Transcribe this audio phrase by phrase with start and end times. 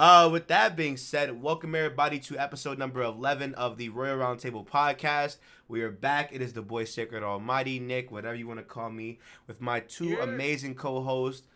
[0.00, 4.66] Uh, with that being said, welcome everybody to episode number 11 of the Royal Roundtable
[4.66, 5.36] podcast.
[5.68, 6.30] We are back.
[6.32, 9.80] It is the boy Sacred Almighty, Nick, whatever you want to call me, with my
[9.80, 10.22] two Yeah.
[10.22, 11.46] amazing co hosts.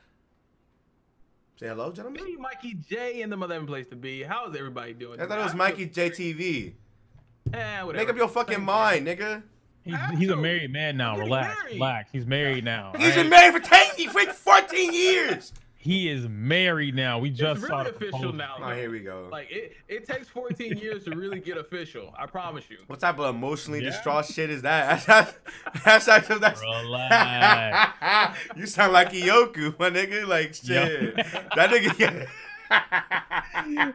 [1.59, 2.23] Say hello, gentlemen.
[2.23, 4.23] Me, Mikey J, and the mother place to be.
[4.23, 5.23] How's everybody doing?
[5.23, 6.75] I thought it was Mikey JTV.
[7.55, 7.93] Eh, whatever.
[8.05, 9.43] Make up your fucking Same mind, nigga.
[9.85, 11.17] He's, he's a married man now.
[11.17, 11.75] Relax, married.
[11.77, 12.11] relax.
[12.13, 12.93] He's married now.
[12.99, 15.55] He's been married for 10, for 14 years.
[15.85, 17.19] He is married now.
[17.19, 18.33] We just saw really the official proposal.
[18.33, 18.55] now.
[18.59, 19.29] Oh, here we go.
[19.31, 22.15] Like it, it takes 14 years to really get official.
[22.19, 22.79] I promise you.
[22.87, 23.91] What type of emotionally Yeah.
[23.91, 25.05] distraught shit is that?
[25.07, 25.35] That's
[25.85, 26.63] that's actually that's.
[26.63, 28.39] Relax.
[28.57, 30.27] you sound like Iyoku, my nigga.
[30.27, 31.17] Like shit.
[31.17, 32.29] That nigga.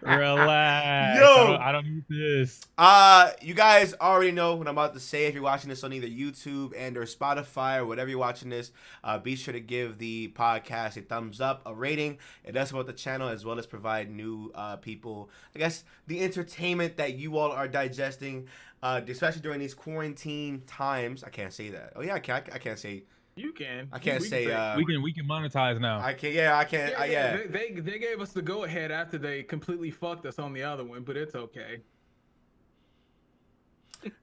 [0.02, 1.20] Relax.
[1.20, 1.26] Yo.
[1.26, 2.62] I don't, I don't need this.
[2.78, 5.26] uh, you guys already know what I'm about to say.
[5.26, 8.72] If you're watching this on either YouTube and or Spotify or whatever you're watching this,
[9.04, 12.18] uh, be sure to give the podcast a thumbs up, a rating.
[12.44, 16.22] It does support the channel as well as provide new uh, people, I guess, the
[16.22, 18.48] entertainment that you all are digesting,
[18.82, 21.24] uh, especially during these quarantine times.
[21.24, 21.94] I can't say that.
[21.96, 22.46] Oh yeah, I can't.
[22.54, 23.04] I can't say.
[23.40, 23.88] You can.
[23.94, 26.02] I can't We can say, uh, we can we can monetize now.
[26.02, 26.34] I can't.
[26.34, 26.92] Yeah, I can't.
[26.92, 27.38] Yeah, I, yeah.
[27.38, 30.64] They, they they gave us the go ahead after they completely fucked us on the
[30.64, 31.80] other one, but it's okay.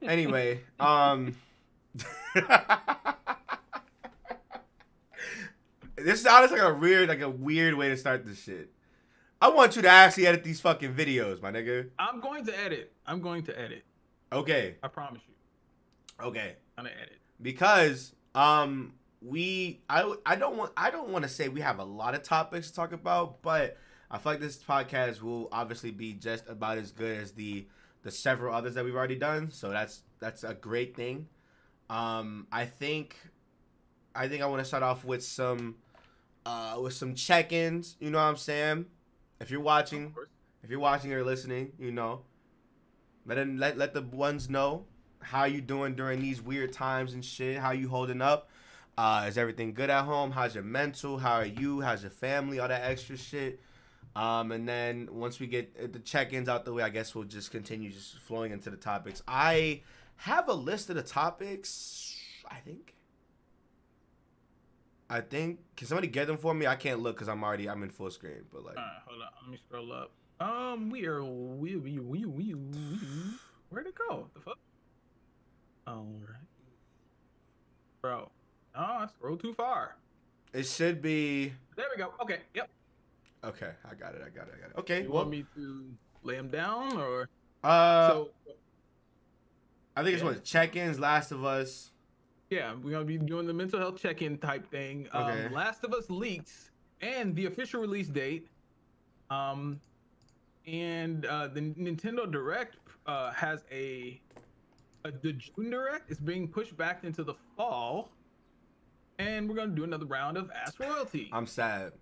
[0.03, 1.35] anyway, um
[5.95, 8.69] This is honestly like a weird like a weird way to start this shit.
[9.41, 11.89] I want you to actually edit these fucking videos, my nigga.
[11.97, 12.93] I'm going to edit.
[13.05, 13.83] I'm going to edit.
[14.31, 14.75] Okay.
[14.83, 15.33] I promise you.
[16.23, 16.55] Okay.
[16.77, 17.17] I'm gonna edit.
[17.41, 21.83] Because um we I I don't want I don't want to say we have a
[21.83, 23.77] lot of topics to talk about, but
[24.09, 27.67] I feel like this podcast will obviously be just about as good as the
[28.03, 29.51] the several others that we've already done.
[29.51, 31.27] So that's that's a great thing.
[31.89, 33.17] Um, I think
[34.15, 35.75] I think I want to start off with some
[36.45, 37.97] uh, with some check-ins.
[37.99, 38.85] You know what I'm saying?
[39.39, 40.15] If you're watching,
[40.63, 42.21] if you're watching or listening, you know,
[43.25, 44.85] let them, let let the ones know
[45.19, 47.57] how you doing during these weird times and shit.
[47.57, 48.49] How you holding up?
[48.97, 50.31] Uh, is everything good at home?
[50.31, 51.19] How's your mental?
[51.19, 51.81] How are you?
[51.81, 52.59] How's your family?
[52.59, 53.59] All that extra shit.
[54.15, 57.25] Um, and then once we get uh, the check-ins out the way, I guess we'll
[57.25, 59.21] just continue just flowing into the topics.
[59.27, 59.81] I
[60.15, 62.17] have a list of the topics.
[62.49, 62.95] I think.
[65.09, 65.59] I think.
[65.75, 66.65] Can somebody get them for me?
[66.65, 68.45] I can't look because I'm already I'm in full screen.
[68.51, 69.27] But like, Alright, hold on.
[69.43, 70.11] Let me scroll up.
[70.39, 72.99] Um, we are we we we we, we
[73.69, 74.27] where'd it go?
[74.33, 74.57] The fuck?
[75.85, 76.41] All right,
[78.01, 78.31] bro.
[78.77, 79.95] Oh, I scrolled too far.
[80.53, 81.51] it should be.
[81.75, 82.13] There we go.
[82.21, 82.39] Okay.
[82.53, 82.69] Yep.
[83.43, 84.21] Okay, I got it.
[84.25, 84.53] I got it.
[84.57, 84.77] I got it.
[84.77, 85.03] Okay.
[85.03, 85.85] You well, want me to
[86.23, 87.29] lay them down or
[87.63, 88.29] uh, so?
[89.95, 90.29] I think it's yeah.
[90.29, 91.91] what check-ins, Last of Us.
[92.49, 95.07] Yeah, we're gonna be doing the mental health check-in type thing.
[95.11, 95.53] Um, Okay.
[95.53, 96.71] Last of Us leaks
[97.01, 98.47] and the official release date.
[99.29, 99.79] Um,
[100.65, 104.21] and uh, the Nintendo Direct uh, has a,
[105.05, 108.11] a the June Direct is being pushed back into the fall,
[109.19, 111.29] and we're gonna do another round of Ask Royalty.
[111.33, 111.93] I'm sad.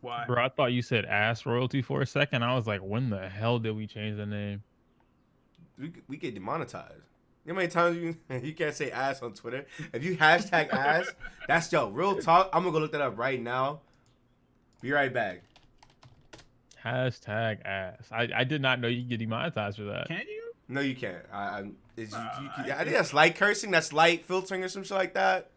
[0.00, 0.24] Why?
[0.26, 2.42] Bro, I thought you said ass royalty for a second.
[2.44, 4.62] I was like, when the hell did we change the name?
[5.78, 6.92] We we get demonetized.
[7.44, 8.16] You know how many times you
[8.48, 9.66] you can't say ass on Twitter?
[9.92, 11.06] If you hashtag ass,
[11.48, 12.50] that's yo real talk.
[12.52, 13.80] I'm gonna go look that up right now.
[14.80, 15.42] Be right back.
[16.84, 18.06] Hashtag ass.
[18.12, 20.08] I, I did not know you could get demonetized for that.
[20.08, 20.42] Can you?
[20.68, 21.24] No, you can't.
[21.32, 21.76] I, I'm.
[21.96, 22.24] Is you, you,
[22.58, 23.70] Uh, you- I think that's light cursing.
[23.70, 25.50] That's light filtering or some shit like that.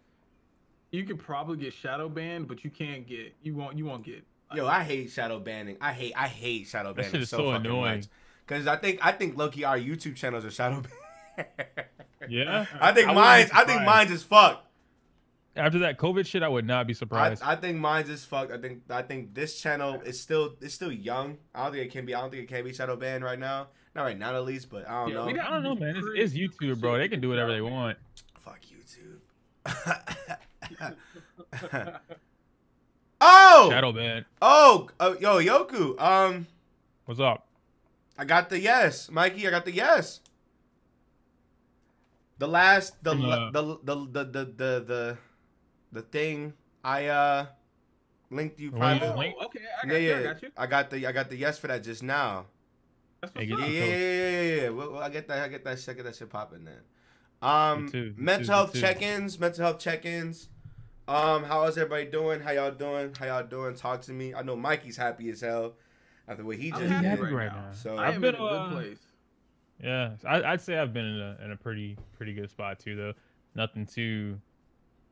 [0.91, 3.33] You could probably get shadow banned, but you can't get.
[3.43, 3.77] You won't.
[3.77, 4.23] You won't get.
[4.55, 5.77] Yo, I hate shadow banning.
[5.79, 8.05] I hate I hate shadow That banning shit is so, so fucking annoying.
[8.47, 10.81] Cause I think I think Loki our YouTube channels are shadow
[11.37, 11.47] banned.
[12.27, 12.65] Yeah.
[12.81, 14.65] I think I mine's I think mine's is fucked.
[15.55, 17.43] After that COVID shit, I would not be surprised.
[17.43, 18.51] I think mine's is fucked.
[18.51, 21.37] I think I think this channel is still it's still young.
[21.53, 23.37] I don't think it can be I don't think it can be shadow banned right
[23.37, 23.67] now.
[23.93, 25.25] Not right now at least, but I don't Yeah, know.
[25.27, 25.95] we got- I don't know, man.
[25.95, 26.97] It's, it's YouTube, bro.
[26.97, 27.97] They can do whatever they want.
[28.39, 29.19] Fuck YouTube.
[33.21, 34.25] oh Shadow ban.
[34.41, 36.47] oh oh yo Yoku um
[37.05, 37.47] What's up?
[38.17, 40.21] I got the yes Mikey I got the yes.
[42.37, 45.17] The last the Uh, the, the the the the the
[45.91, 46.53] the thing
[46.83, 47.45] I uh
[48.31, 49.13] linked you Well, private.
[49.15, 50.09] Oh, okay, I yeah, got you.
[50.09, 50.15] yeah.
[50.15, 50.49] I got you.
[50.57, 52.45] I got the I got the yes for that just now.
[53.21, 53.67] That's Hey, what's get Yeah, up.
[53.67, 54.69] yeah, yeah, yeah, yeah, yeah.
[54.69, 55.39] Well, well, I get that.
[55.43, 55.85] I get that.
[55.89, 56.79] I get that shit popping then.
[57.41, 58.81] Um, Me too, me mental too, health too.
[58.81, 59.39] check-ins.
[59.39, 60.49] Mental health check-ins.
[61.09, 62.39] Um, how is everybody doing?
[62.39, 63.11] How y'all doing?
[63.17, 63.73] How y'all doing?
[63.73, 64.35] Talk to me.
[64.35, 65.73] I know Mikey's happy as hell
[66.27, 67.19] after what he I'm just happy did.
[67.19, 67.61] right, right now.
[67.61, 67.73] now.
[67.73, 68.99] So I I've been, in a good uh, place.
[69.83, 72.95] Yeah, I, I'd say I've been in a in a pretty pretty good spot too,
[72.95, 73.13] though.
[73.55, 74.39] Nothing too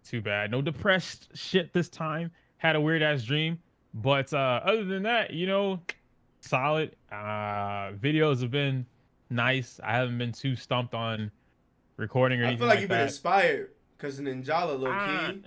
[0.08, 0.52] too bad.
[0.52, 2.30] No depressed shit this time.
[2.58, 3.58] Had a weird ass dream,
[3.96, 5.82] but uh, other than that, you know,
[6.42, 6.96] solid.
[7.12, 8.86] Uh, videos have been
[9.32, 9.80] nice.
[9.84, 11.32] I haven't been too stumped on
[11.96, 15.32] recording or I anything I feel like like you've been inspired because Ninjala low Ah,
[15.32, 15.44] key.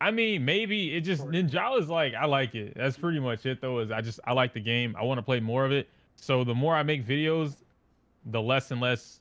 [0.00, 1.30] I mean, maybe it just Sure.
[1.32, 2.74] Ninjala's like I like it.
[2.76, 3.80] That's pretty much it though.
[3.80, 4.94] Is I just I like the game.
[4.98, 5.88] I want to play more of it.
[6.16, 7.54] So the more I make videos,
[8.24, 9.20] the less and less.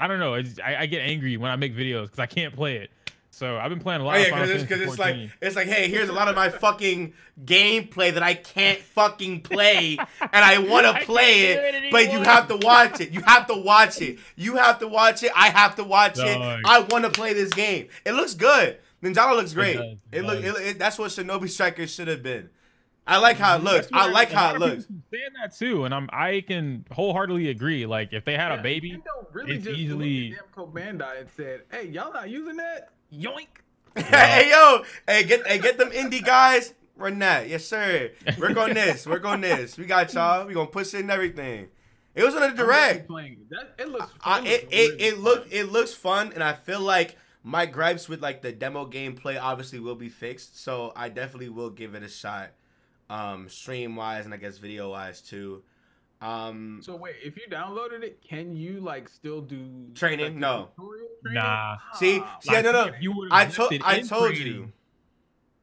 [0.00, 0.34] I don't know.
[0.34, 2.90] It's, I, I get angry when I make videos because I can't play it.
[3.30, 4.16] So I've been playing a Oh lot.
[4.16, 7.12] of yeah, because it's, it's like it's like, hey, here's a lot of my fucking
[7.44, 12.20] gameplay that I can't fucking play, and I want to play it, it but you
[12.20, 13.10] have to watch it.
[13.10, 14.18] You have to watch it.
[14.34, 15.30] You have to watch it.
[15.36, 16.36] I have to watch it.
[16.64, 17.88] I want to play this game.
[18.04, 18.78] It looks good.
[19.02, 19.76] Ninjala looks great.
[19.76, 20.42] does, It, it look.
[20.44, 22.50] It, it- that's what Shinobi Strikers should have been.
[23.06, 23.86] I like how it looks.
[23.90, 24.84] That's I like how it looks.
[25.10, 27.86] Saying that too, and I'm I can wholeheartedly agree.
[27.86, 31.20] Like if they had Yeah, a baby, Nintendo really it's just easily- looked at Bandai
[31.20, 32.90] and said, "Hey, y'all not using that?
[33.12, 33.46] Yoink!"
[33.96, 36.74] hey yo, hey get hey get them indie guys.
[36.96, 38.10] Run that, yes sir.
[38.38, 39.06] Work on this.
[39.06, 39.78] Work on this.
[39.78, 40.46] We got y'all.
[40.46, 41.68] We gonna push it and everything.
[42.14, 43.08] It was on the direct.
[43.10, 43.48] It.
[43.50, 44.12] That, it looks.
[44.22, 47.16] I, it, it it really it look it looks fun, and I feel like
[47.48, 50.60] my gripes with like the demo gameplay obviously will be fixed.
[50.62, 52.50] So I definitely will give it a shot,
[53.08, 55.62] um, stream wise and I guess video wise too.
[56.20, 59.64] Um, So wait, if you downloaded it, can you like still do
[59.94, 60.26] Training?
[60.26, 60.68] like, No.
[60.78, 61.08] training?
[61.24, 61.78] Nah.
[61.94, 62.36] See, Ah.
[62.40, 62.90] see, no, no.
[63.00, 64.72] you would've I left told it I told training, you.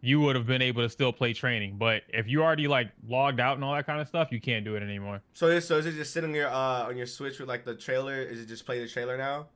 [0.01, 1.77] you would have been able to still play training.
[1.77, 4.65] But if you already like logged out and all that kind of stuff, you can't
[4.65, 5.21] do it anymore.
[5.33, 7.63] So is so is it just sitting on your uh on your Switch with like
[7.63, 8.19] the trailer?
[8.23, 9.49] Is it just play the trailer now?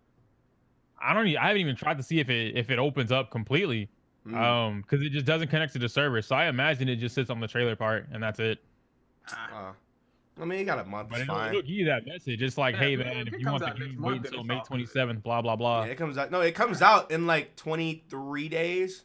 [1.01, 1.27] I don't.
[1.27, 3.89] Even, I haven't even tried to see if it if it opens up completely.
[4.27, 4.35] Mm.
[4.35, 6.21] Um, because it just doesn't connect to the server.
[6.21, 8.59] So I imagine it just sits on the trailer part and that's it.
[9.31, 9.71] Uh,
[10.39, 11.09] I mean, you got a month.
[11.09, 11.49] But It's it'll, fine.
[11.49, 12.41] it'll give you that message.
[12.41, 14.59] It's like, Yeah, hey man, man, if if you want the game, wait until May
[14.65, 15.23] twenty seventh.
[15.23, 15.85] Blah blah blah.
[15.85, 16.31] Yeah, it comes out.
[16.31, 19.03] No, it comes out in like 23 days.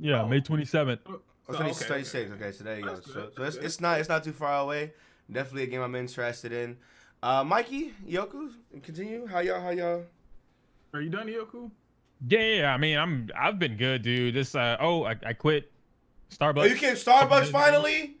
[0.00, 0.28] Yeah, Oh.
[0.28, 1.00] May twenty seventh.
[1.06, 2.32] Oh, So, 20, okay, 26.
[2.32, 2.52] Okay.
[2.52, 3.00] so there you go.
[3.00, 4.92] So, so it's, it's not it's not too far away.
[5.30, 6.78] Definitely a game I'm interested in.
[7.22, 8.50] Uh, Mikey, Yoku,
[8.82, 9.26] continue.
[9.26, 9.60] How y'all?
[9.60, 10.04] How y'all?
[10.94, 11.70] Are you done, Yoku?
[12.28, 14.34] Yeah, yeah, I mean, I'm I've been good, dude.
[14.34, 15.70] This uh oh, I, I quit
[16.30, 16.58] Starbucks.
[16.58, 18.16] Oh, you came Starbucks finally?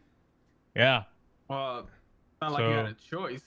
[0.74, 1.04] Yeah.
[1.48, 1.82] Uh,
[2.42, 3.42] not like you had a choice.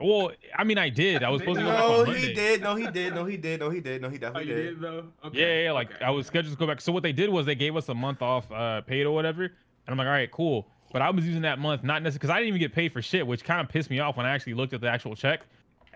[0.00, 1.24] Well, I mean, I did.
[1.24, 2.34] I was supposed to go back No, on he Monday.
[2.34, 2.60] did.
[2.60, 3.14] No, he did.
[3.14, 3.60] No, he did.
[3.60, 4.02] No, he did.
[4.02, 4.62] No, he Oh, definitely you did.
[4.74, 5.04] did though.
[5.24, 5.38] Okay.
[5.40, 6.04] Yeah, yeah, yeah, like okay.
[6.04, 6.80] I was scheduled to go back.
[6.80, 9.44] So what they did was they gave us a month off uh paid or whatever.
[9.44, 9.52] And
[9.88, 10.68] I'm like, all right, cool.
[10.92, 13.02] But I was using that month not necessarily because I didn't even get paid for
[13.02, 15.40] shit, which kind of pissed me off when I actually looked at the actual check.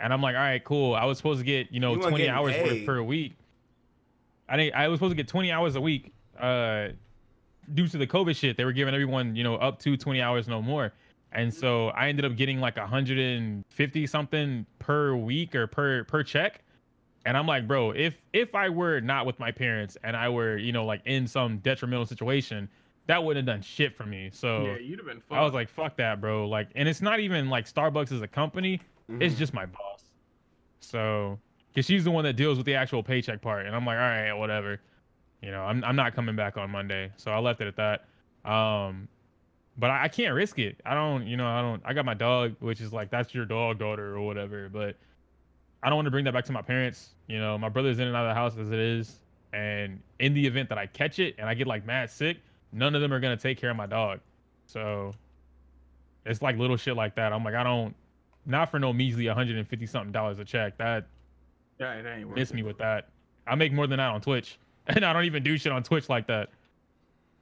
[0.00, 0.94] And I'm like, all right, cool.
[0.94, 2.86] I was supposed to get, you know, You 20 hours worth paid.
[2.86, 3.34] per week.
[4.48, 6.12] I didn't, I was supposed to get 20 hours a week.
[6.38, 6.88] Uh
[7.74, 10.48] due to the COVID shit, they were giving everyone, you know, up to 20 hours,
[10.48, 10.92] no more.
[11.32, 16.62] And so I ended up getting like 150 something per week or per per check.
[17.26, 20.56] And I'm like, bro, if if I were not with my parents and I were,
[20.56, 22.68] you know, like in some detrimental situation,
[23.06, 24.30] that wouldn't have done shit for me.
[24.32, 25.22] So yeah, you'd have been.
[25.30, 26.48] I was like, fuck that, bro.
[26.48, 28.80] Like, and it's not even like Starbucks as a company.
[29.20, 29.38] It's Mhm.
[29.38, 29.89] just my boss.
[30.80, 31.38] So,
[31.74, 34.02] cause she's the one that deals with the actual paycheck part, and I'm like, all
[34.02, 34.80] right, whatever.
[35.42, 38.50] You know, I'm I'm not coming back on Monday, so I left it at that.
[38.50, 39.08] Um,
[39.78, 40.80] but I, I can't risk it.
[40.84, 41.82] I don't, you know, I don't.
[41.84, 44.68] I got my dog, which is like that's your dog, daughter, or whatever.
[44.68, 44.96] But
[45.82, 47.10] I don't want to bring that back to my parents.
[47.26, 49.20] You know, my brother's in and out of the house as it is,
[49.52, 52.38] and in the event that I catch it and I get like mad sick,
[52.72, 54.20] none of them are gonna take care of my dog.
[54.66, 55.12] So
[56.26, 57.32] it's like little shit like that.
[57.32, 57.94] I'm like, I don't,
[58.50, 60.76] not for no measly 150 something dollars a check.
[60.78, 61.06] That
[61.78, 63.08] yeah, it ain't miss me with that.
[63.46, 66.08] I make more than that on Twitch, and I don't even do shit on Twitch
[66.08, 66.50] like that.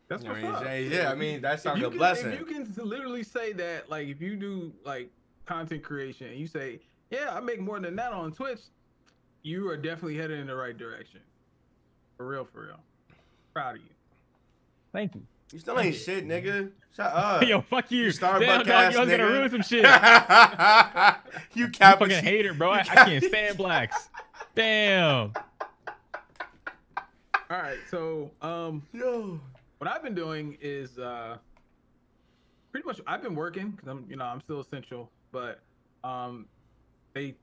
[0.08, 0.64] That's I what's mean, up.
[0.64, 2.32] yeah, yeah, I mean, that If sounds you a can- blessing.
[2.32, 5.10] If you can literally say that, like, if you do like
[5.44, 8.60] content creation, and you say, "Yeah, I make more than that on Twitch,"
[9.42, 11.20] you are definitely headed in the right direction.
[12.16, 12.80] For real, for real.
[13.52, 13.88] Proud of you.
[14.92, 15.22] Thank you.
[15.52, 16.70] You still ain't shit, nigga.
[16.94, 17.42] Shut up.
[17.46, 18.04] Yo, fuck you.
[18.04, 19.32] You Damn, Starbucks dog, ass you was gonna nigga.
[19.32, 19.62] ruin some
[21.46, 21.54] shit.
[21.54, 22.70] you You cap fucking hater, bro.
[22.70, 24.08] I, I can't stand blacks.
[24.54, 25.32] Damn.
[27.50, 29.40] All right, so um, Yo.
[29.78, 31.38] what I've been doing is uh,
[32.72, 35.60] pretty much I've been working because I'm, you know, I'm still essential, but
[36.04, 36.44] um,
[37.14, 37.34] they,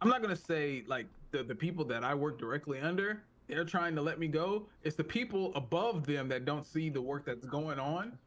[0.00, 3.94] I'm not gonna say like the the people that I work directly under, they're trying
[3.96, 4.66] to let me go.
[4.82, 8.18] It's the people above them that don't see the work that's going on.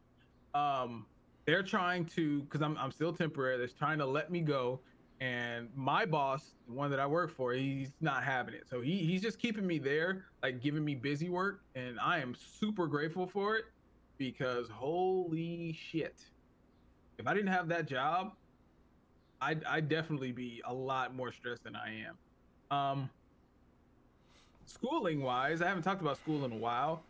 [0.53, 1.05] Um,
[1.45, 3.57] they're trying to because I'm I'm still temporary.
[3.57, 4.79] They're trying to let me go,
[5.19, 8.67] and my boss, the one that I work for, he's not having it.
[8.69, 12.35] So he he's just keeping me there, like giving me busy work, and I am
[12.35, 13.65] super grateful for it
[14.17, 16.21] because holy shit,
[17.17, 18.33] if I didn't have that job,
[19.41, 22.17] I'd I'd definitely be a lot more stressed than I am.
[22.75, 23.09] Um,
[24.65, 27.03] schooling wise, I haven't talked about school in a while.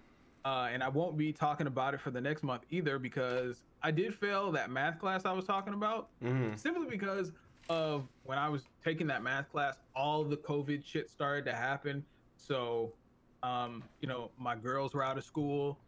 [0.44, 3.90] uh, and I won't be talking about it for the next month either because I
[3.90, 6.56] did fail that math class I was talking about Mhm.
[6.60, 7.32] simply because
[7.68, 12.06] of when I was taking that math class, all the COVID shit started to happen.
[12.38, 12.94] So,
[13.42, 15.80] um, you know, my girls were out of school,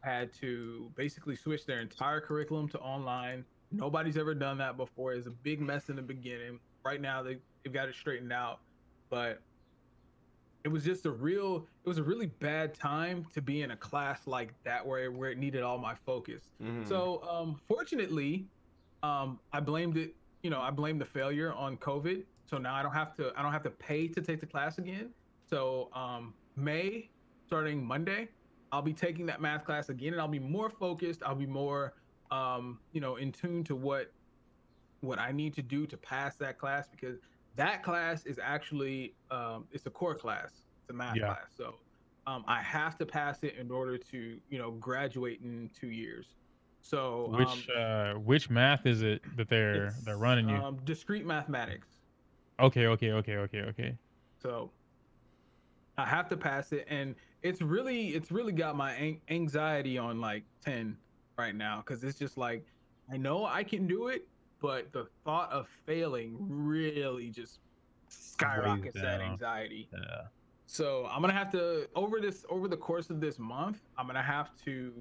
[0.00, 3.44] had to basically switch their entire curriculum to online.
[3.72, 5.12] Nobody's ever done that before.
[5.12, 6.60] It's a big mess in the beginning.
[6.82, 8.60] Right now, they, they've got it straightened out,
[9.10, 9.42] but
[10.64, 13.76] it was just a real, it was a really bad time to be in a
[13.76, 16.50] class like that where, where it needed all my focus.
[16.60, 16.86] Mhm.
[16.86, 18.46] So, um, fortunately,
[19.02, 20.14] um, I blamed it.
[20.42, 22.24] You know, I blamed the failure on COVID.
[22.46, 23.32] So now I don't have to.
[23.36, 25.12] I don't have to pay to take the class again.
[25.48, 27.10] So, um, May,
[27.46, 28.28] starting Monday,
[28.72, 31.22] I'll be taking that math class again, and I'll be more focused.
[31.24, 31.94] I'll be more,
[32.30, 34.12] um, you know, in tune to what
[35.00, 37.18] what I need to do to pass that class because
[37.56, 40.52] that class is actually um, it's a core class.
[40.80, 41.26] It's a math Yeah.
[41.26, 41.52] class.
[41.56, 41.74] So
[42.26, 46.36] um, I have to pass it in order to you know graduate in two years.
[46.80, 50.56] So Which um, uh which math is it that they're they're running you?
[50.56, 51.88] Um, discrete mathematics.
[52.60, 53.98] okay, okay, okay, okay, okay.
[54.42, 54.72] So
[55.98, 60.20] I have to pass it, and it's really it's really got my an- anxiety on
[60.20, 60.96] like ten
[61.38, 62.64] right now because it's just like
[63.10, 64.26] I know I can do it,
[64.62, 67.58] but the thought of failing really just
[68.08, 69.88] skyrockets that anxiety.
[69.92, 70.22] Yeah.
[70.66, 74.22] So I'm gonna have to over this over the course of this month, I'm gonna
[74.22, 74.92] have to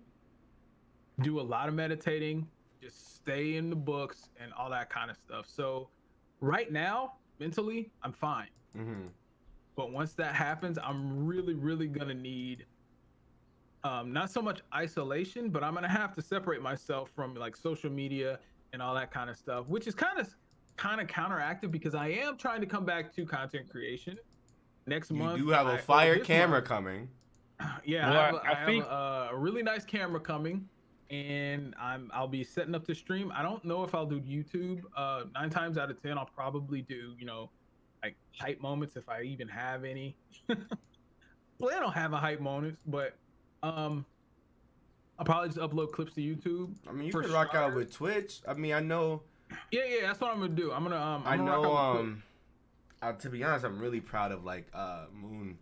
[1.22, 2.48] do a lot of meditating,
[2.82, 5.46] just stay in the books and all that kind of stuff.
[5.48, 5.90] So
[6.40, 8.50] right now, mentally, I'm fine.
[8.76, 9.10] Mhm.
[9.76, 12.66] But once that happens, I'm really, really gonna need
[13.84, 17.90] um, not so much isolation, but I'm gonna have to separate myself from like social
[17.90, 18.40] media
[18.74, 20.34] and all that kind of stuff, which is kind of
[20.78, 24.18] kind of counteractive because I am trying to come back to content creation
[24.88, 25.38] next You month.
[25.40, 26.66] You do have I- a fire this camera month.
[26.68, 27.10] coming.
[27.86, 30.20] Yeah, Well, I have, I- a- I I have think- a, a really nice camera
[30.20, 30.68] coming,
[31.12, 33.32] and I'm I'll be setting up to stream.
[33.36, 34.82] I don't know if I'll do YouTube.
[34.98, 37.52] Uh, nine times out of ten, I'll probably do you know
[38.02, 40.16] like hype moments if I even have any.
[41.60, 43.16] Plan on having hype moments, but
[43.62, 44.04] um,
[45.20, 46.74] I'll probably just upload clips to YouTube.
[46.88, 48.42] I mean, you could rock out with Twitch.
[48.48, 49.22] I mean, I know,
[49.72, 50.72] Yeah, yeah, that's what I'm gonna do.
[50.72, 51.78] I'm gonna um, I I'm gonna know.
[51.78, 52.24] Um,
[53.02, 55.58] uh, to be honest, I'm really proud of like uh Moon.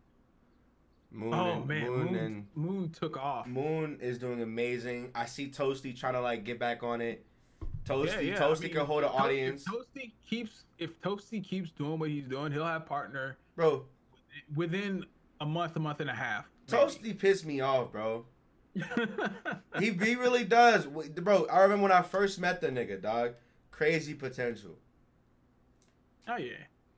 [1.11, 3.47] Moon, oh and, man, Moon, Moon, and Moon took off.
[3.47, 5.09] Moon is doing amazing.
[5.15, 7.25] I see Toasty trying to like get back on it.
[7.83, 11.43] Toasty, Yeah, yeah, I Toasty mean, can hold an audience, If Toasty keeps if Toasty
[11.43, 13.85] keeps doing what he's doing, he'll have partner bro.
[14.55, 15.05] within
[15.41, 16.45] a month, a month and a half.
[16.71, 16.83] maybe.
[16.83, 18.25] Toasty pissed me off, bro.
[19.79, 21.45] He he really does, bro.
[21.47, 23.33] I remember when I first met the nigga, dog.
[23.71, 24.77] Crazy potential.
[26.27, 26.53] oh yeah,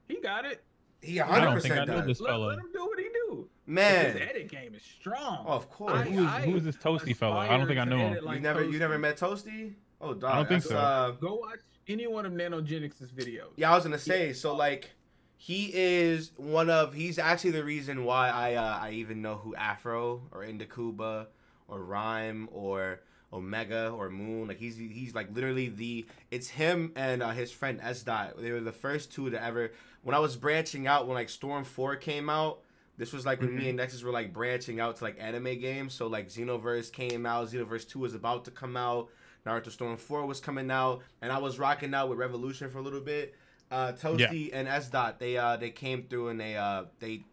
[0.07, 0.63] he got it.
[1.01, 2.05] He I 100 don't think I percent know does.
[2.07, 2.45] this Let, fella.
[2.47, 3.47] let him do what he do.
[3.65, 5.45] Man, His Man, edit game is strong.
[5.47, 5.93] oh, of course.
[5.93, 7.37] I- who is who is this toasty fella?
[7.37, 8.25] I don't think I aspire know him.
[8.25, 9.73] like you never you never met Toasty?
[9.99, 10.31] Oh, dog.
[10.31, 10.77] I don't think that's, so.
[10.77, 13.51] Uh, Go watch any one of Nanogenics' videos.
[13.55, 14.33] Yeah, I was gonna say.
[14.33, 14.89] So like,
[15.37, 16.93] he is one of.
[16.93, 21.27] He's actually the reason why I uh, I even know who Afro or Indicuba
[21.71, 22.99] or Rhyme or
[23.33, 24.47] Omega or Moon.
[24.47, 26.05] Like he's he's like literally the.
[26.29, 28.39] It's him and uh, his friend S Dot.
[28.39, 29.71] They were the first two to ever.
[30.03, 32.59] When I was branching out, when like Storm Four came out.
[32.97, 35.93] This was like when me and Nexus were like branching out to like anime games.
[35.93, 39.09] So like Xenoverse came out, Xenoverse 2 was about to come out,
[39.43, 42.81] Naruto Storm 4 was coming out, and I was rocking out with Revolution for a
[42.81, 43.33] little bit.
[43.71, 47.23] Uh Toasty and S Dot, they uh they came through and they uh they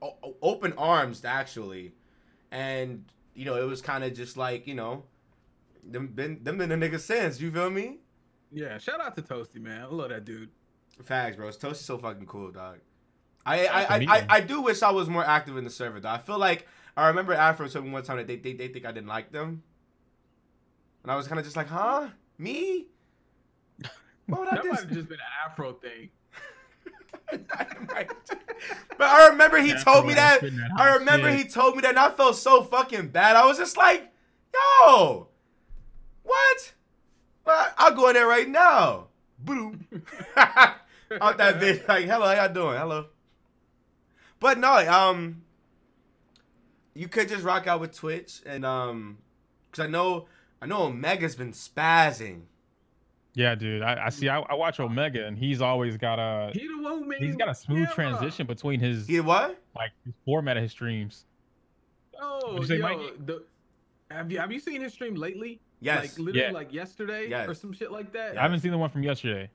[0.00, 1.92] o- open arms actually.
[2.50, 3.04] And
[3.38, 5.04] you know, it was kind of just like, you know,
[5.88, 7.98] them been them been the nigga since, you feel me?
[8.50, 9.82] Yeah, shout out to Toasty, man.
[9.82, 10.50] I love that dude.
[11.04, 11.48] Facts, bro.
[11.50, 12.78] Toasty's so fucking cool, dog.
[13.46, 14.26] I I, I, I.
[14.28, 16.08] I do wish I was more active in the server, though.
[16.08, 16.66] I feel like
[16.96, 19.30] I remember Afro told me one time that they, they, they think I didn't like
[19.30, 19.62] them.
[21.04, 22.08] And I was kind of just like, huh?
[22.38, 22.88] Me?
[24.26, 24.84] Why would I That might just...
[24.86, 26.10] have just been an Afro thing.
[27.30, 28.08] but
[29.00, 30.40] I remember he Yeah, told me that.
[30.42, 31.38] that I remember shit.
[31.38, 33.36] he told me that, and I felt so fucking bad.
[33.36, 34.10] I was just like,
[34.54, 35.28] yo,
[36.22, 36.72] what?
[37.44, 39.08] Well, I'll go in there right now.
[39.38, 39.86] Boom.
[40.36, 42.76] Out that bitch, like, hello, how y'all doing?
[42.76, 43.06] Hello.
[44.40, 45.42] But no, um,
[46.94, 49.18] you could just rock out with Twitch, and um,
[49.72, 50.26] cause I know,
[50.60, 52.42] I know Omega's been spazzing.
[53.38, 53.82] Yeah, dude.
[53.82, 54.28] I, I see.
[54.28, 57.48] I, I watch Omega, and he's always got a he the one made he's got
[57.48, 57.94] a smooth camera.
[58.18, 59.62] transition between his He what?
[59.76, 61.24] like his format of his streams.
[62.20, 63.44] Oh, What'd say, yo, the,
[64.10, 65.60] have you have you seen his stream lately?
[65.80, 66.02] Yes.
[66.02, 66.50] Like literally Yeah.
[66.50, 67.48] like yesterday Yes.
[67.48, 68.36] or some shit like that.
[68.36, 69.48] I haven't seen the one from yesterday.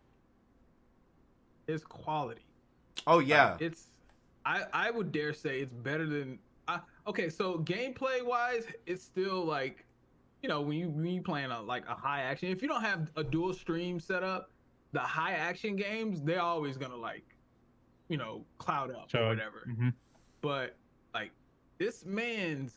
[1.68, 2.42] It's quality.
[3.06, 3.58] oh yeah.
[3.60, 3.88] It's
[4.46, 9.44] I I would dare say it's better than I okay, so gameplay wise, it's still
[9.44, 9.86] like,
[10.44, 12.82] you know, when you when you playing a like a high action, if you don't
[12.84, 14.52] have a dual stream set up,
[14.92, 17.24] the high action games they're always gonna like,
[18.10, 19.22] you know, cloud up Chug.
[19.22, 19.64] or whatever.
[19.66, 19.90] hmm
[20.42, 20.76] But
[21.14, 21.32] like
[21.80, 22.74] this man's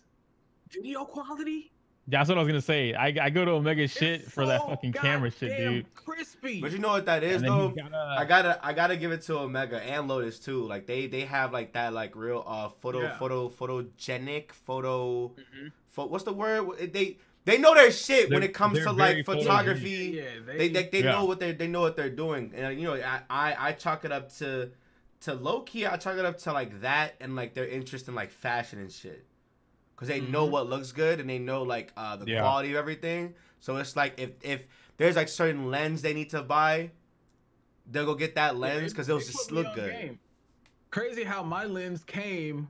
[0.71, 1.73] video quality,
[2.09, 2.95] That's what I was gonna say.
[2.95, 5.95] I, I go to Omega is shit for that fucking camera shit, goddamn dude.
[5.97, 6.61] Crispy.
[6.61, 7.69] But you know what that is though.
[7.75, 10.63] he's got a- I gotta I gotta give it to Omega and Lotus too.
[10.65, 13.19] Like they they have like that like real uh photo Yeah.
[13.19, 15.31] photo photogenic photo.
[15.31, 15.73] Mhm.
[15.89, 16.93] Pho- what's the word?
[16.93, 20.13] They they know their shit when They're- it comes to like photography.
[20.17, 21.13] Yeah, They they, they Yeah.
[21.13, 24.05] know what they they know what they're doing, and you know I, I I chalk
[24.05, 24.71] it up to
[25.21, 25.87] to low key.
[25.87, 28.93] I chalk it up to like that and like their interest in like fashion and
[28.93, 29.25] shit,
[29.95, 30.51] because they know Mhm.
[30.51, 32.41] what looks good and they know like uh the Yeah.
[32.41, 33.35] quality of everything.
[33.61, 34.67] So it's like if if
[34.99, 36.91] there's like certain lens they need to buy,
[37.91, 39.93] they'll go get that lens because it'll just look good.
[39.93, 40.19] game.
[40.91, 42.69] Crazy how my lens came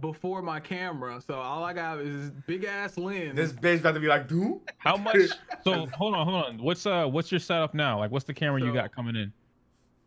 [0.00, 3.36] before my camera, so all I got is this big ass lens.
[3.36, 4.60] This bitch about to be like, dude.
[4.78, 5.16] How much?
[5.64, 6.58] So hold on, hold on.
[6.58, 7.98] What's uh, what's your setup now?
[7.98, 9.32] Like, what's the camera you got coming in?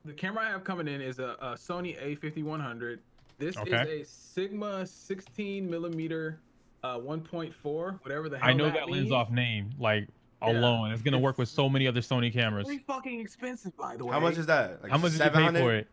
[0.06, 3.00] the camera I have coming in is a, a Sony A5100.
[3.40, 3.72] This Okay.
[3.72, 6.42] is a Sigma 16 millimeter,
[6.84, 8.50] uh, 1.4, whatever the hell.
[8.50, 9.12] I know that, that lens means.
[9.14, 10.10] off name, like
[10.42, 10.50] Yeah.
[10.52, 10.92] alone.
[10.92, 12.66] It's gonna work with so many other Sony cameras.
[12.66, 14.12] Pretty fucking expensive, by the way.
[14.12, 14.84] How much is that?
[14.84, 15.88] Like How much did you pay for it?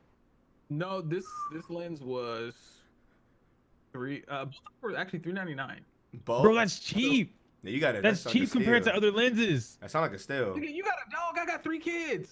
[0.70, 2.79] No, this this lens was
[3.92, 4.24] three.
[4.28, 5.80] Uh, both were actually 399.
[6.24, 6.42] Both?
[6.42, 7.34] Bro, that's cheap.
[7.62, 8.02] Yeah, you got it.
[8.02, 9.76] That's like a cheap compared to other lenses.
[9.80, 10.58] That sound like a steal.
[10.58, 11.36] You got a dog.
[11.38, 12.30] I got three kids.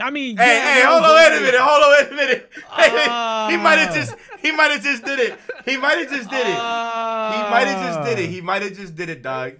[0.00, 2.50] I mean, Hey, yeah, hey, hold on, wait a minute, hold on, wait a minute.
[2.72, 3.94] Hey, hey, he might have Ah.
[3.94, 5.38] just, he might have just did it.
[5.64, 6.46] He might have just did it.
[6.46, 8.24] He might have just did it.
[8.24, 8.26] Ah.
[8.28, 9.52] He might have just did it, dog.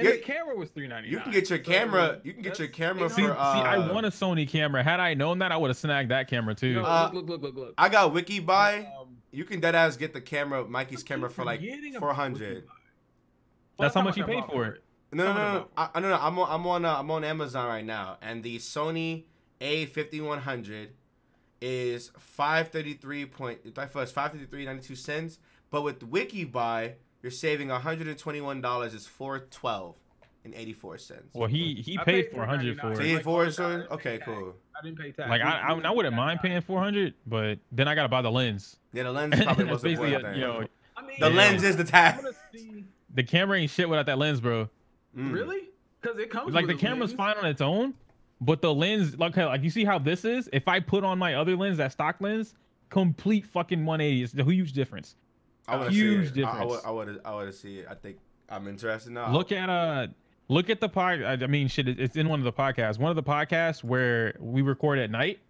[0.00, 1.12] And Yeah, the camera was 399.
[1.12, 2.20] You can get your So, camera.
[2.24, 3.28] You can get your that's camera See, see.
[3.28, 4.82] I uh, want a Sony camera.
[4.82, 6.74] Had I known that, I would have snagged that camera too.
[6.82, 7.74] No, Uh, look, look, look, look, look.
[7.78, 8.88] I got Wikibuy.
[9.32, 11.62] You can dead ass get the camera, Mikey's camera for like
[11.98, 12.64] four hundred.
[13.78, 14.84] That's how much you paid for it.
[15.10, 15.90] No, no, How no, much no.
[15.94, 16.18] I, no, no.
[16.20, 19.24] I'm on, I'm on, uh, I'm on Amazon right now, and the Sony
[19.60, 20.88] A5100
[21.60, 23.60] is five thirty three point.
[23.90, 25.38] First, five thirty three ninety two cents.
[25.70, 28.94] But with Wikibuy, you're saving 121 dollars.
[28.94, 29.96] It's four twelve
[30.44, 31.30] and eighty four cents.
[31.34, 33.00] Well, he he I paid paid 400 for $4.99.
[33.00, 33.06] It.
[33.06, 34.54] you Like, four so okay, cool.
[34.76, 35.28] I didn't pay tax.
[35.30, 38.76] Like I, I, I wouldn't mind paying 400, but then I gotta buy the lens.
[38.92, 40.34] Yeah, the lens probably wasn't basically, worth a, that.
[40.36, 41.36] you know, I mean, the Yeah.
[41.36, 42.24] lens is the I tax.
[43.14, 44.68] the camera ain't shit without that lens, bro.
[45.16, 45.32] Mm.
[45.32, 45.68] Really?
[46.00, 47.16] Because it comes Like with the a camera's lens.
[47.16, 47.94] fine on its own,
[48.40, 50.48] but the lens, like like you see how this is.
[50.52, 52.54] If I put on my other lens, that stock lens,
[52.90, 54.22] complete fucking 180.
[54.24, 55.14] It's a huge difference.
[55.68, 56.44] I wanna Huge see it.
[56.44, 56.70] I- I, difference.
[56.72, 57.86] would, I would, I would see it.
[57.88, 58.16] I think
[58.48, 59.32] I'm interested now.
[59.32, 60.08] Look at uh
[60.52, 62.98] look at the pod I I mean shit it's in one of the podcasts.
[62.98, 65.40] One of the podcasts where we record at night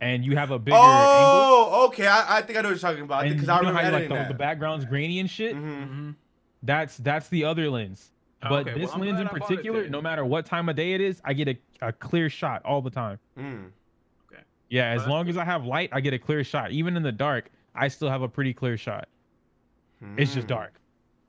[0.00, 0.88] and you have a bigger angle.
[0.92, 2.06] Oh, okay.
[2.06, 3.24] I, I think I know what you're talking about.
[3.26, 4.28] And Because you I know remember how you, like the, that.
[4.28, 5.54] the background's grainy and shit.
[5.54, 5.88] Mhm.
[5.90, 6.14] Mhm.
[6.62, 8.12] That's that's the other lens.
[8.42, 10.94] Oh, But okay, this I'm lens in I particular, no matter what time of day
[10.94, 13.18] it is, I get a, a clear shot all the time.
[13.38, 13.70] Mm.
[14.70, 16.70] Yeah, as that's long as I have light, I get a clear shot.
[16.70, 19.08] Even in the dark, I still have a pretty clear shot.
[20.16, 20.50] It's just Mm.
[20.50, 20.80] dark.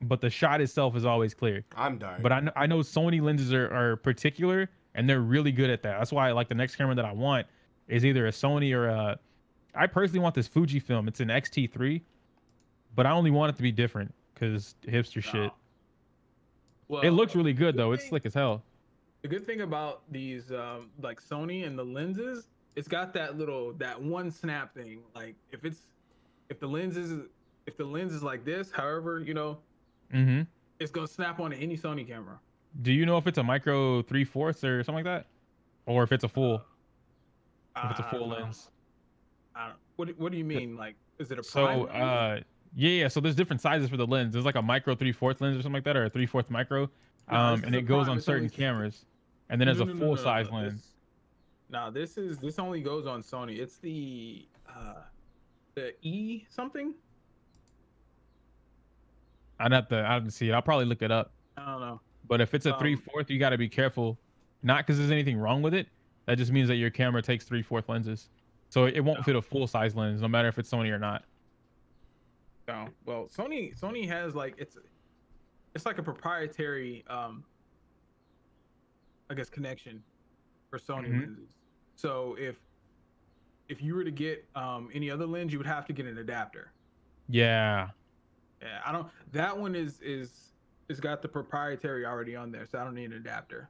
[0.03, 1.63] But the shot itself is always clear.
[1.75, 2.21] I'm dying.
[2.21, 5.83] But I know, I know Sony lenses are, are particular and they're really good at
[5.83, 5.99] that.
[5.99, 7.47] That's why I like the next camera that I want
[7.87, 9.19] is either a Sony or a
[9.73, 11.07] I personally want this Fujifilm.
[11.07, 12.01] It's an X-T3,
[12.95, 15.51] but I only want it to be different cuz hipster shit.
[16.87, 17.91] Well, It looks really good the though.
[17.93, 18.63] It's slick as hell.
[19.21, 23.73] The good thing about these, um, like Sony and the lenses, it's got that little
[23.73, 24.99] that one snap thing.
[25.15, 25.85] Like if it's
[26.49, 27.27] if the lens is
[27.67, 29.59] if the lens is like this, however, you know,
[30.11, 30.47] Mhm.
[30.79, 32.39] it's gonna snap onto any Sony camera.
[32.81, 35.27] Do you know if it's a micro three fourths or something like that?
[35.85, 36.63] Or if it's a full
[37.75, 38.69] if it's a full lens?
[39.97, 40.75] What do- What do you mean?
[40.75, 42.39] Like, is it a So uh
[42.73, 44.33] yeah, yeah, so there's different sizes for the lens.
[44.33, 46.89] There's like a micro 3/4 lens or something like that or a 3/4 micro.
[47.31, 48.17] No, Um and it goes prime.
[48.17, 49.05] on certain only- cameras.
[49.49, 50.73] And then there's No, a no, no, full no, size lens.
[50.81, 50.95] This,
[51.69, 53.59] nah, this is this only goes on Sony.
[53.59, 55.01] It's the uh
[55.75, 56.93] the E something.
[59.61, 60.53] I'd have to I have to see it.
[60.53, 61.31] I'll probably look it up.
[61.57, 61.99] I don't know.
[62.27, 64.17] But if it's a Um, three fourth, you got to be careful.
[64.63, 65.87] Not because there's anything wrong with it.
[66.25, 68.29] That just means that your camera takes three fourth lenses,
[68.69, 69.23] so it won't No.
[69.23, 71.23] fit a full size lens, no matter if it's Sony or not.
[72.67, 72.87] No.
[73.05, 74.77] Well, Sony Sony has like it's
[75.75, 77.43] it's like a proprietary um
[79.29, 80.03] I guess connection
[80.69, 81.19] for Sony Mhm.
[81.21, 81.49] lenses.
[81.95, 82.57] So if
[83.69, 86.17] if you were to get um any other lens, you would have to get an
[86.17, 86.71] adapter.
[87.29, 87.89] Yeah,
[88.61, 90.53] Yeah, I don't that one is is
[90.89, 93.69] it's got the proprietary already on there, so I don't need an adapter.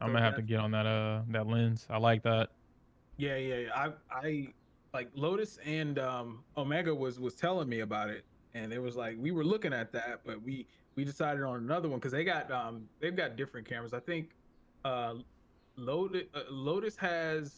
[0.00, 1.86] I'm gonna have to get on that uh that lens.
[1.88, 2.50] I like that.
[3.16, 3.68] Yeah, yeah, yeah.
[3.74, 4.48] I I
[4.92, 9.16] like Lotus and um, Omega was was telling me about it, and it was like
[9.18, 12.50] we were looking at that, but we we decided on another one because they got
[12.50, 13.94] um they've got different cameras.
[13.94, 14.30] I think
[14.84, 15.14] uh
[15.76, 17.52] Lotus uh, Lotus has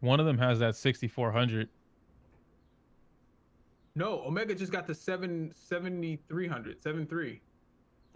[0.00, 1.68] One of them has that 6400.
[3.98, 7.42] No Omega just got the seven seventy three hundred seven three.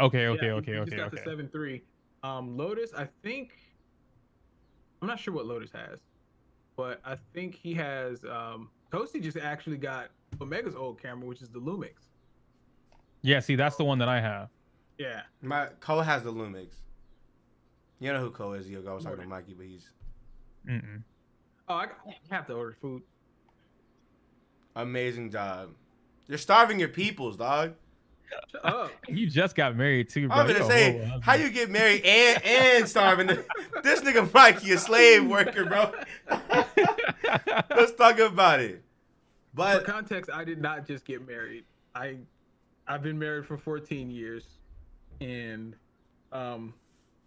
[0.00, 1.82] Okay, Yeah, okay, he- okay, he okay, Just got the seven three.
[2.22, 3.54] Um, Lotus, I think.
[5.02, 5.98] I'm not sure what Lotus has,
[6.76, 8.24] but I think he has.
[8.24, 11.94] Um, Toasty just actually got Omega's old camera, which is the Lumix.
[13.22, 14.48] Yeah, see, that's the one that I have.
[14.98, 15.22] Yeah.
[15.40, 16.68] My Cole has the Lumix.
[17.98, 18.88] You know who Cole is, Yogo.
[18.88, 19.88] I was talking to Mikey, but he's
[20.68, 21.02] Mm-mm.
[21.68, 23.02] Oh, I, I have to order food.
[24.76, 25.70] Amazing job.
[26.26, 27.74] You're starving your peoples, dog.
[28.50, 28.90] Shut up.
[29.08, 30.36] You just got married too, bro.
[30.38, 33.26] I'm gonna say, how you get married and and starving?
[33.82, 35.92] this nigga Mikey a slave worker, bro.
[37.70, 38.76] Let's talk about it.
[38.76, 41.64] For But context, I did not just get married.
[41.94, 42.16] I
[42.86, 44.44] I've been married for 14 years,
[45.20, 45.76] and
[46.32, 46.72] um,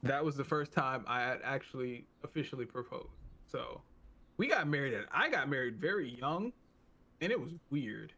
[0.03, 3.09] that was the first time I had actually officially proposed.
[3.51, 3.81] So
[4.37, 4.93] we got married.
[4.93, 6.51] and I got married very young,
[7.25, 8.13] and it was weird.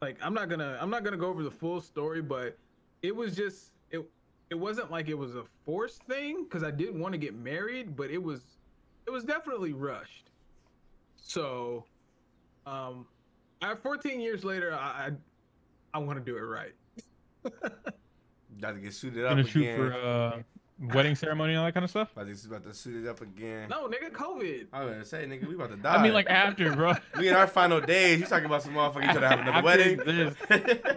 [0.00, 2.58] Like I'm not gonna I'm not gonna go over the full story, but
[3.00, 4.04] it was just it
[4.50, 7.96] it wasn't like it was a forced thing because I didn't want to get married,
[7.96, 8.58] but it was
[9.06, 10.30] it was definitely rushed.
[11.14, 11.84] So
[12.66, 13.06] um,
[13.62, 15.10] I 14 years later, I I,
[15.94, 16.74] I want to do it right.
[18.60, 19.76] got to get suited up gonna shoot again.
[19.76, 20.42] for uh,
[20.82, 22.10] wedding ceremony and all that kind of stuff.
[22.12, 23.68] about, to, about to suit it up again.
[23.70, 24.66] No, nigga, COVID.
[24.72, 25.94] I was gonna say, nigga, we about to die.
[25.96, 26.94] I mean, like after, bro.
[27.18, 28.20] we in our final days.
[28.20, 29.96] You talking about some motherfucker trying to have another After wedding?
[29.98, 30.34] this,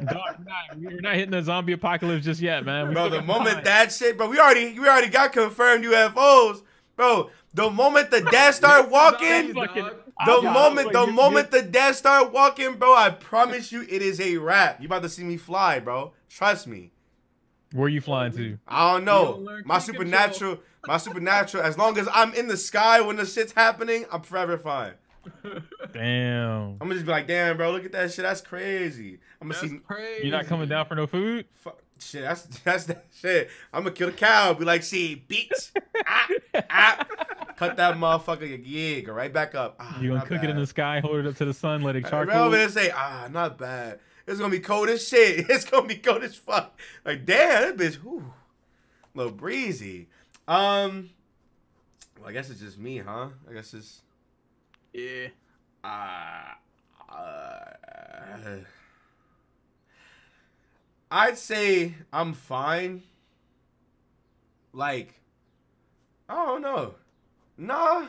[0.06, 2.88] Dog, nah, we're not hitting the zombie apocalypse just yet, man.
[2.89, 3.63] We bro, the moment time.
[3.65, 6.62] that shit, bro, we already we already got confirmed UFOs,
[6.95, 7.30] bro.
[7.54, 9.95] The moment the dead start walking, Zombies, fucking- dog.
[10.26, 14.02] the I- I- moment the moment the dead start walking, bro, I promise you, it
[14.02, 14.82] is a wrap.
[14.82, 16.12] You about to see me fly, bro.
[16.30, 16.91] Trust me.
[17.75, 18.57] Where are you flying to?
[18.67, 19.43] I don't know.
[19.45, 19.81] don't My Pikachu.
[19.81, 21.63] supernatural, my supernatural.
[21.63, 24.93] As long as I'm in the sky when the shit's happening, I'm forever fine.
[25.91, 26.61] Damn.
[26.73, 28.23] I'm gonna just be like, damn, bro, look at that shit.
[28.23, 29.19] That's crazy.
[29.41, 29.79] I'm gonna That's see.
[29.79, 30.27] crazy.
[30.27, 31.45] You're not coming down for no food?
[31.55, 33.49] Fuck, shit, that's that's that shit.
[33.73, 34.53] I'm gonna kill the cow.
[34.53, 35.71] Be like, see, bitch.
[36.07, 36.27] ah,
[36.69, 37.05] ah.
[37.57, 38.61] Cut that motherfucker.
[38.65, 39.77] Yeah, go right back up.
[39.79, 41.81] Ah, You gonna not cook it in the sky, hold it up to the sun,
[41.83, 42.33] let it Hey, charcoal?
[42.33, 43.99] bro, over there say, ah, not bad.
[44.27, 45.45] It's gonna be cold as shit.
[45.49, 46.79] It's gonna be cold as fuck.
[47.03, 48.33] Like, damn, that bitch, whew,
[49.13, 50.07] a little breezy.
[50.47, 51.11] Um,
[52.19, 53.29] well, I guess it's just me, huh?
[53.49, 54.01] I guess it's.
[54.93, 55.27] Yeah.
[55.83, 56.53] Uh,
[57.11, 57.65] uh,
[61.11, 63.03] I'd say I'm fine.
[64.73, 65.13] Like,
[66.27, 66.95] I don't know.
[67.57, 68.07] Nah.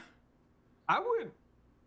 [0.88, 1.30] I would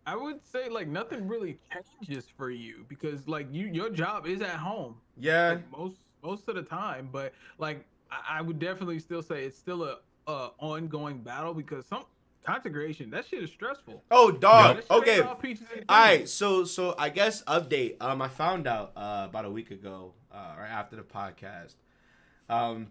[0.09, 1.59] I would say like nothing really
[2.01, 5.49] changes for you because like you your job is at home Yeah.
[5.49, 9.57] like, most most of the time, but like I, I would definitely still say it's
[9.57, 12.05] still a, a ongoing battle because some
[12.43, 14.03] content creation that shit is stressful.
[14.09, 14.77] Oh, dog.
[14.77, 15.19] That Okay.
[15.19, 15.27] all
[15.89, 17.97] All right, so so I guess update.
[18.01, 21.75] Um, I found out uh, about a week ago, uh, right after the podcast.
[22.49, 22.87] Um,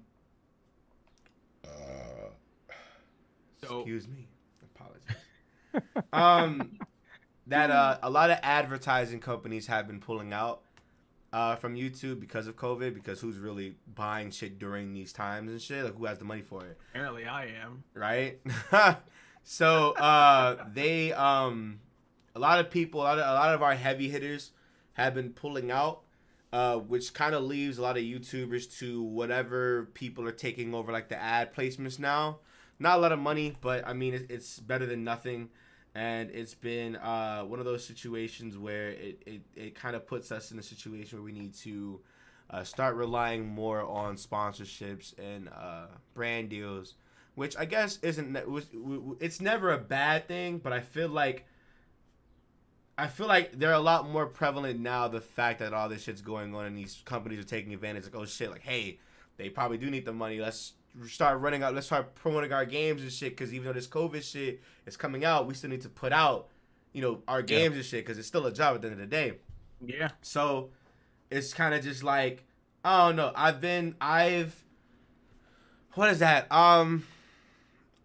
[3.61, 4.29] So- excuse me,
[4.63, 5.17] apologies.
[6.13, 6.79] um,
[7.49, 10.61] that uh, a lot of advertising companies have been pulling out
[11.33, 12.95] uh, from YouTube because of COVID.
[12.95, 15.85] Because who's really buying shit during these times and shit?
[15.85, 16.79] Like who has the money for it?
[16.91, 17.85] Apparently I am.
[17.95, 18.41] right?
[19.43, 21.81] so uh, they um,
[22.35, 24.53] a lot of people, a lot of, a lot of our heavy hitters
[24.95, 26.03] have been pulling out,
[26.53, 30.93] uh, which kind of leaves a lot of YouTubers to whatever people are taking over,
[30.93, 32.39] like the ad placements now.
[32.79, 35.51] Not a lot of money, but I mean it, it's better than nothing.
[35.95, 40.31] And it's been uh, one of those situations where it, it, it kind of puts
[40.31, 42.01] us in a situation where we need to
[42.51, 46.95] uh, start relying more on sponsorships and uh, brand deals
[47.39, 48.37] which I guess isn't
[49.21, 51.47] it's never a bad thing, but I feel like
[52.99, 55.07] I feel like they're a lot more prevalent now.
[55.07, 58.17] The fact that all this shit's going on and these companies are taking advantage, like
[58.17, 58.99] oh shit, like hey,
[59.37, 60.41] they probably do need the money.
[60.41, 60.73] Let's
[61.07, 61.75] start running out.
[61.75, 63.37] Let's start promoting our games and shit.
[63.37, 66.49] Because even though this COVID shit is coming out, we still need to put out,
[66.93, 68.05] you know, our games and shit.
[68.05, 69.35] Because it's still a job at the end of the day.
[69.85, 70.11] Yeah.
[70.23, 70.71] So
[71.31, 72.45] it's kind of just like
[72.85, 73.33] I don't know.
[73.35, 74.65] I've been I've
[75.95, 76.51] what is that?
[76.51, 77.05] Um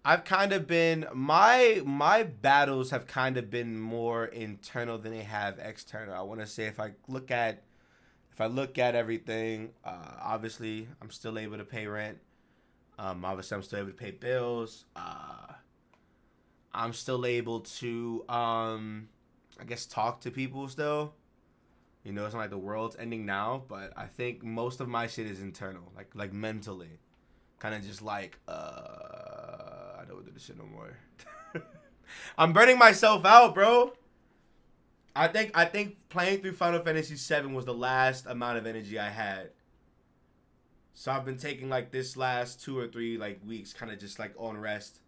[0.06, 5.24] I've kind of been my my battles have kind of been more internal than they
[5.24, 6.14] have external.
[6.14, 7.64] I want to say if I look at
[8.34, 12.18] if I look at everything, uh, obviously I'm still able to pay rent.
[13.04, 14.86] Um, obviously I'm still able to pay bills.
[14.96, 15.54] Uh,
[16.74, 19.10] I'm still able to um,
[19.60, 21.14] I guess talk to people still.
[22.06, 25.08] You know, it's not like the world's ending now, but I think most of my
[25.08, 27.00] shit is internal, like like mentally,
[27.60, 30.98] kind of just like uh, I don't do this shit no more.
[32.38, 33.92] I'm burning myself out, bro.
[35.14, 38.98] I think I think playing through Final Fantasy VII was the last amount of energy
[38.98, 39.50] I had.
[40.94, 44.20] So I've been taking like this last two or three like weeks, kind of just
[44.20, 45.00] like on rest.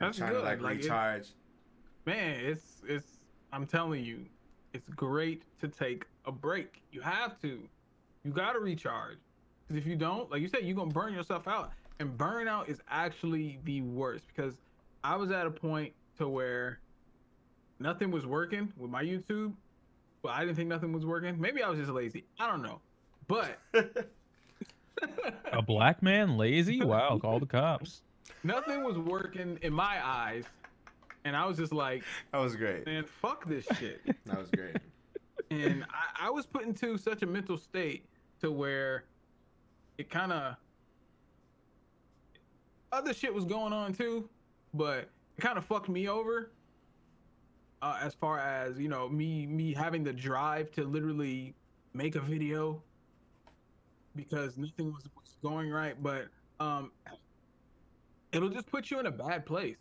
[0.00, 0.38] I'm That's trying good.
[0.40, 1.28] to like, Like, it's- recharge.
[2.04, 3.06] man, it's it's.
[3.52, 4.26] I'm telling you,
[4.72, 6.82] it's great to take a break.
[6.92, 7.60] You have to.
[8.24, 9.18] You got to recharge.
[9.66, 11.72] Because if you don't, like you said, you're gonna burn yourself out.
[11.98, 14.26] And burnout is actually the worst.
[14.28, 14.54] Because
[15.02, 16.78] I was at a point to where
[17.80, 19.54] nothing was working with my YouTube.
[20.22, 21.40] Well, I didn't think nothing was working.
[21.40, 22.24] Maybe I was just lazy.
[22.38, 22.80] I don't know.
[23.28, 23.58] But
[25.52, 26.82] A black man lazy?
[26.82, 28.02] Wow, call the cops.
[28.44, 30.44] nothing was working in my eyes.
[31.24, 32.86] And I was just like, that was great.
[32.86, 34.00] man, fuck this shit.
[34.26, 34.76] That was great.
[35.50, 38.04] and I, I was put into such a mental state
[38.40, 39.04] to where
[39.98, 40.56] it kind of
[42.92, 44.28] other shit was going on too,
[44.74, 46.50] but it kind of fucked me over.
[47.82, 51.54] Uh, as far as you know, me me having the drive to literally
[51.92, 52.82] make a video
[54.16, 56.26] because nothing was, was going right, but
[56.60, 56.90] um,
[58.32, 59.76] it'll just put you in a bad place.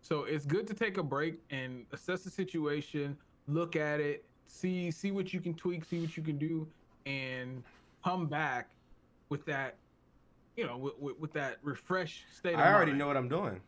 [0.00, 3.16] So it's good to take a break and assess the situation,
[3.48, 6.68] look at it, see see what you can tweak, see what you can do,
[7.06, 7.62] and
[8.04, 8.68] come back
[9.30, 9.76] with that,
[10.56, 12.54] you know, with, with, with that refreshed state.
[12.54, 12.98] Of I already mind.
[12.98, 13.60] know what I'm doing.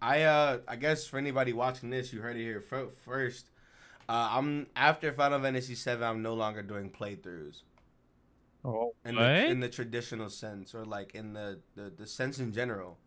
[0.00, 2.62] I uh I guess for anybody watching this, you heard it here
[3.04, 3.50] first.
[4.08, 6.02] Uh, I'm after Final Fantasy VII.
[6.02, 7.60] I'm no longer doing playthroughs
[8.64, 12.52] Oh, in the in the traditional sense, or like in the, the the sense in
[12.52, 12.98] general.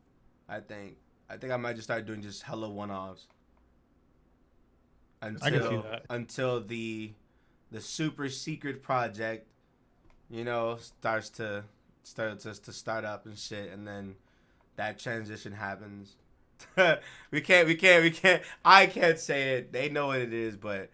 [0.48, 0.98] I think
[1.30, 3.28] I think I might just start doing just hella one offs.
[5.22, 6.06] Until I can see that.
[6.10, 7.14] until the
[7.72, 9.48] the super secret project,
[10.30, 11.64] you know, starts to
[12.04, 14.16] start to, to start up and shit, and then
[14.78, 16.16] that transition happens.
[17.32, 18.42] we can't, we can't, we can't.
[18.64, 19.72] I can't say it.
[19.72, 20.90] They know what it is, but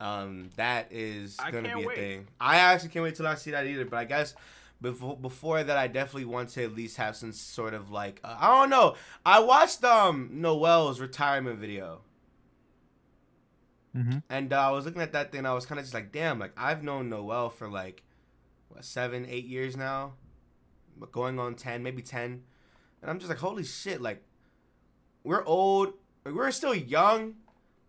[0.00, 1.96] um, that is gonna be a wait.
[1.96, 2.26] thing.
[2.40, 3.84] I actually can't wait till I see that either.
[3.84, 4.34] But I guess
[4.80, 8.36] before before that, I definitely want to at least have some sort of like uh,
[8.38, 8.96] I don't know.
[9.24, 12.00] I watched um Noel's retirement video.
[13.94, 15.94] hmm And uh, I was looking at that thing, and I was kind of just
[15.94, 18.02] like, damn, like I've known Noel for like
[18.68, 20.14] what seven, eight years now,
[20.96, 22.44] but going on ten, maybe ten,
[23.02, 24.22] and I'm just like, holy shit, like
[25.24, 25.92] we're old,
[26.24, 27.34] like, we're still young,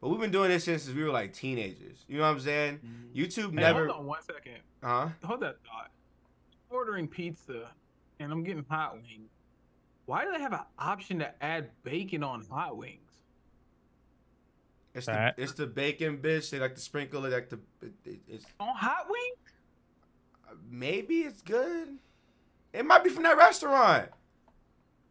[0.02, 2.04] but we've been doing this since we were like teenagers.
[2.08, 2.80] You know what I'm saying?
[2.86, 3.20] Mm-hmm.
[3.20, 4.58] YouTube Hey, never, hold on one second.
[4.84, 5.10] huh?
[5.24, 5.92] Hold that thought.
[6.70, 7.70] Ordering pizza,
[8.20, 9.30] and I'm getting hot wings.
[10.06, 12.98] Why do they have an option to add bacon on hot wings?
[14.94, 15.36] It's the Fat.
[15.38, 16.50] it's the bacon bitch.
[16.50, 20.58] They like to sprinkle it, like the it, it, it's On hot wings?
[20.70, 21.98] maybe it's good.
[22.74, 24.10] It might be from that restaurant.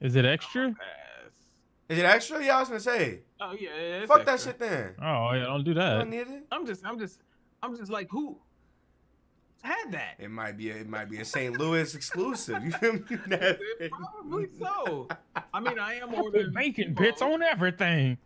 [0.00, 0.68] Is it extra?
[0.68, 1.31] Pass.
[1.88, 2.44] Is it extra?
[2.44, 3.20] Yeah, I was gonna say.
[3.40, 4.94] Oh yeah, yeah it's Fuck that shit then.
[5.00, 5.98] Oh yeah, don't do that.
[5.98, 6.44] don't need it.
[6.53, 7.20] I'm just, I'm just,
[7.62, 8.38] I'm just like, who
[9.62, 10.14] had that?
[10.18, 11.59] It might be a, it might be a St.
[11.59, 12.62] Louis exclusive.
[12.64, 13.00] You feel me?
[13.26, 13.59] Never-
[13.90, 15.09] Probably so.
[15.55, 18.18] I mean, I am ordering Bacon bits on everything.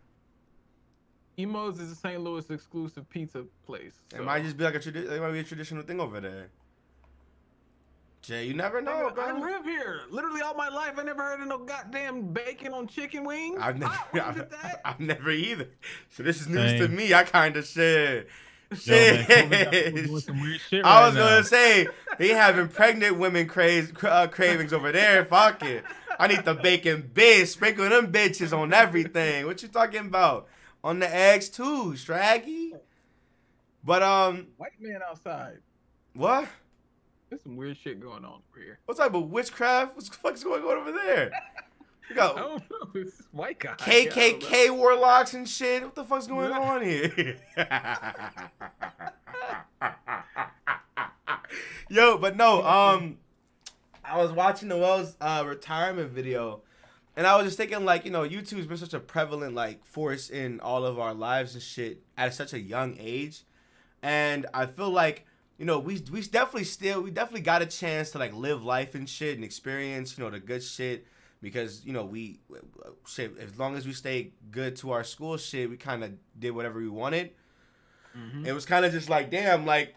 [1.37, 2.21] Imo's is a St.
[2.21, 3.99] Louis exclusive pizza place.
[4.13, 6.49] It might just be like a tradi- it might be a traditional thing over there.
[8.25, 9.39] Jay, you never know, Nigga, I bro.
[9.39, 10.01] live here.
[10.09, 13.59] Literally all my life, I never heard of no goddamn bacon on chicken wings.
[13.61, 14.81] I've never, I've, that.
[14.85, 15.67] I've never either.
[16.09, 17.13] So this is news to me.
[17.13, 18.27] I kind of shit.
[18.83, 19.27] Yo, man, Shit.
[19.27, 21.29] COVID got people doing some weird shit I was now.
[21.29, 25.23] gonna say they having pregnant women craze uh, cravings over there.
[25.25, 25.83] Fuck it.
[26.19, 27.47] I need the bacon bitch.
[27.47, 29.45] Sprinkle them bitches on everything.
[29.45, 30.47] What you talking about?
[30.83, 32.71] On the eggs too, Straggy.
[33.83, 35.59] But um, White man outside.
[36.15, 36.47] what?
[37.29, 38.79] There's some weird shit going on over here.
[38.85, 39.95] What type of witchcraft?
[39.95, 41.31] What the fuck is going on over there?
[42.09, 43.03] I got don't know.
[43.31, 43.73] White guy.
[43.79, 44.05] I.
[44.05, 45.83] KKK warlocks and shit.
[45.83, 47.37] What the fuck's going on here?
[51.89, 53.17] Yo, but no, um,
[54.03, 56.61] I was watching Noel's uh, retirement video,
[57.15, 60.29] and I was just thinking, like, you know, YouTube's been such a prevalent like force
[60.29, 63.43] in all of our lives and shit at such a young age,
[64.03, 65.25] and I feel like.
[65.57, 68.93] You know, we we definitely still we definitely got a chance to like live life
[68.95, 71.07] and shit and experience, you know, the good shit
[71.41, 72.39] because you know we
[73.07, 76.51] shit as long as we stay good to our school shit we kind of did
[76.51, 77.31] whatever we wanted
[78.17, 78.47] Mhm.
[78.47, 79.93] it was kind of just like damn like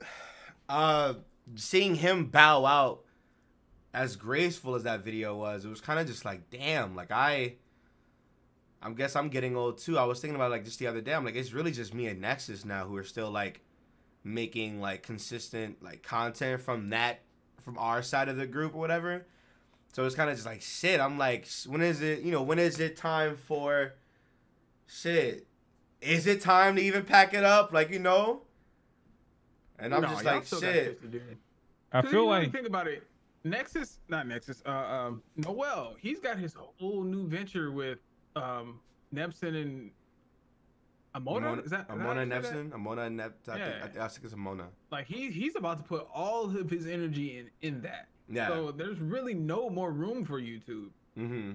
[0.68, 1.14] uh
[1.54, 3.04] seeing him bow out
[3.94, 7.54] as graceful as that video was it was kind of just like damn like i
[8.82, 9.98] I guess I'm getting old too.
[9.98, 11.12] I was thinking about like just the other day.
[11.12, 13.60] I'm like, it's really just me and Nexus now who are still like
[14.24, 17.20] making like consistent like content from that
[17.62, 19.26] from our side of the group or whatever.
[19.92, 21.00] So it's kind of just like shit.
[21.00, 22.20] I'm like, when is it?
[22.22, 23.94] You know, when is it time for
[24.86, 25.46] shit?
[26.00, 27.72] Is it time to even pack it up?
[27.72, 28.42] Like you know.
[29.78, 31.00] And I'm No, just like, still got shit.
[31.02, 31.22] to do.
[31.92, 33.04] I 'Cause feel you like think about it.
[33.44, 34.62] Nexus, not Nexus.
[34.66, 35.94] Uh, um, Noel.
[36.00, 37.98] He's got his whole new venture with
[38.36, 38.80] um
[39.12, 39.90] Nepson and
[41.20, 41.40] Amona.
[41.42, 42.26] Amona, is that is that Amona you say that?
[42.26, 42.70] Nepson?
[42.70, 43.34] Amona Nep.
[43.48, 43.82] I, think, I, Yeah.
[43.86, 44.64] think, I think it's Amona.
[44.90, 48.08] Like he he's about to put all of his energy in in that.
[48.30, 48.48] Yeah.
[48.48, 50.90] So there's really no more room for YouTube.
[51.18, 51.52] mm-hmm.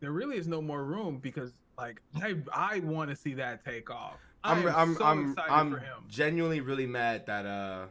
[0.00, 3.90] There really is no more room because like I I want to see that take
[3.90, 4.16] off.
[4.42, 6.04] I'm I'm, I'm so I'm, excited I'm for him.
[6.08, 7.86] genuinely really mad that uh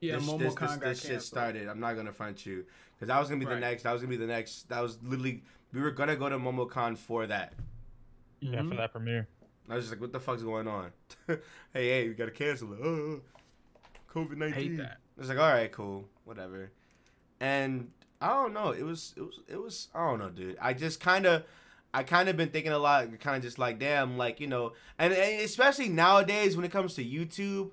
[0.00, 1.68] Yeah, this, Momo this, Khan this, this shit started.
[1.68, 3.82] I'm not gonna front you because that was gonna be the next.
[3.82, 4.68] That was gonna be the next.
[4.68, 7.52] That was literally we were gonna go to MomoCon for that.
[8.40, 8.70] yeah, Mhm.
[8.70, 9.28] for that premiere.
[9.70, 10.90] I was just like, what the fuck's going on?
[11.26, 11.38] hey,
[11.72, 12.80] hey, we gotta cancel it.
[12.82, 13.20] Oh,
[14.12, 14.70] COVID nineteen.
[14.72, 14.98] Hate that.
[15.18, 16.72] It's like, all right, cool, whatever.
[17.40, 18.70] And I don't know.
[18.72, 19.88] It was, it was, it was.
[19.94, 20.56] I don't know, dude.
[20.60, 21.44] I just kind of,
[21.94, 23.06] I kind of been thinking a lot.
[23.20, 26.94] Kind of just like, damn, like you know, and, and especially nowadays when it comes
[26.94, 27.70] to YouTube,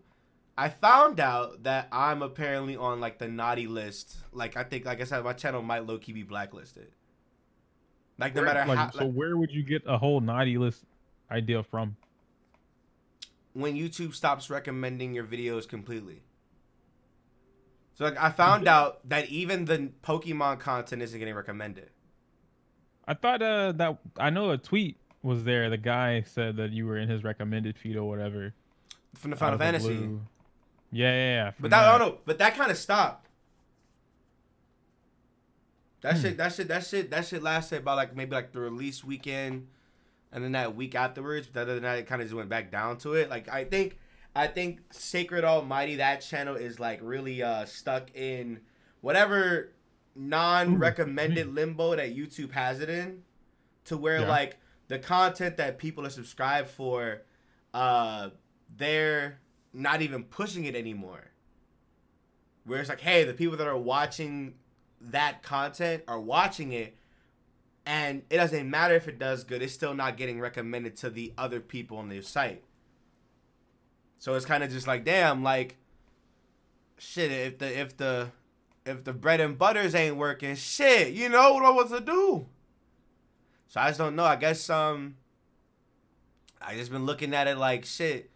[0.58, 4.18] I found out that I'm apparently on like the naughty list.
[4.32, 6.90] Like I think, like I said, my channel might low key be blacklisted.
[8.20, 10.84] Like no Where- matter Like, how, so where would you get a whole naughty list
[11.32, 11.96] idea from?
[13.54, 16.22] when YouTube stops recommending your videos completely.
[17.96, 21.90] So like I found out that even the Pokemon content isn't getting recommended.
[23.08, 25.72] I thought uh that I know a tweet was there.
[25.72, 28.54] The guy said that you were in his recommended feed or whatever.
[29.16, 29.96] From the Final of the Fantasy.
[30.92, 31.52] Yeah, yeah, yeah.
[31.60, 32.18] But that, I don't know.
[32.26, 33.28] But that kind of stopped.
[36.02, 36.22] That Hmm.
[36.22, 36.38] shit.
[36.38, 36.68] That shit.
[36.68, 37.10] That shit.
[37.10, 39.68] That shit lasted about like maybe like the release weekend,
[40.32, 41.48] and then that week afterwards.
[41.52, 43.30] But other than that, it kind of just went back down to it.
[43.30, 43.98] Like I think,
[44.36, 48.62] I think Sacred Almighty that channel is like really uh stuck in
[49.02, 49.72] whatever
[50.16, 53.24] non-recommended limbo that YouTube has it in,
[53.86, 54.28] to where Yeah.
[54.28, 57.22] like the content that people are subscribed for,
[57.74, 58.30] uh,
[58.76, 59.40] they're
[59.74, 61.32] not even pushing it anymore.
[62.66, 64.56] Where it's like, hey, the people that are watching
[65.00, 66.98] that content are watching it,
[67.88, 71.34] and it doesn't matter if it does good, it's still not getting recommended to the
[71.38, 72.62] other people on their site.
[74.20, 75.78] So it's kind of just like, damn, like,
[76.98, 77.32] shit.
[77.32, 78.32] If the if the
[78.86, 82.48] if the bread and butters ain't working, shit, you know what I want to do.
[83.70, 84.26] So I just don't know.
[84.26, 85.16] I guess um,
[86.62, 88.30] I just been looking at it like shit.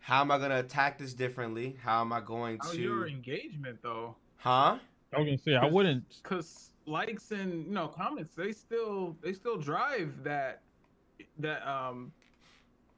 [0.00, 1.76] How am I gonna attack this differently?
[1.80, 2.80] How am I going How to?
[2.80, 4.16] your engagement though?
[4.38, 4.78] Huh?
[5.14, 6.04] I was gonna say I wouldn't.
[6.22, 10.62] Because likes and you know comments, they still they still drive that
[11.38, 12.12] that um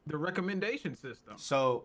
[0.07, 1.35] the recommendation system.
[1.37, 1.85] So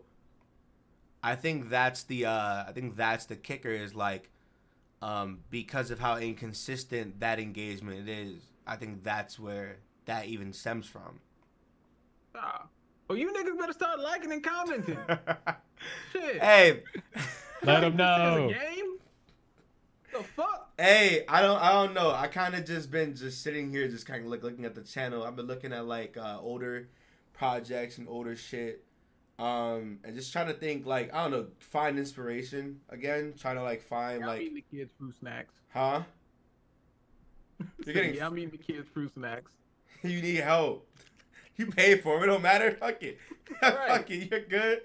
[1.22, 4.30] I think that's the uh I think that's the kicker is like
[5.02, 8.42] um because of how inconsistent that engagement is.
[8.66, 11.20] I think that's where that even stems from.
[12.34, 12.66] Ah.
[13.08, 14.96] Well, you niggas better start liking and commenting.
[16.12, 16.42] Shit.
[16.42, 16.82] hey,
[17.62, 18.48] Let 'em This is know.
[18.48, 18.96] a game.
[20.12, 20.53] The fuck?
[20.78, 22.10] Hey, I don't I don't know.
[22.10, 24.82] I kind of just been just sitting here just kind of look, looking at the
[24.82, 25.24] channel.
[25.24, 26.88] I've been looking at like uh older
[27.32, 28.84] projects and older shit.
[29.38, 33.62] Um and just trying to think like I don't know, find inspiration again, trying to
[33.62, 35.54] like find I'm like eating the kids' fruit snacks.
[35.72, 36.02] huh?
[37.84, 39.50] You're getting yeah, I'm eating the kids' fruit snacks.
[40.02, 40.88] you need help.
[41.56, 42.24] You pay for it.
[42.24, 42.72] It don't matter.
[42.80, 43.18] Fuck it.
[43.62, 43.88] Right.
[43.88, 44.30] Fuck it.
[44.30, 44.80] You're good.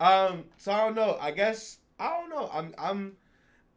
[0.00, 0.44] Um.
[0.56, 1.18] So I don't know.
[1.20, 2.50] I guess I don't know.
[2.52, 2.74] I'm.
[2.78, 3.16] I'm.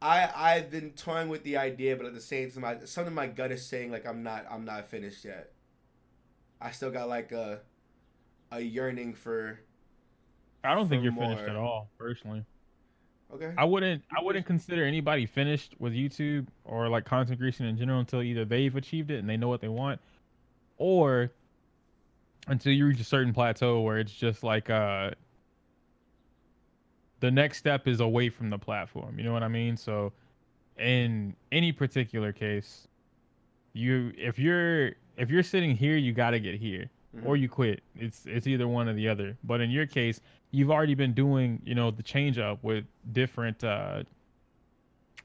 [0.02, 3.28] I I've been toying with the idea, but at the same time, I, something my
[3.28, 4.46] gut is saying like I'm not.
[4.50, 5.52] I'm not finished yet.
[6.62, 7.60] I still got like a,
[8.52, 9.60] a yearning for.
[10.64, 12.46] I don't think you're finished at all, personally.
[13.34, 13.54] Okay.
[13.58, 14.04] I wouldn't.
[14.18, 18.46] I wouldn't consider anybody finished with YouTube or like content creation in general until either
[18.46, 20.00] they've achieved it and they know what they want,
[20.78, 21.32] or
[22.48, 25.12] until you reach a certain plateau where it's just like uh
[27.20, 29.18] the next step is away from the platform.
[29.18, 29.78] You know what I mean?
[29.78, 30.14] So
[30.78, 32.88] in any particular case,
[33.74, 36.90] you if you're if you're sitting here, you got to get here
[37.26, 37.82] or you quit.
[37.96, 39.38] It's it's either one or the other.
[39.44, 43.64] But in your case, you've already been doing, you know, the change up with different
[43.64, 44.04] uh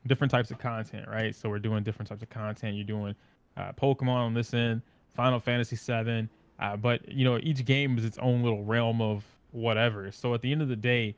[0.06, 1.34] different types of content, right?
[1.34, 2.76] So we're doing different types of content.
[2.76, 3.14] You're doing
[3.56, 4.82] uh, Pokemon on this end,
[5.14, 6.28] Final Fantasy 7,
[6.58, 10.10] uh, but you know each game is its own little realm of whatever.
[10.10, 11.14] So at the end of the day,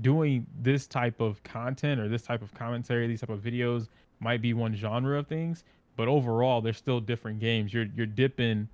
[0.00, 3.88] doing this type of content or this type of commentary, these type of videos
[4.20, 5.64] might be one genre of things,
[5.96, 7.72] but overall they're still different games.
[7.72, 8.68] You're you're dipping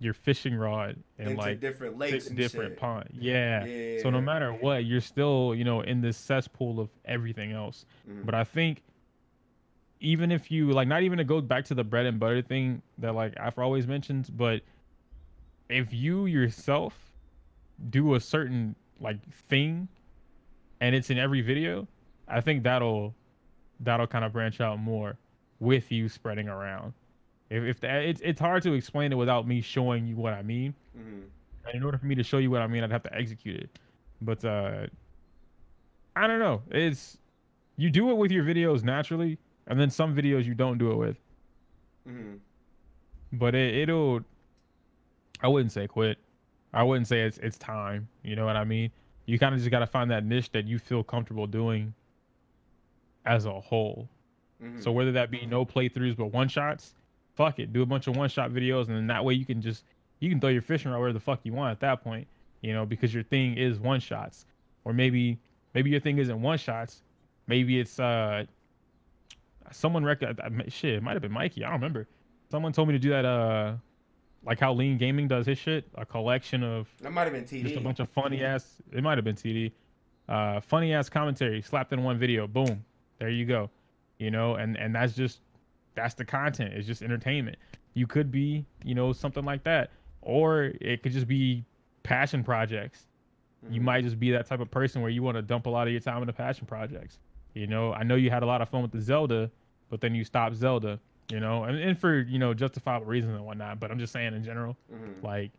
[0.00, 2.78] your fishing rod and Into like different di- lakes and different shit.
[2.78, 3.08] pond.
[3.12, 3.64] Yeah.
[3.64, 4.00] yeah.
[4.00, 7.84] So no matter what, you're still, you know, in this cesspool of everything else.
[8.08, 8.24] Mhm.
[8.24, 8.82] But I think
[9.98, 12.80] even if you like not even to go back to the bread and butter thing
[12.98, 14.62] that like I've always mentioned, but
[15.68, 16.96] if you yourself
[17.90, 19.88] do a certain like thing
[20.80, 21.86] and it's in every video,
[22.26, 23.14] I think that'll
[23.80, 25.16] that'll kind of branch out more
[25.60, 26.92] with you spreading around.
[27.50, 30.42] If, if that, it's it's hard to explain it without me showing you what I
[30.42, 30.74] mean.
[30.96, 31.22] Mhm.
[31.66, 33.60] And in order for me to show you what I mean, I'd have to execute
[33.60, 33.78] it.
[34.20, 34.86] But uh
[36.16, 36.62] I don't know.
[36.70, 37.18] It's
[37.76, 39.38] you do it with your videos naturally,
[39.68, 41.16] and then some videos you don't do it with.
[42.08, 42.38] Mhm.
[43.32, 44.20] But it, it'll
[45.40, 46.18] I wouldn't say quit.
[46.78, 48.06] I wouldn't say it's it's time.
[48.22, 48.92] You know what I mean?
[49.26, 51.92] You kind of just got to find that niche that you feel comfortable doing
[53.26, 54.08] as a whole.
[54.62, 54.80] Mhm.
[54.80, 56.94] So whether that be no playthroughs but one shots,
[57.34, 59.60] fuck it, do a bunch of one shot videos, and then that way you can
[59.60, 59.82] just
[60.20, 62.28] you can throw your fishing rod where the fuck you want at that point,
[62.60, 64.46] you know, because your thing is one shots,
[64.84, 65.36] or maybe
[65.74, 67.02] maybe your thing isn't one shots,
[67.48, 68.44] maybe it's uh
[69.72, 70.22] someone rec-
[70.68, 72.06] shit, it might have been Mikey, I don't remember.
[72.52, 73.74] Someone told me to do that uh
[74.44, 77.62] like how Lean Gaming does his shit, a collection of That might have been TD.
[77.62, 78.80] just a bunch of funny ass.
[78.92, 79.72] It might have been TD.
[80.28, 82.46] Uh, funny ass commentary slapped in one video.
[82.46, 82.84] Boom,
[83.18, 83.70] there you go.
[84.18, 85.40] You know, and and that's just
[85.94, 86.74] that's the content.
[86.74, 87.56] It's just entertainment.
[87.94, 89.90] You could be, you know, something like that,
[90.22, 91.64] or it could just be
[92.02, 93.06] passion projects.
[93.70, 93.84] You Mhm.
[93.84, 95.92] might just be that type of person where you want to dump a lot of
[95.92, 97.18] your time into passion projects.
[97.54, 99.50] You know, I know you had a lot of fun with the Zelda,
[99.90, 101.00] but then you stopped Zelda.
[101.30, 103.78] You know, and, and for you know justifiable reasons and whatnot.
[103.80, 105.22] But I'm just saying in general Mhm.
[105.22, 105.50] like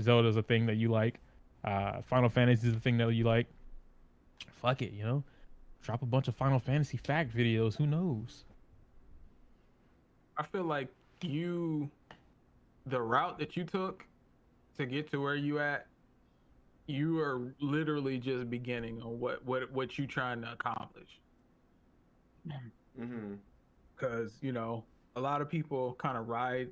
[0.00, 1.20] Zelda's a thing that you like.
[1.64, 3.46] Uh, Final Fantasy is a thing that you like.
[4.60, 5.24] Fuck it, you know.
[5.82, 7.76] Drop a bunch of Final Fantasy fact videos.
[7.76, 8.44] Who knows?
[10.36, 10.88] I feel like
[11.22, 11.90] you,
[12.86, 14.04] the route that you took
[14.76, 15.86] to get to where you at,
[16.86, 21.18] you are literally just beginning on what what what you trying to accomplish.
[23.00, 23.34] Mm-hmm.
[23.96, 24.84] Because you know
[25.16, 26.68] a lot of people kind of ride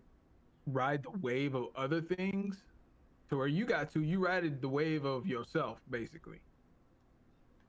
[0.67, 2.63] ride the wave of other things
[3.29, 4.03] to where you got to.
[4.03, 6.39] You ride the wave of yourself, basically.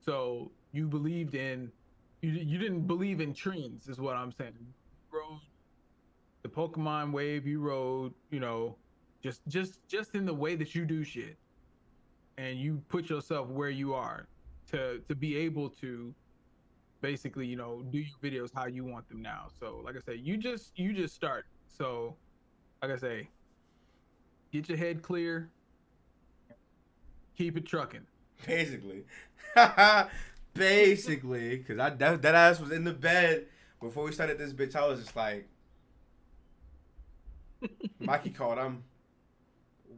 [0.04, 1.72] So you believed in
[2.20, 4.52] you you didn't believe in trends, is what I'm saying.
[4.60, 5.40] You rode
[6.42, 7.46] the Pokemon wave.
[7.46, 8.76] You rode, you know,
[9.22, 11.36] just just just in the way that you do shit,
[12.36, 14.26] and you put yourself where you are
[14.70, 16.14] to to be able to
[17.00, 19.48] basically, you know, do your videos how you want them now.
[19.58, 21.46] So, like I said, you just you just start.
[21.66, 22.16] So,
[22.82, 23.28] like I say,
[24.52, 25.50] get your head clear.
[27.36, 28.06] Keep it trucking.
[28.46, 29.04] Basically.
[30.54, 33.46] Basically, because I that, that ass was in the bed
[33.80, 34.74] before we started this bitch.
[34.74, 35.46] I was just like,
[38.00, 38.58] Mikey called.
[38.58, 38.82] I'm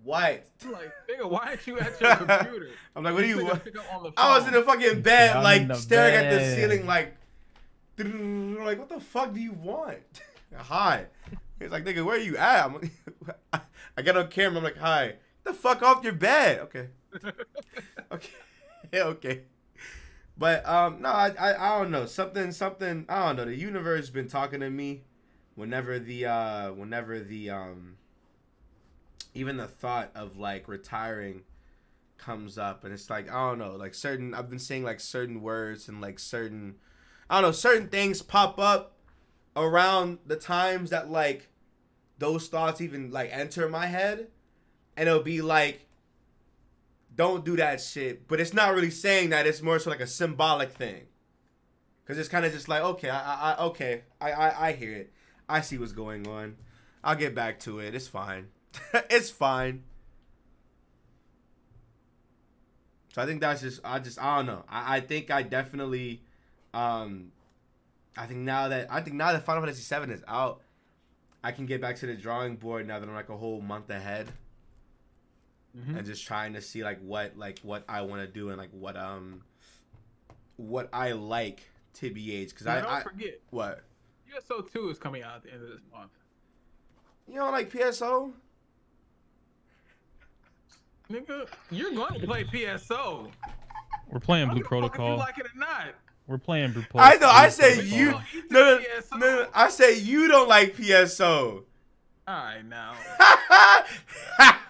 [0.02, 0.44] what?
[0.70, 2.68] Like, nigga, why aren't you at your computer?
[2.96, 3.36] I'm like, what do you?
[3.36, 4.06] This nigga want?
[4.06, 4.60] on I was in phone.
[4.60, 7.16] the fucking bed, I'm like in the staring at the ceiling, like,
[7.98, 9.98] like what the fuck do you want?
[10.54, 11.06] hi.
[11.58, 12.66] He's like, nigga, where are you at?
[12.66, 12.90] I'm,
[13.96, 14.58] I get on camera.
[14.58, 15.06] I'm like, hi.
[15.06, 16.60] Get the fuck off your bed.
[16.60, 16.88] Okay.
[18.12, 18.30] okay.
[18.92, 19.42] Yeah, okay.
[20.38, 23.44] But um, no, I, I I don't know something something I don't know.
[23.46, 25.02] The universe has been talking to me
[25.56, 27.97] whenever the uh whenever the um
[29.38, 31.42] even the thought of like retiring
[32.18, 35.40] comes up and it's like I don't know like certain I've been saying like certain
[35.40, 36.74] words and like certain
[37.30, 38.96] I don't know certain things pop up
[39.54, 41.48] around the times that like
[42.18, 44.26] those thoughts even like enter my head
[44.96, 45.86] and it'll be like
[47.14, 48.28] don't do that shit.
[48.28, 51.02] But it's not really saying that it's more so like a symbolic thing.
[52.04, 55.12] Because it's kind of just like okay I, I, okay I, I I hear it.
[55.48, 56.56] I see what's going on.
[57.04, 57.94] I'll get back to it.
[57.94, 58.48] It's fine
[59.10, 59.82] it's fine.
[63.14, 64.64] So I think that's just I just I don't know.
[64.68, 66.22] I, I think I definitely
[66.74, 67.32] um
[68.16, 70.60] I think now that I think now that Final Fantasy VII is out
[71.42, 73.90] I can get back to the drawing board now that I'm like a whole month
[73.90, 74.32] ahead.
[75.76, 75.98] Mhm.
[75.98, 78.70] and just trying to see like what like what I want to do and like
[78.72, 79.42] what um
[80.56, 81.60] what I like
[81.94, 83.82] TBH because I, don't I forget, what?
[84.28, 86.10] PSO two is coming out at the end of this month.
[87.28, 88.32] you don't like PSO
[91.10, 93.30] Nigga, you're going to play PSO.
[94.10, 95.10] We're playing I don't Blue give a fuck if Protocol.
[95.12, 95.94] you like it or not.
[96.26, 97.00] We're playing Blue Protocol.
[97.00, 98.12] I know I say you
[98.50, 98.80] no no,
[99.12, 101.62] no no I say you don't like PSO
[102.26, 102.94] All right, now.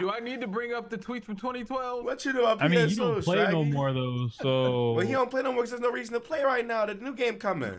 [0.00, 2.04] Do I need to bring up the tweet from 2012?
[2.04, 3.72] what you know about PSO I mean, you don't play no Swaggy?
[3.72, 6.42] more though, so Well, he don't play no more because there's no reason to play
[6.42, 6.86] right now.
[6.86, 7.78] The new game coming.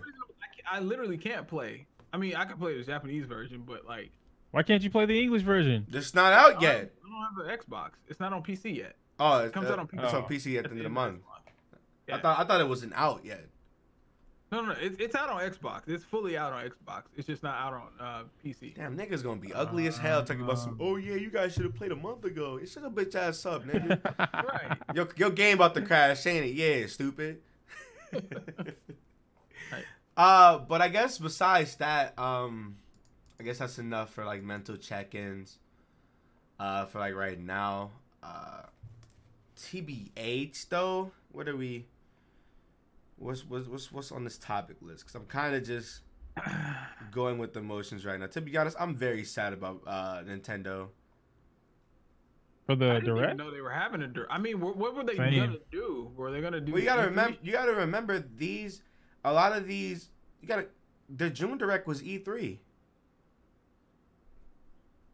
[0.71, 1.87] I, I literally can't play.
[2.13, 4.11] I mean, I can play the Japanese version, but like,
[4.55, 5.85] Why can't you play the English version?
[5.91, 6.93] It's not out I yet.
[7.03, 7.89] don't, I don't have an Xbox.
[8.07, 8.95] It's not on PC yet.
[9.19, 10.03] Oh, It comes uh, out on PC.
[10.05, 10.23] it's on.
[10.23, 11.19] PC at the end of the month.
[12.07, 12.15] Yeah.
[12.15, 13.47] I thought I thought it wasn't out yet.
[14.53, 14.75] No, no, no.
[14.79, 15.89] It's, it's out on Xbox.
[15.89, 17.03] It's fully out on Xbox.
[17.17, 18.75] It's just not out on uh, PC.
[18.75, 20.77] Damn, niggas gonna be ugly as hell talking about some.
[20.79, 22.57] Oh yeah, you guys should have played a month ago.
[22.61, 23.99] It's shut a bitch ass up, nigga.
[24.17, 24.77] Right.
[24.93, 26.53] your your game about to crash, ain't it?
[26.55, 27.41] Yeah, stupid.
[30.17, 32.77] Uh, but I guess besides that, um,
[33.39, 35.57] I guess that's enough for like mental check-ins.
[36.57, 37.91] Uh, for like right now,
[38.23, 38.61] uh,
[39.57, 41.85] TBH though, what are we?
[43.17, 45.05] What's what's what's what's on this topic list?
[45.05, 46.01] Cause I'm kind of just
[47.11, 48.27] going with the emotions right now.
[48.27, 50.87] To be honest, I'm very sad about uh Nintendo.
[52.65, 53.37] For I the didn't direct?
[53.37, 54.31] No, they were having a direct.
[54.31, 55.35] I mean, what, what were they Same.
[55.35, 56.11] gonna do?
[56.15, 56.71] Were they gonna do?
[56.71, 57.05] Well, you gotta E3?
[57.05, 57.37] remember.
[57.43, 58.81] You gotta remember these.
[59.23, 60.09] A lot of these.
[60.41, 60.67] You gotta.
[61.15, 62.57] The June direct was E3.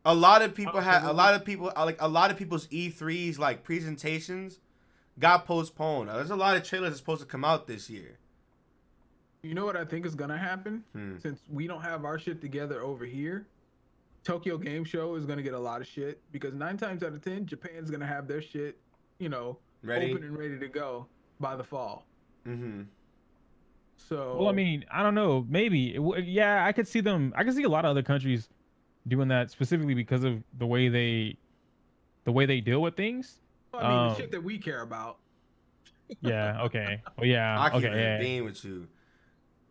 [0.04, 1.04] A lot of people had.
[1.04, 4.60] A lot of people uh, like a lot of people's E3s like presentations
[5.20, 6.08] got postponed.
[6.08, 8.18] Now, there's a lot of trailers that's supposed to come out this year.
[9.44, 10.84] You know what I think is gonna happen?
[10.94, 11.18] Hmm.
[11.20, 13.46] Since we don't have our shit together over here,
[14.24, 17.24] Tokyo Game Show is gonna get a lot of shit because nine times out of
[17.24, 18.78] ten, Japan's gonna have their shit,
[19.20, 20.12] you know, Ready?
[20.12, 21.08] open and ready to go
[21.40, 22.06] by the fall.
[22.48, 22.84] Mm-hmm.
[23.98, 25.46] So Well, I mean, I don't know.
[25.48, 25.98] Maybe.
[26.24, 27.34] Yeah, I could see them.
[27.36, 28.50] I could see a lot of other countries
[29.08, 31.38] doing that specifically because of the way they,
[32.24, 33.40] the way they deal with things.
[33.74, 35.18] I mean, um, the shit that we care about.
[36.20, 36.64] Yeah.
[36.64, 37.02] Okay.
[37.18, 37.58] Well, yeah.
[37.58, 37.98] I keep okay.
[37.98, 38.20] Yeah.
[38.20, 38.90] being with you.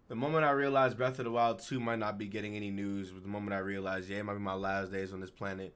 [0.09, 3.13] The moment I realized Breath of the Wild 2 might not be getting any news
[3.13, 5.75] was the moment I realized, yeah, it might be my last days on this planet.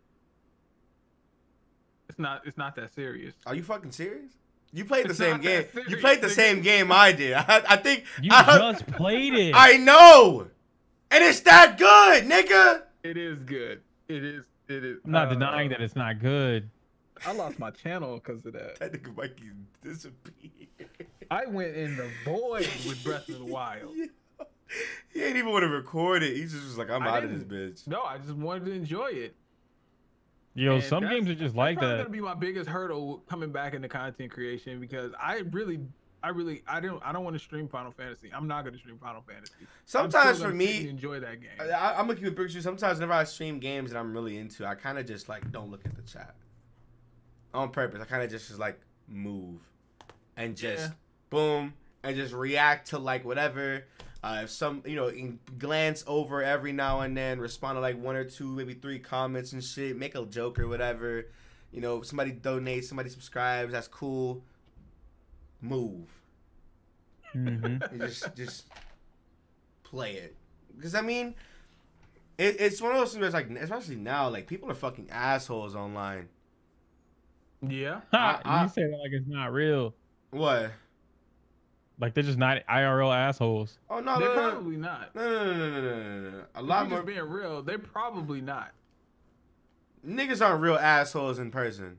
[2.09, 2.43] It's not.
[2.47, 3.35] It's not that serious.
[3.47, 4.33] Are you fucking serious?
[4.73, 5.67] You played the It's same game.
[5.75, 7.35] that You played the same game I did.
[7.37, 9.53] I, I think You I, just played it.
[9.57, 10.49] I know,
[11.11, 12.83] and it's that good, nigga.
[13.05, 13.83] It is good.
[14.09, 14.45] It is.
[14.67, 14.99] It is.
[15.05, 16.71] I'm not uh, denying that it's not good.
[17.27, 18.79] I lost my channel because of that.
[18.81, 19.51] That nigga Mikey
[19.83, 20.69] disappeared.
[21.31, 23.95] I went in the void with Breath of the Wild.
[25.13, 26.35] He ain't even want to record it.
[26.35, 27.87] He just was like, I'm I out of this bitch.
[27.87, 29.37] No, I just wanted to enjoy it.
[30.55, 31.87] Yo, And some games are just that's like that.
[31.87, 31.97] that.
[31.99, 35.81] gonna be my biggest hurdle coming back into content creation because I really,
[36.25, 38.31] I really, I don't, I don't want to stream Final Fantasy.
[38.35, 39.53] I'm not gonna stream Final Fantasy.
[39.85, 41.51] Sometimes for gonna sit and me, enjoy that game.
[41.61, 42.63] I, I'm gonna keep it picture.
[42.63, 45.71] Sometimes whenever I stream games that I'm really into, I kind of just like don't
[45.71, 46.35] look at the chat
[47.53, 48.01] on purpose.
[48.01, 49.61] I kind of just, just like move
[50.37, 50.95] and just Yeah.
[51.29, 53.85] boom and just react to like whatever.
[54.23, 58.01] Uh, if some, you know, in, glance over every now and then, respond to like
[58.01, 61.27] one or two, maybe three comments and shit, make a joke or whatever.
[61.71, 64.43] You know, somebody donates, somebody subscribes, that's cool.
[65.65, 66.09] Move.
[67.33, 68.67] hmm just just
[69.83, 70.37] play it.
[70.77, 71.35] Because I mean,
[72.39, 75.09] it, it's one of those things where it's like, especially now, like people are fucking
[75.11, 76.29] assholes online.
[77.63, 79.95] yeah, I- I- you say that like it's not real.
[80.31, 80.73] What?
[82.01, 83.79] Like they're just not IRL assholes.
[83.89, 85.15] Oh no, they're no, no, no, probably not.
[85.15, 86.45] no, no, no, no, no, no, no, no.
[86.57, 87.63] A If lot you're more just being real.
[87.63, 88.73] They're probably not.
[90.07, 91.99] niggas aren't real assholes in person.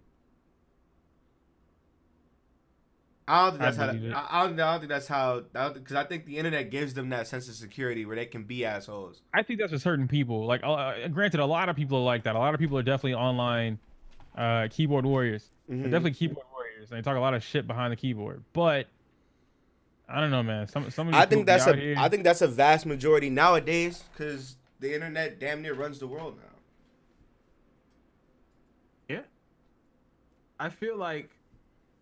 [3.27, 3.87] I don't think I that's how.
[3.87, 4.13] believe it.
[4.13, 5.39] I, I, don't, I don't think that's how.
[5.51, 8.65] Because I think the internet gives them that sense of security where they can be
[8.65, 9.21] assholes.
[9.33, 10.45] I think that's for certain people.
[10.45, 12.35] Like, uh, granted, a lot of people are like that.
[12.35, 13.79] A lot of people are definitely online
[14.37, 15.49] uh, keyboard warriors.
[15.67, 15.83] They're Mhm.
[15.85, 18.43] definitely keyboard warriors, and they talk a lot of shit behind the keyboard.
[18.53, 18.85] But
[20.07, 20.67] I don't know, man.
[20.67, 21.81] Some some of I think that's out a.
[21.81, 26.05] here- I think that's a vast majority nowadays because the internet damn near runs the
[26.07, 26.43] world now.
[29.15, 29.21] Yeah.
[30.59, 31.29] I feel like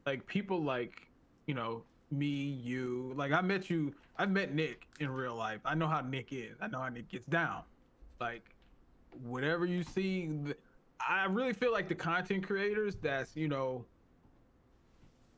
[0.06, 1.08] like people like,
[1.46, 5.62] you know, me, you, like I met you I met Nick in real life.
[5.66, 6.58] I know how Nick is.
[6.62, 7.64] I know how Nick gets down.
[8.20, 8.56] Like
[9.24, 10.30] whatever you see
[11.06, 13.86] I really feel like the content creators that's, you know,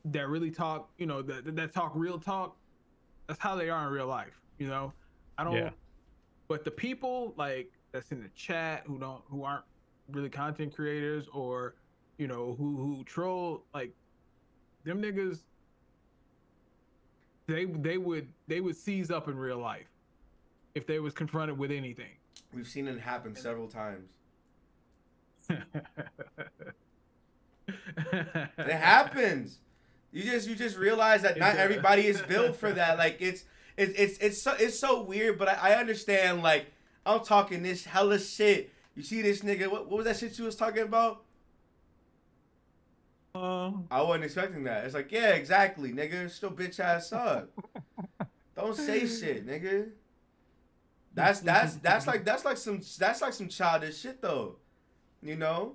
[0.05, 2.57] that really talk, you know, that that talk real talk,
[3.27, 4.93] that's how they are in real life, you know?
[5.37, 5.69] I don't Yeah.
[6.47, 9.65] but the people like that's in the chat who don't who aren't
[10.09, 11.75] really content creators or
[12.17, 13.91] you know who who troll like
[14.83, 15.43] them niggas
[17.47, 19.87] they they would they would seize up in real life
[20.73, 22.11] if they was confronted with anything
[22.53, 24.09] We've seen it happen several times.
[28.57, 29.59] It happens.
[30.11, 32.97] You just you just realize that not everybody is built for that.
[32.97, 33.43] Like it's
[33.75, 36.43] it's it's it's so it's so weird, but I, I understand.
[36.43, 36.67] Like
[37.05, 38.71] I'm talking this hella shit.
[38.95, 39.69] You see this nigga?
[39.69, 41.23] What, what was that shit you was talking about?
[43.35, 44.85] Um, I wasn't expecting that.
[44.85, 46.29] It's like yeah, exactly, nigga.
[46.29, 47.49] Still bitch ass up.
[48.55, 49.89] Don't say shit, nigga.
[51.13, 54.55] That's that's that's like that's like some that's like some childish shit though.
[55.21, 55.73] You know?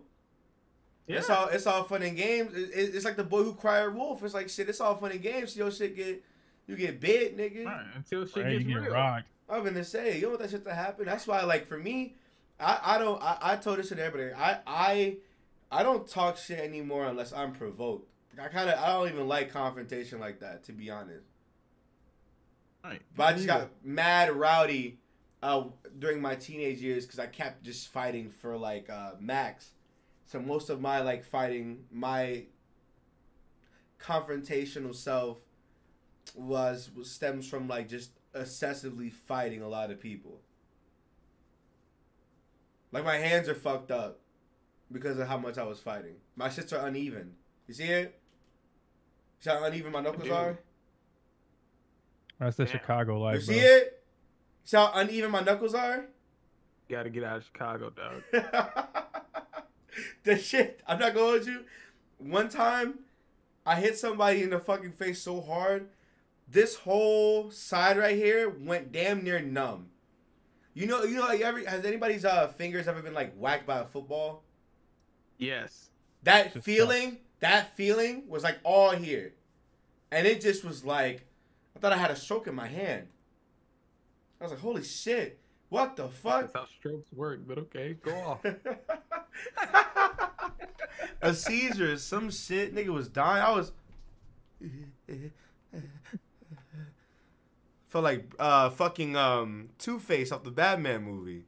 [1.07, 1.19] Yeah.
[1.19, 2.55] It's all it's all fun and games.
[2.55, 4.23] It- it- it's like the boy who cried wolf.
[4.23, 4.69] It's like shit.
[4.69, 5.57] It's all fun and games.
[5.57, 6.23] Your shit get
[6.67, 7.65] you get bit, nigga.
[7.67, 8.93] Right, until shit Right, gets you get real.
[8.93, 9.27] rocked.
[9.49, 11.07] I'm gonna say you don't want that shit to happen.
[11.07, 12.15] That's why, like for me,
[12.61, 14.33] I I don't I, I told this to everybody.
[14.35, 15.17] I I
[15.71, 18.09] I don't talk shit anymore unless I'm provoked.
[18.41, 21.27] I kind of I don't even like confrontation like that to be honest.
[22.83, 23.01] Right.
[23.15, 24.99] But I just got mad rowdy
[25.43, 25.65] uh,
[25.99, 29.71] during my teenage years because I kept just fighting for like uh, max.
[30.27, 32.45] So most of my like fighting, my
[34.03, 35.39] confrontational self
[36.35, 40.41] was, was stems from like just excessively fighting a lot of people.
[42.93, 44.21] Like my hands are fucked up
[44.93, 46.17] because of how much I was fighting.
[46.37, 47.35] My shits are uneven.
[47.67, 48.21] You see it?
[49.41, 50.59] See how uneven my knuckles are?
[52.39, 52.71] That's the Yeah.
[52.73, 53.37] Chicago life.
[53.37, 53.69] You see bro.
[53.69, 54.03] it?
[54.65, 56.07] See how uneven my knuckles are?
[56.89, 58.23] You gotta get out of Chicago, dog.
[60.25, 60.81] the shit.
[60.87, 61.65] I'm not going to you.
[62.19, 63.01] One time,
[63.65, 65.89] I hit somebody in the fucking face so hard,
[66.49, 69.87] this whole side right here went damn near numb.
[70.75, 73.79] You know, you know, like every has anybody's uh fingers ever been like whacked by
[73.79, 74.43] a football?
[75.41, 75.91] Yes.
[76.23, 79.33] That Just feeling, that feeling was like all here,
[80.13, 81.27] and it just was like,
[81.75, 83.09] I thought I had a stroke in my hand.
[84.41, 85.39] I was like, holy shit,
[85.71, 86.43] what the fuck?
[86.43, 88.45] That's how strokes work, but okay, go off.
[91.23, 92.75] a seizure, some shit.
[92.75, 93.43] Nigga was dying.
[93.43, 93.73] I was.
[97.89, 101.45] Felt like uh fucking um Two Face off the Batman movie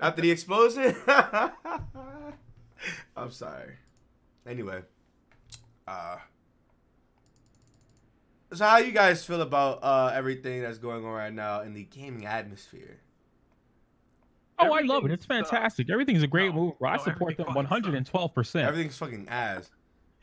[0.00, 0.94] after the explosion.
[3.16, 3.74] I'm sorry.
[4.46, 4.80] Anyway,
[5.86, 6.16] uh,
[8.52, 11.84] so how you guys feel about uh everything that's going on right now in the
[11.84, 13.00] gaming atmosphere?
[14.60, 15.12] Oh, I love it.
[15.12, 15.88] It's fantastic.
[15.90, 16.78] Everything's a great No, move.
[16.80, 16.90] bro.
[16.90, 18.34] I no, support them 112.
[18.34, 19.70] percent Everything's fucking ass.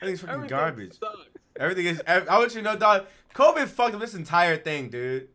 [0.01, 0.99] Everything's fucking Everything garbage.
[0.99, 1.18] sucks.
[1.58, 2.01] Everything is.
[2.06, 3.06] ev- I want you to know, dog.
[3.34, 5.30] COVID fucked up this entire thing, dude.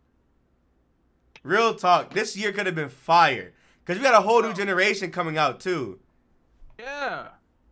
[1.43, 2.12] Real talk.
[2.12, 3.53] This year could have been fire
[3.85, 5.99] because we got a whole new generation coming out too.
[6.81, 7.28] Yeah,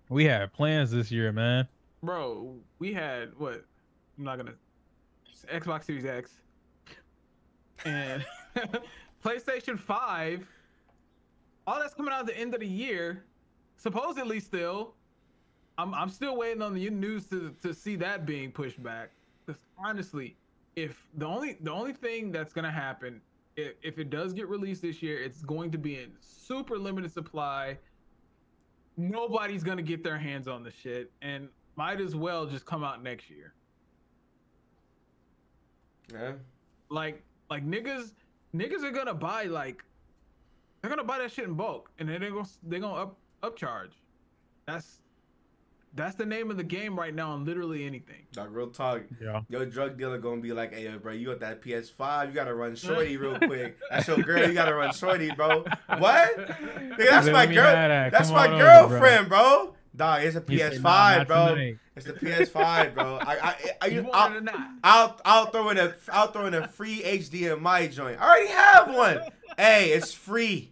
[0.09, 1.67] We had plans this year, man.
[2.03, 2.55] bro.
[2.79, 3.65] We had what?
[4.19, 4.55] I'm not gonna.
[5.53, 6.33] Xbox Series X
[7.85, 8.25] and
[9.25, 10.47] PlayStation Five.
[11.67, 13.25] All that's coming out at the end of the year,
[13.77, 14.41] supposedly.
[14.41, 14.95] Still,
[15.79, 19.11] I'm I'm still waiting on the news to to see that being pushed back.
[19.47, 20.37] Because honestly,
[20.77, 23.21] if the only the only thing that's gonna happen
[23.59, 27.13] if, if it does get released this year, it's going to be in super limited
[27.13, 27.77] supply.
[28.99, 33.01] Nobody's gonna get their hands on the shit, and might as well just come out
[33.03, 33.55] next year.
[36.13, 36.33] Yeah.
[36.91, 38.15] Like like niggas
[38.55, 39.85] niggas are gonna buy like
[40.83, 43.93] they're gonna buy that shit in bulk, and then they're gonna they're gonna up upcharge.
[44.67, 45.01] That's
[45.95, 48.27] that's the name of the game right now on literally anything.
[48.33, 49.03] Dog, real talk.
[49.21, 49.41] Yeah.
[49.49, 52.29] Your drug dealer gonna be like, "Hey, yo, bro, you got that PS5?
[52.29, 53.79] You gotta run shorty real quick.
[53.91, 54.47] That's your girl.
[54.47, 55.65] You gotta run shorty, bro.
[55.99, 56.37] What?
[56.37, 57.65] Nigga, that's Let my girl.
[57.65, 58.13] that.
[58.13, 58.99] That's my on over, bro.
[58.99, 59.75] girlfriend, bro.
[59.97, 61.73] Dog, it's a PS5, "Nah, bro.
[61.97, 63.17] It's the PS5, bro.
[63.17, 64.71] I, I, I, You you, want I'll, it or not?
[64.85, 68.21] I'll, I'll throw in a, I'll throw in a free HDMI joint.
[68.21, 69.21] I already have one.
[69.59, 70.71] hey, it's free.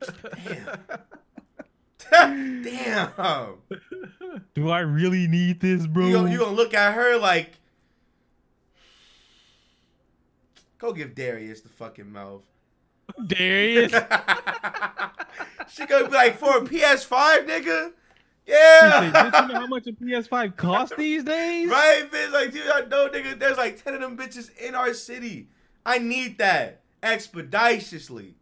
[0.00, 0.78] Damn.
[2.10, 3.54] Damn.
[4.54, 6.06] Do I really need this, bro?
[6.06, 7.52] You gonna, you gonna look at her like,
[10.78, 12.42] go give Darius the fucking mouth.
[13.26, 13.92] Darius.
[15.68, 17.64] she gonna be like, for a PS5, nigga?
[17.66, 17.92] Said,
[18.46, 19.10] Yeah.
[19.12, 21.68] "Bitch, you know how much a PS5 costs these days?
[21.68, 22.32] right, bitch?
[22.32, 25.48] Like, dude, I know, nigga, there's like 10 of them bitches in our city.
[25.86, 28.34] I need that expeditiously.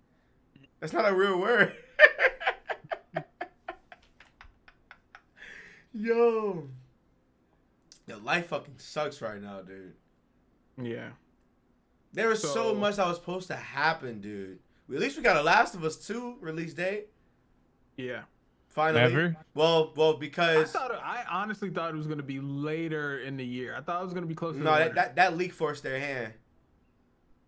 [0.80, 1.72] That's not a real word.
[5.93, 6.68] Yo.
[8.07, 9.95] Yo, life fucking sucks right now, dude.
[10.80, 11.11] yeah.
[12.14, 14.59] There was so, So- much that was supposed to happen, dude.
[14.93, 17.07] At least we got a Last of Us 2 release date.
[17.97, 18.22] Yeah.
[18.68, 19.01] Finally.
[19.03, 19.36] Never.
[19.55, 23.45] Well, well, I because thought I honestly thought it was gonna be later in the
[23.45, 23.74] year.
[23.76, 24.59] I thought it was gonna be closer.
[24.59, 26.32] no, to that, that that leak forced their hand.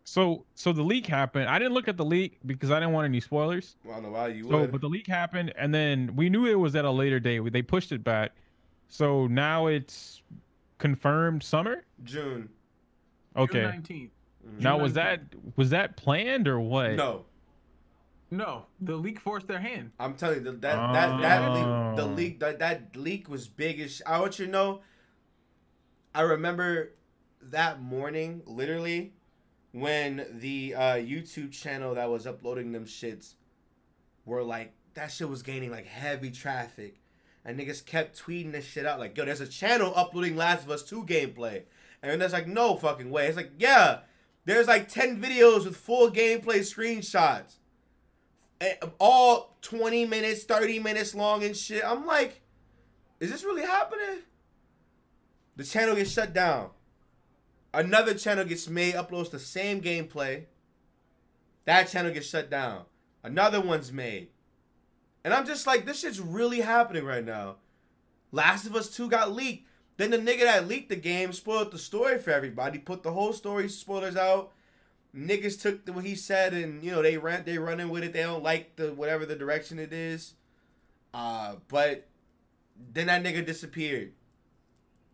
[0.06, 1.48] So, so the leak happened.
[1.48, 3.76] I didn't look at the leak because I didn't want any spoilers.
[3.84, 4.72] Well, I don't know why you So, would.
[4.72, 7.40] but the leak happened, and then we knew it was at a later date.
[7.52, 8.32] They pushed it back.
[8.88, 10.22] So now it's
[10.78, 11.84] confirmed summer.
[12.04, 12.50] June.
[13.34, 13.60] Okay.
[13.60, 13.76] June Okay.
[13.78, 14.10] 19th.
[14.46, 14.60] Mhm.
[14.60, 15.20] Now June was that
[15.56, 16.92] was that planned or what?
[16.92, 17.24] No,
[18.30, 19.92] No, the leak forced their hand.
[19.98, 22.14] I'm telling you that that that, that leak, the Oh.
[22.14, 24.02] leak that that leak was big as.
[24.06, 24.82] I want you to know.
[26.14, 26.92] I remember
[27.40, 29.12] that morning, literally,
[29.74, 33.34] when the uh, YouTube channel that was uploading them shits
[34.24, 37.00] were like that shit was gaining like heavy traffic,
[37.44, 40.70] and niggas kept tweeting this shit out like, yo, there's a channel uploading Last of
[40.70, 41.64] Us Two gameplay,
[42.04, 43.26] and there's like no fucking way.
[43.26, 44.02] It's like yeah,
[44.44, 47.56] there's like ten videos with full gameplay screenshots,
[49.00, 51.82] all twenty minutes, thirty minutes long and shit.
[51.84, 52.42] I'm like,
[53.18, 54.22] is this really happening?
[55.56, 56.70] The channel gets shut down.
[57.74, 60.44] Another channel gets made, uploads the same gameplay.
[61.64, 62.82] That channel gets shut down.
[63.22, 64.28] Another one's made.
[65.24, 67.56] And I'm just like, this shit's really happening right now.
[68.30, 69.66] Last of Us 2 got leaked.
[69.96, 72.78] Then the nigga that leaked the game spoiled the story for everybody.
[72.78, 74.52] Put the whole story spoilers out.
[75.16, 78.12] Niggas took the, what he said and you know they ran they running with it.
[78.12, 80.34] They don't like the whatever the direction it is.
[81.12, 82.08] Uh, but
[82.92, 84.12] then that nigga disappeared.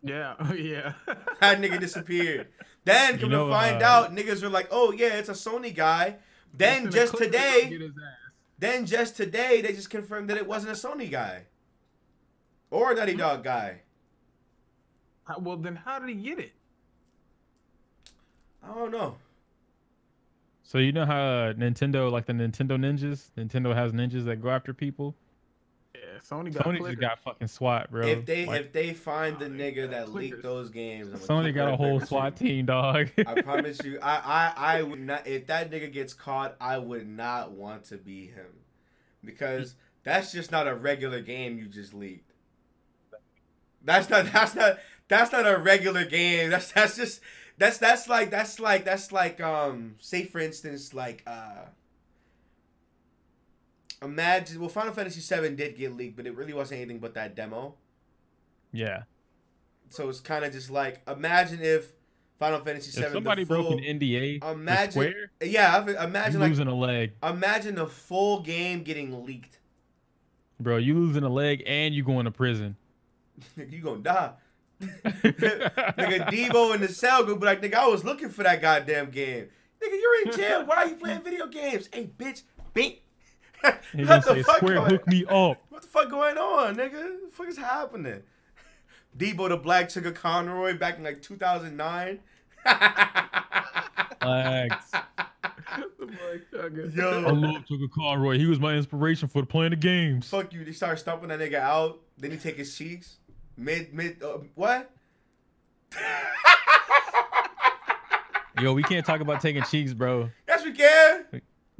[0.02, 0.92] Yeah, yeah.
[1.40, 2.48] that nigga disappeared.
[2.84, 5.32] Then come You know, to find uh, out, niggas were like, "Oh yeah, it's a
[5.32, 6.16] Sony guy."
[6.52, 8.32] Then just click it up, today, get his ass.
[8.58, 11.44] then just today, they just confirmed that it wasn't a Sony guy
[12.70, 13.82] or a Naughty Dog guy.
[15.24, 16.52] How- Well, then how did he get it?
[18.62, 19.16] I don't know.
[20.62, 24.50] So you know how uh, Nintendo, like the Nintendo ninjas, Nintendo has ninjas that go
[24.50, 25.16] after people.
[25.94, 26.64] Yeah, Sony got.
[26.66, 28.06] Sony just got fucking SWAT, bro.
[28.06, 30.14] if they Like, if they find the nigga that clickers.
[30.14, 32.06] leaked those games, I'm Sony got a whole with you.
[32.06, 33.08] SWAT team, dog.
[33.26, 35.26] I promise you, I, I I would not.
[35.26, 38.46] If that nigga gets caught, I would not want to be him,
[39.24, 39.74] because
[40.04, 42.32] that's just not a regular game you just leaked.
[43.82, 44.32] That's not.
[44.32, 44.78] That's not.
[45.08, 46.50] That's not a regular game.
[46.50, 47.20] That's that's just.
[47.58, 51.66] That's that's like that's like that's like um say for instance like uh
[54.02, 57.34] imagine well Final Fantasy VII did get leaked but it really wasn't anything but that
[57.34, 57.74] demo.
[58.72, 59.02] Yeah.
[59.88, 61.92] so it's kind of just like imagine if
[62.38, 66.68] Final Fantasy VII If somebody full, broke an NDA, imagine Square, yeah imagine like losing
[66.68, 69.58] a leg, imagine the full game getting leaked.
[70.60, 70.76] Bro.
[70.78, 72.76] You losing a leg and you going to prison.
[73.56, 74.32] you gonna die.
[74.82, 79.48] Nigga Debo in the cell group like nigga I was looking for that goddamn game.
[79.82, 80.64] Nigga you're in jail.
[80.66, 81.88] Why are you playing video games?
[81.92, 82.42] Hey bitch
[82.74, 83.00] bink
[83.92, 86.38] He what gonna the say, fuck "Square, going- hook me up." what the fuck going
[86.38, 88.22] on nigga what the fuck is happening
[89.18, 92.20] Debo the Black took a Conroy back in like 2009
[94.20, 94.92] Flags.
[95.98, 96.86] The Black Sugar.
[96.94, 97.24] Yo.
[97.24, 98.36] I love Tucker Conroy.
[98.38, 100.28] He was my inspiration for playing the games.
[100.28, 100.64] Fuck you.
[100.64, 102.00] They start stomping that nigga out.
[102.18, 103.16] Then he take his cheeks.
[103.56, 104.90] Mid mid uh, what?
[108.60, 110.28] Yo, we can't talk about taking cheeks, bro.
[110.46, 111.24] yes, we can.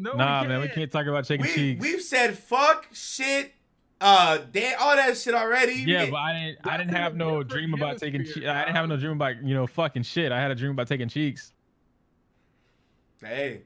[0.01, 0.75] No, nah, we man, we can't.
[0.77, 1.81] can't talk about taking We cheeks.
[1.83, 3.53] we've said fuck shit,
[4.01, 5.75] uh, damn, all that shit already.
[5.87, 6.59] yeah, We- but I didn't.
[6.67, 8.25] I didn't have no dream about taking.
[8.25, 10.33] Che- I didn't have no dream about you know fucking shit.
[10.33, 11.53] I had a dream about taking cheeks.
[13.23, 13.63] hey,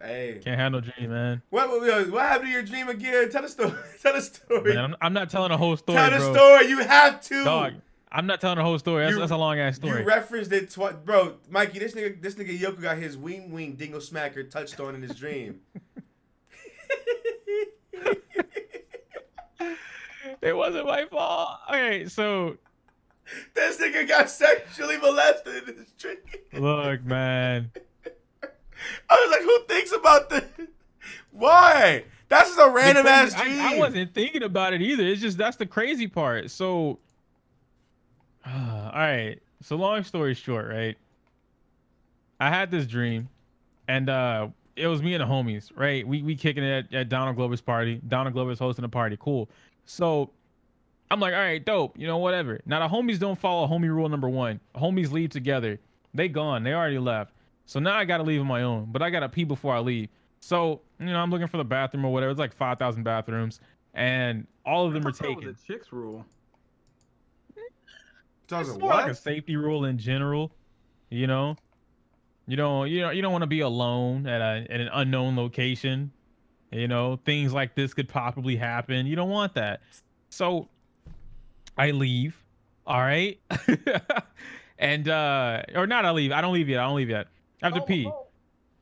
[0.00, 0.40] hey.
[0.44, 1.42] Can't have no dream, man.
[1.50, 3.30] What, what what happened to your dream again?
[3.30, 3.72] Tell the story.
[4.02, 4.74] Tell the story.
[4.74, 6.32] Man, I'm, I'm not telling a whole story, Tell the bro.
[6.34, 6.68] story.
[6.68, 7.44] You have to.
[7.44, 7.72] Dog,
[8.16, 9.02] I'm not telling the whole story.
[9.02, 10.02] That's, You- that's a long ass story.
[10.02, 11.34] You referenced it twice, bro.
[11.50, 15.02] Mikey, this nigga, this nigga Yoko got his wing wing dingo smacker touched on in
[15.02, 15.60] his dream.
[20.40, 21.58] it wasn't my fault.
[21.68, 22.56] Okay, so
[23.54, 26.16] this nigga got sexually molested in his dream.
[26.52, 27.70] look, man.
[29.10, 30.44] I was like, who thinks about this?
[31.30, 32.04] Why?
[32.28, 33.60] That's just a random The ass dream.
[33.60, 35.04] I, I wasn't thinking about it either.
[35.04, 36.50] It's just that's the crazy part.
[36.50, 36.98] So,
[38.46, 39.38] all right.
[39.62, 40.96] So long story short, right?
[42.40, 43.28] I had this dream,
[43.88, 46.06] and uh it was me and the homies, right?
[46.06, 48.00] We we kicking it at, at Donald Glover's party.
[48.08, 49.16] Donald Glover's hosting a party.
[49.18, 49.48] Cool.
[49.86, 50.30] So
[51.10, 51.98] I'm like, all right, dope.
[51.98, 52.60] You know, whatever.
[52.66, 54.60] Now the homies don't follow homie rule number one.
[54.74, 55.78] Homies leave together.
[56.12, 56.64] They gone.
[56.64, 57.32] They already left.
[57.66, 60.08] So now I gotta leave on my own, but I gotta pee before I leave.
[60.40, 62.30] So you know, I'm looking for the bathroom or whatever.
[62.30, 63.60] It's like five thousand bathrooms,
[63.94, 65.56] and all of them are thought that was taken.
[65.66, 66.26] The chicks rule.
[68.44, 70.52] It's Doesn't more like a safety rule in general.
[71.10, 71.56] You know,
[72.46, 75.36] you don't you know you don't want to be alone at a at an unknown
[75.36, 76.12] location.
[76.70, 79.06] You know, things like this could possibly happen.
[79.06, 79.80] You don't want that.
[80.30, 80.68] So
[81.78, 82.36] I leave.
[82.86, 83.38] All right.
[84.78, 86.32] and uh or not I leave.
[86.32, 86.80] I don't leave yet.
[86.80, 87.28] I don't leave yet.
[87.62, 88.06] I have to Oh, pee.
[88.06, 88.26] oh.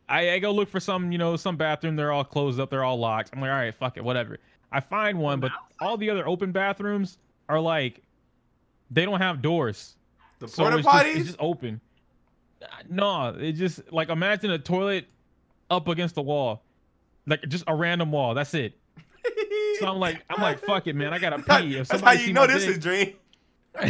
[0.08, 1.96] I, I go look for some, you know, some bathroom.
[1.96, 2.68] They're all closed up.
[2.70, 3.30] They're all locked.
[3.32, 4.38] I'm like, all right, fuck it, whatever.
[4.70, 8.02] I find one, but all the other open bathrooms are like,
[8.93, 9.97] they don't have doors.
[10.38, 11.16] The So porta potties?
[11.16, 11.80] it's just open.
[12.88, 15.07] No, it just like imagine a toilet
[15.70, 16.62] up against the wall,
[17.26, 18.34] like just a random wall.
[18.34, 18.74] That's it.
[19.78, 21.12] So I'm like, I'm like, fuck it, man.
[21.12, 21.76] I gotta pee.
[21.78, 23.14] If That's how you know this dick- is dream.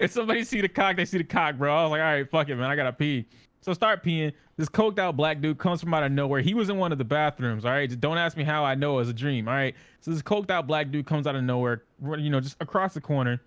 [0.00, 1.74] if somebody see the cock, they see the cock, bro.
[1.74, 2.70] I was like, all right, fuck it, man.
[2.70, 3.26] I gotta pee.
[3.60, 4.32] So start peeing.
[4.56, 6.40] This coked out black dude comes from out of nowhere.
[6.40, 7.64] He was in one of the bathrooms.
[7.64, 7.88] All right.
[7.88, 9.48] Just don't ask me how I know it was a dream.
[9.48, 9.74] All right.
[10.00, 11.84] So this coked out black dude comes out of nowhere,
[12.18, 13.40] you know, just across the corner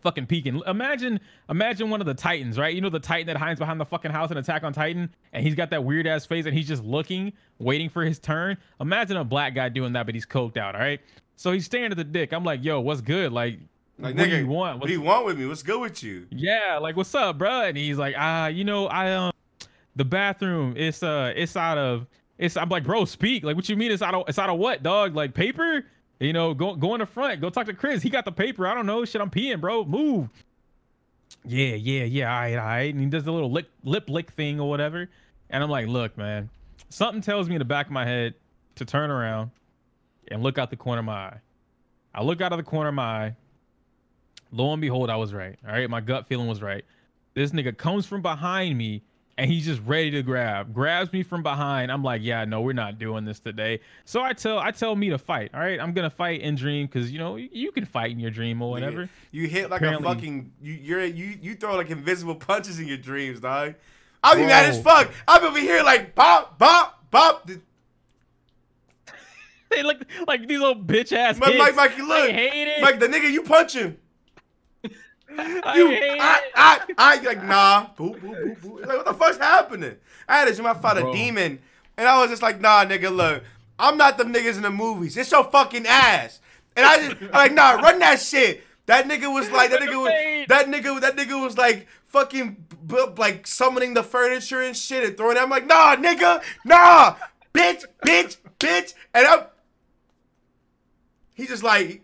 [0.00, 0.60] fucking peeking.
[0.66, 2.74] Imagine, imagine one of the Titans, right?
[2.74, 5.44] You know the Titan that hides behind the fucking house in Attack on Titan, and
[5.44, 8.56] he's got that weird ass face, and he's just looking, waiting for his turn.
[8.80, 10.74] Imagine a black guy doing that, but he's coked out.
[10.74, 11.00] All right.
[11.36, 12.32] So he's staring at the dick.
[12.32, 13.32] I'm like, yo, what's good?
[13.32, 13.58] Like,
[13.98, 14.80] Like, what nigga, do you want?
[14.80, 15.46] what do you want with me?
[15.46, 16.26] What's good with you?
[16.30, 17.62] yeah, like what's up, bro?
[17.62, 19.32] And he's like, ah, you know, I um,
[19.96, 22.06] the bathroom, it's uh, it's out of,
[22.38, 22.56] it's.
[22.56, 23.42] I'm like, bro, speak.
[23.44, 23.90] Like, what you mean?
[23.90, 25.14] It's out of, it's out of what, dog?
[25.14, 25.84] Like paper?
[26.20, 27.40] You know, go go in the front.
[27.40, 28.02] Go talk to Chris.
[28.02, 28.66] He got the paper.
[28.66, 29.04] I don't know.
[29.06, 29.84] Shit, I'm peeing, bro.
[29.84, 30.28] Move.
[31.44, 32.32] Yeah, yeah, yeah.
[32.32, 32.94] All right, all right.
[32.94, 35.08] And he does the little lip lip lick thing or whatever.
[35.48, 36.50] And I'm like, look, man,
[36.90, 38.34] something tells me in the back of my head
[38.76, 39.50] to turn around
[40.28, 41.40] and look out the corner of my eye.
[42.14, 43.36] I look out of the corner of my eye.
[44.52, 45.58] Lo and behold, I was right.
[45.66, 46.84] All right, my gut feeling was right.
[47.34, 49.02] This nigga comes from behind me
[49.40, 50.74] and he's just ready to grab.
[50.74, 51.90] Grabs me from behind.
[51.90, 53.80] I'm like, yeah, no, we're not doing this today.
[54.04, 55.50] So I tell I tell me to fight.
[55.54, 58.20] All right, I'm gonna fight in dream because you know you, you can fight in
[58.20, 59.04] your dream or whatever.
[59.04, 60.74] Nigga, You hit like Apparently- a fucking you.
[60.74, 63.76] You're you you throw like invisible punches in your dreams, dog.
[64.22, 65.10] I'll be mad as fuck.
[65.26, 67.48] I'm over here like bop bop bop.
[69.70, 71.56] they look like these little bitch ass Mike.
[71.56, 72.82] Mike, I look, hate it.
[72.82, 73.96] Mike, the nigga you punch him.
[75.38, 76.52] I You, hate I, it.
[76.54, 77.86] I, I, you like nah.
[77.96, 78.86] Boop, boop, boop, boop.
[78.86, 79.96] Like what the fuck's happening?
[80.28, 80.60] I had this.
[80.60, 81.58] I fought a demon,
[81.96, 83.42] and I was just like, nah, nigga, look,
[83.78, 85.16] I'm not them niggas in the movies.
[85.16, 86.40] It's your fucking ass.
[86.76, 88.62] And I just I'm like, nah, run that shit.
[88.86, 93.06] That nigga was like, that nigga was, that nigga, that nigga was like fucking b-
[93.16, 95.40] like summoning the furniture and shit and throwing it.
[95.40, 97.14] I'm like, nah, nigga, nah,
[97.54, 98.94] bitch, bitch, bitch.
[99.14, 99.44] And I'm,
[101.34, 102.02] he's just like,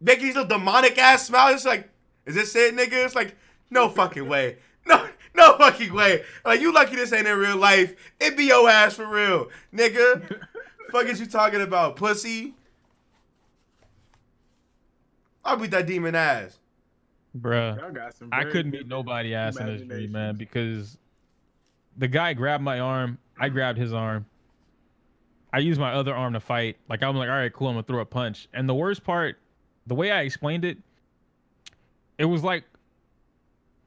[0.00, 1.56] making these little demonic ass smiles.
[1.56, 1.88] It's like,
[2.26, 3.04] is this it, nigga?
[3.04, 3.36] It's like,
[3.70, 4.58] no fucking way.
[4.86, 6.24] No, no fucking way.
[6.44, 7.94] Like, you lucky this ain't in real life.
[8.20, 10.40] It be your ass for real, nigga.
[10.90, 12.54] Fuck is you talking about, pussy?
[15.44, 16.58] I'll beat that demon ass.
[17.36, 17.78] Bruh.
[17.78, 20.98] Y'all got some I couldn't beat nobody ass in this dream, man, because
[21.96, 23.18] the guy grabbed my arm.
[23.38, 24.26] I grabbed his arm.
[25.52, 26.76] I used my other arm to fight.
[26.88, 27.68] Like I'm like, all right, cool.
[27.68, 28.48] I'm gonna throw a punch.
[28.52, 29.38] And the worst part,
[29.86, 30.78] the way I explained it,
[32.18, 32.64] it was like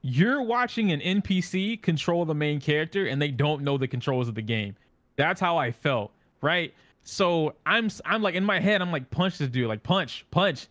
[0.02, 4.34] you're watching an NPC control the main character, and they don't know the controls of
[4.34, 4.76] the game.
[5.16, 6.72] That's how I felt, right?
[7.02, 10.68] So I'm I'm like in my head, I'm like, punch this dude, like punch, punch.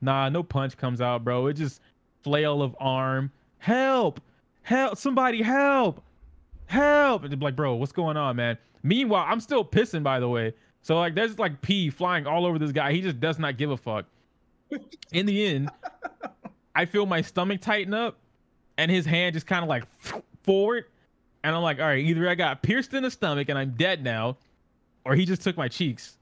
[0.00, 1.46] Nah, no punch comes out, bro.
[1.46, 1.80] It just
[2.22, 3.30] flail of arm.
[3.58, 4.20] Help!
[4.62, 4.98] Help!
[4.98, 6.02] Somebody help!
[6.66, 7.24] Help!
[7.24, 8.58] And like, bro, what's going on, man?
[8.82, 10.52] Meanwhile, I'm still pissing, by the way.
[10.82, 12.92] So like, there's like pee flying all over this guy.
[12.92, 14.04] He just does not give a fuck.
[15.12, 15.70] In the end,
[16.76, 18.18] I feel my stomach tighten up,
[18.76, 19.84] and his hand just kind of like
[20.44, 20.84] forward,
[21.42, 24.04] and I'm like, all right, either I got pierced in the stomach and I'm dead
[24.04, 24.36] now,
[25.04, 26.18] or he just took my cheeks.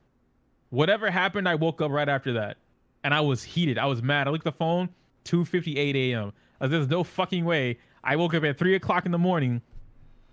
[0.70, 2.56] Whatever happened, I woke up right after that,
[3.02, 3.78] and I was heated.
[3.78, 4.28] I was mad.
[4.28, 4.88] I looked at the phone,
[5.24, 6.32] 2:58 a.m.
[6.60, 7.78] There's no fucking way.
[8.04, 9.60] I woke up at three o'clock in the morning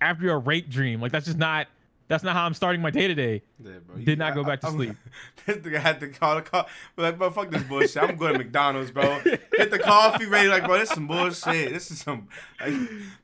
[0.01, 1.01] after a rape dream.
[1.01, 1.67] Like that's just not.
[2.12, 3.41] That's not how I'm starting my day today.
[3.64, 3.72] Yeah.
[4.03, 4.97] Did not go back to I'm- sleep.
[5.45, 6.68] this nigga had to call the call.
[6.97, 8.03] Like, bro, fuck this bullshit.
[8.03, 9.22] I'm going to McDonald's, bro.
[9.24, 10.49] Get the coffee ready.
[10.49, 11.72] Like, bro, this is some bullshit.
[11.72, 12.28] This is some.
[12.59, 12.74] Like,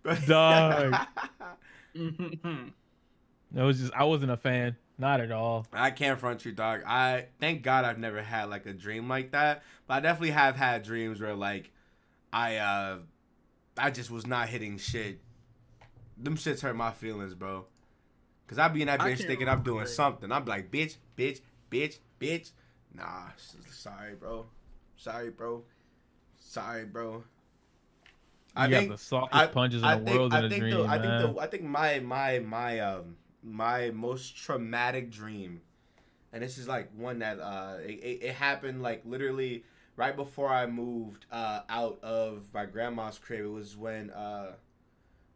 [0.04, 0.16] bro.
[0.28, 0.96] Dog.
[1.96, 2.72] It
[3.54, 4.78] was just I wasn't a fan.
[4.98, 5.68] Not at all.
[5.74, 6.82] I can't front you, dog.
[6.88, 10.56] I thank God I've never had like a dream like that, but I definitely have
[10.56, 11.72] had dreams where like
[12.32, 12.98] I uh
[13.78, 15.20] I just was not hitting shit.
[16.18, 17.66] Them shits hurt my feelings, bro.
[18.48, 19.92] Cause I be in that bitch thinking I'm doing remember.
[19.92, 20.32] something.
[20.32, 22.52] I'm like, bitch, bitch, bitch, bitch.
[22.94, 23.28] Nah,
[23.72, 24.46] sorry, bro.
[24.96, 25.64] Sorry, bro.
[26.40, 27.24] Sorry, bro.
[28.64, 31.36] You got the softest punches in the world in a think dream, the, I think
[31.36, 35.62] the, I think my my my um my most traumatic dream,
[36.34, 39.64] and this is like one that uh it, it, it happened like literally
[39.96, 43.46] right before I moved uh out of my grandma's crib.
[43.46, 44.54] It was when uh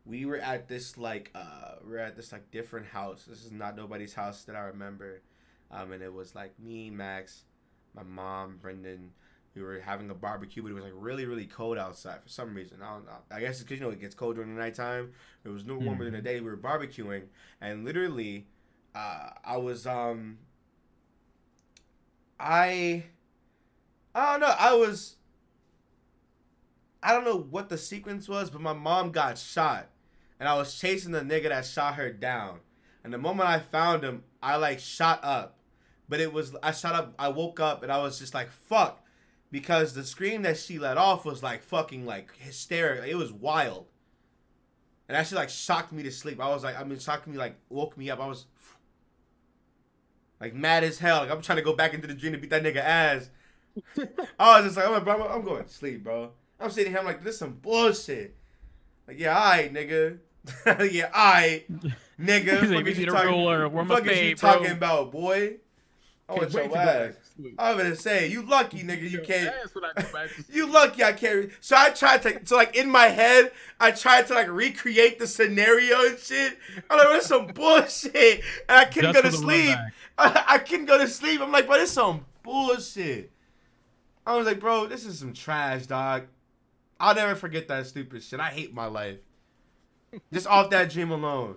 [0.05, 3.25] we were at this like uh we are at this like different house.
[3.27, 5.21] This is not nobody's house that I remember,
[5.71, 7.43] um and it was like me, Max,
[7.95, 9.11] my mom, Brendan.
[9.55, 12.53] We were having a barbecue, but it was like really, really cold outside for some
[12.55, 12.77] reason.
[12.81, 13.11] I don't know.
[13.29, 15.11] I guess it's because you know it gets cold during the nighttime.
[15.43, 16.39] It was no warmer than the day.
[16.39, 17.23] We were barbecuing,
[17.59, 18.47] and literally,
[18.95, 20.37] uh, I was um,
[22.39, 23.03] I,
[24.15, 24.55] I don't know.
[24.57, 25.15] I was,
[27.03, 29.89] I don't know what the sequence was, but my mom got shot,
[30.39, 32.59] and I was chasing the nigga that shot her down.
[33.03, 35.57] And the moment I found him, I like shot up,
[36.07, 37.15] but it was I shot up.
[37.17, 39.03] I woke up and I was just like fuck,
[39.51, 43.03] because the scream that she let off was like fucking like hysterical.
[43.03, 43.87] It was wild.
[45.07, 46.39] and actually like shocked me to sleep.
[46.39, 48.19] I was like, I mean, shocked me like woke me up.
[48.19, 48.45] I was
[50.39, 51.19] like mad as hell.
[51.19, 53.29] Like I'm trying to go back into the dream to beat that nigga ass.
[54.39, 56.31] I was just like, I'm, like, bro, I'm going to sleep, bro.
[56.61, 58.35] I'm sitting here, I'm like, this is some bullshit.
[59.07, 60.19] Like, yeah, alright, nigga.
[60.91, 61.65] yeah, alright,
[62.19, 62.59] nigga.
[62.61, 63.69] He's like, Fuck "We you need a talking- roller.
[63.69, 65.55] Where my fuck is you bro?" talking about, boy?
[66.29, 66.71] I want your ass.
[66.71, 67.55] back to sleep.
[67.59, 69.09] I'm gonna say, you lucky, nigga.
[69.09, 69.53] You can't.
[69.53, 70.47] ass when I go back to sleep.
[70.55, 71.51] You lucky I can't.
[71.59, 73.51] So I tried to, so like in my head,
[73.81, 76.57] I tried to like recreate the scenario and shit.
[76.89, 78.13] I'm like, that's some bullshit.
[78.69, 79.77] And I couldn't Just go to for the run sleep.
[80.17, 81.41] I, I couldn't go to sleep.
[81.41, 83.31] I'm like, but it's some bullshit.
[84.25, 86.23] I was like, bro, this is some trash, dog.
[87.01, 88.39] I'll never forget that stupid shit.
[88.39, 89.17] I hate my life.
[90.31, 91.55] Just off that dream alone.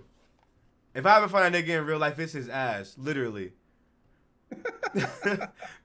[0.93, 3.51] If I ever find a nigga in real life, it's his ass, literally.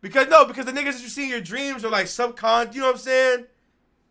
[0.00, 2.72] because no, because the niggas that you see in your dreams are like subcon.
[2.74, 3.44] You know what I'm saying?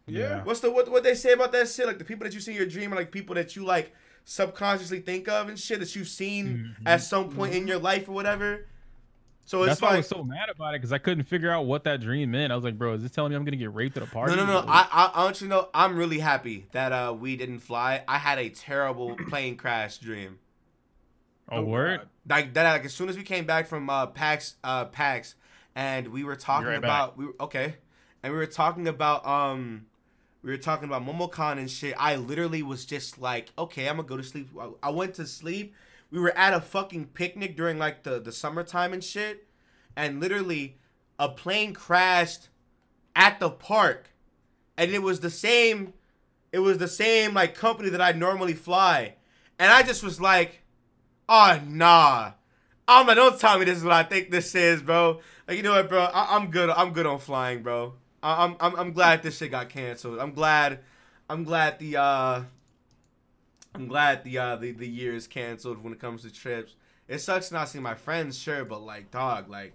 [0.07, 0.43] Yeah.
[0.43, 1.85] What's the what what they say about that shit?
[1.87, 3.93] Like the people that you see in your dream are like people that you like
[4.25, 6.83] subconsciously think of and shit that you've seen Mhm.
[6.85, 8.65] at some point in your life or whatever.
[9.49, 11.65] So it's That's why I was so mad about it because I couldn't figure out
[11.65, 12.53] what that dream meant.
[12.53, 14.35] I was like, bro, is this telling me I'm gonna get raped at a party?
[14.35, 14.63] no, no, no.
[14.67, 18.03] I, I, I want you to know I'm really happy that uh we didn't fly.
[18.07, 20.37] I had a terrible plane crash dream.
[21.51, 22.01] a word.
[22.01, 22.09] God.
[22.29, 22.71] Like that.
[22.73, 25.33] Like as soon as we came back from uh PAX, uh PAX,
[25.73, 27.73] and we were talking right about we were, okay,
[28.21, 29.87] and we were talking about um.
[30.43, 31.95] We were talking about MomoCon and shit.
[31.97, 34.49] I literally was just like, okay, I'm gonna go to sleep.
[34.57, 35.73] I- I went to sleep.
[36.11, 39.47] We were at a fucking picnic during like the the summertime and shit,
[39.95, 40.77] and literally
[41.19, 42.49] a plane crashed
[43.15, 44.09] at the park,
[44.77, 45.93] and it was the same.
[46.51, 49.15] It was the same like company that I normally fly,
[49.59, 50.61] and I just was like,
[51.27, 52.31] oh nah.
[52.87, 55.19] I'm like, don't tell me this is what I think this is, bro.
[55.47, 56.05] Like, you know what, bro?
[56.05, 56.71] I- I'm good.
[56.71, 57.93] I'm good on flying, bro.
[58.23, 60.17] I- I'm, I'm I'm glad this shit got canceled.
[60.17, 60.79] I'm glad.
[61.29, 62.41] I'm glad the uh.
[63.79, 66.75] I'm glad the uh the, the year is canceled when it comes to trips.
[67.07, 69.73] It sucks not seeing my friends, sure, but like, dog, like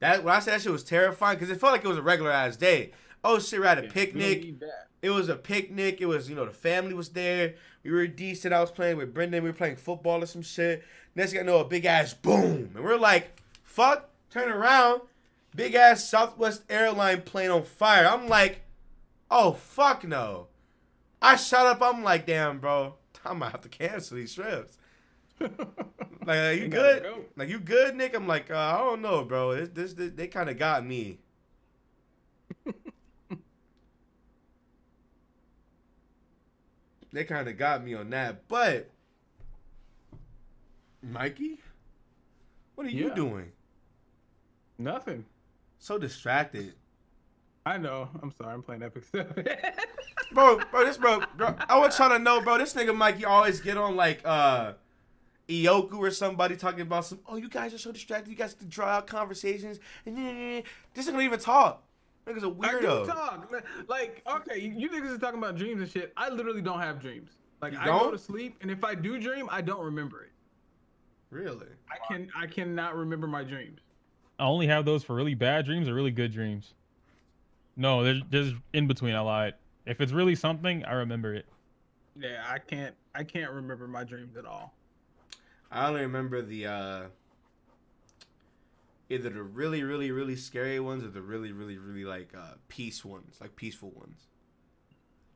[0.00, 0.24] that.
[0.24, 2.30] When I said that shit was terrifying, because it felt like it was a regular
[2.30, 2.90] ass day.
[3.22, 4.54] Oh shit, we're at a picnic.
[5.00, 6.00] It was a picnic.
[6.00, 7.54] It was, you know, the family was there.
[7.82, 8.52] We were decent.
[8.52, 9.44] I was playing with Brendan.
[9.44, 10.82] We were playing football or some shit.
[11.14, 12.72] Next thing I know, a big ass boom.
[12.74, 15.02] And we're like, fuck, turn around.
[15.54, 18.06] Big ass Southwest airline plane on fire.
[18.06, 18.62] I'm like,
[19.30, 20.48] oh, fuck no.
[21.22, 21.80] I shut up.
[21.80, 22.94] I'm like, damn, bro.
[23.30, 24.78] I might have to cancel these trips.
[26.26, 27.02] Like, are you good?
[27.02, 27.24] go.
[27.36, 28.16] Like, you good, Nick?
[28.16, 29.54] I'm like, uh, I don't know, bro.
[29.54, 31.18] This, this, this they kind of got me.
[37.12, 38.48] they kind of got me on that.
[38.48, 38.90] But,
[41.02, 41.60] Mikey,
[42.74, 43.52] what are you doing?
[44.78, 45.26] Nothing.
[45.78, 46.72] So distracted,
[47.66, 48.08] I know.
[48.22, 48.52] I'm sorry.
[48.54, 49.46] I'm playing Epic Seven.
[50.32, 50.58] bro.
[50.70, 51.54] Bro, this bro, bro.
[51.68, 52.58] I was trying to know, bro.
[52.58, 54.74] This nigga Mikey always get on like uh,
[55.48, 57.20] Ioku or somebody talking about some.
[57.26, 58.30] Oh, you guys are so distracted.
[58.30, 60.62] You guys have to draw out conversations, and then
[60.92, 61.82] this nigga don't even talk.
[62.26, 62.56] Nigga's a I do
[62.86, 63.06] weirdo.
[63.06, 63.52] talk.
[63.88, 66.12] Like, okay, you you niggas is talking about dreams and shit.
[66.16, 67.30] I literally don't have dreams.
[67.62, 68.12] Like, You I go don't?
[68.12, 70.30] to sleep, and if I do dream, I don't remember it.
[71.30, 71.66] Really?
[71.90, 73.80] I can I cannot remember my dreams.
[74.38, 76.74] I only have those for really bad dreams or really good dreams.
[77.76, 79.14] No, there's there's in between.
[79.14, 79.54] I lied.
[79.86, 81.46] If it's really something, I remember it.
[82.18, 84.74] Yeah, I can't I can't remember my dreams at all.
[85.70, 87.02] I only remember the uh
[89.10, 93.04] either the really, really, really scary ones or the really, really, really like uh peace
[93.04, 94.28] ones, like peaceful ones.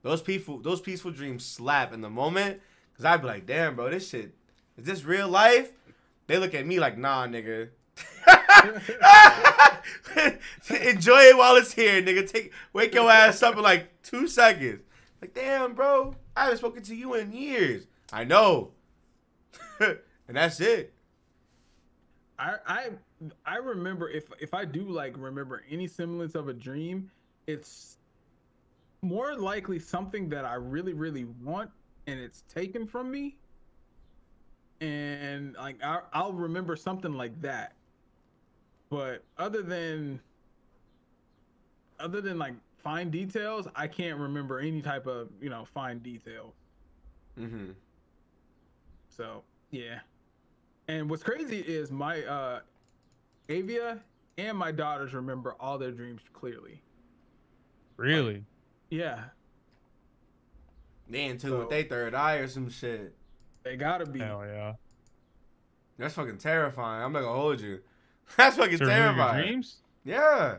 [0.03, 2.61] Those peaceful those peaceful dreams slap in the moment.
[2.97, 4.35] Cause I'd be like, damn bro, this shit
[4.77, 5.73] is this real life?
[6.29, 7.71] They look at me like, nah, nigga.
[10.81, 12.31] Enjoy it while it's here, nigga.
[12.31, 14.83] Take wake your ass up in like two seconds.
[15.21, 17.87] Like, damn, bro, I haven't spoken to you in years.
[18.13, 18.73] I know.
[19.81, 19.99] and
[20.29, 20.93] that's it.
[22.39, 22.91] I I
[23.45, 27.11] I remember if if I do like remember any semblance of a dream,
[27.47, 27.99] it's
[29.03, 31.71] more likely something that I really really want
[32.07, 33.37] and it's taken from me.
[34.81, 37.73] And like I, I'll remember something like that.
[38.91, 40.21] But other than
[42.01, 46.55] other than like fine details, I can't remember any type of, you know, fine detail.
[47.39, 47.71] Mm-hmm.
[49.09, 50.01] So yeah.
[50.89, 52.61] And what's crazy is my uh
[53.51, 53.99] Avia
[54.39, 56.81] and my daughters remember all their dreams clearly.
[57.97, 58.45] Really?
[58.91, 59.25] Yeah.
[61.11, 63.15] They in tune So- with their third eye or some shit.
[63.65, 64.21] They gotta be.
[64.21, 64.75] Hell yeah.
[65.99, 67.03] That's fucking terrifying.
[67.03, 67.81] I'm not gonna hold you.
[68.37, 69.47] That's fucking To remember your terrifying.
[69.47, 69.77] dreams?
[70.05, 70.57] Yeah.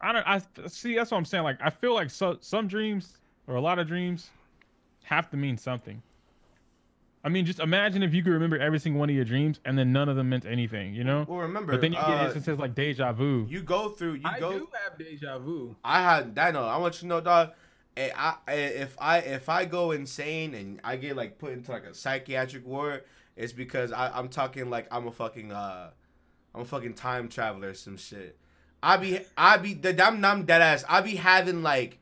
[0.00, 0.26] I don't.
[0.26, 0.94] I see.
[0.96, 1.44] That's what I'm saying.
[1.44, 4.30] Like, I feel like so, some dreams or a lot of dreams,
[5.04, 6.02] have to mean something.
[7.22, 9.78] I mean, just imagine if you could remember every single one of your dreams and
[9.78, 11.24] then none of them meant anything, you know?
[11.26, 13.46] Well, remember, But then you get uh, instances like deja vu.
[13.48, 14.14] you go through.
[14.14, 14.52] You I go.
[14.58, 15.74] do have deja vu.
[15.82, 16.52] I had that.
[16.52, 17.52] No, I want you to know, dog.
[17.96, 21.70] eh, I, I, if I if I go insane and I get like put into
[21.70, 23.04] like a psychiatric ward,
[23.36, 25.90] it's because I, I'm talking like I'm a fucking uh,
[26.54, 28.38] I'm a fucking time traveler or some shit.
[28.82, 30.84] I be I be the I'm, I'm dead ass.
[30.88, 31.98] I be having like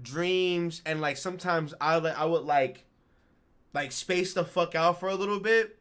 [0.00, 2.84] dreams and like sometimes I like I would like
[3.74, 5.78] like space the fuck out for a little bit.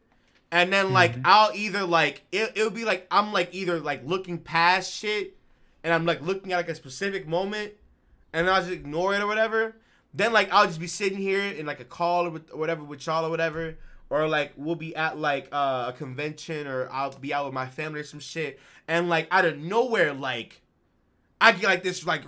[0.52, 1.22] And then like Mhm.
[1.26, 5.38] I'll either like it it'll be like I'm like either like looking past shit
[5.84, 7.74] and I'm like looking at like a specific moment
[8.34, 9.76] and I'll just ignore it or whatever.
[10.14, 12.84] Then like I'll just be sitting here in like a call or, with, or whatever
[12.84, 13.78] with y'all or whatever.
[14.12, 17.66] Or like we'll be at like uh, a convention or I'll be out with my
[17.68, 18.60] family or some shit.
[18.88, 20.62] And like out of nowhere, like
[21.40, 22.24] I get like this like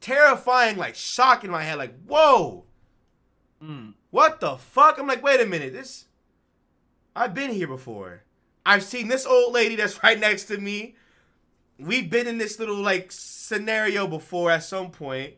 [0.00, 2.64] terrifying like shock in my head, like, whoa,
[3.62, 3.94] Mm.
[4.10, 4.98] what the fuck?
[4.98, 6.06] I'm like, wait a minute, this
[7.16, 8.22] I've been here before.
[8.66, 10.96] I've seen this old lady that's right next to me.
[11.78, 15.34] We've been in this little like scenario before at some point,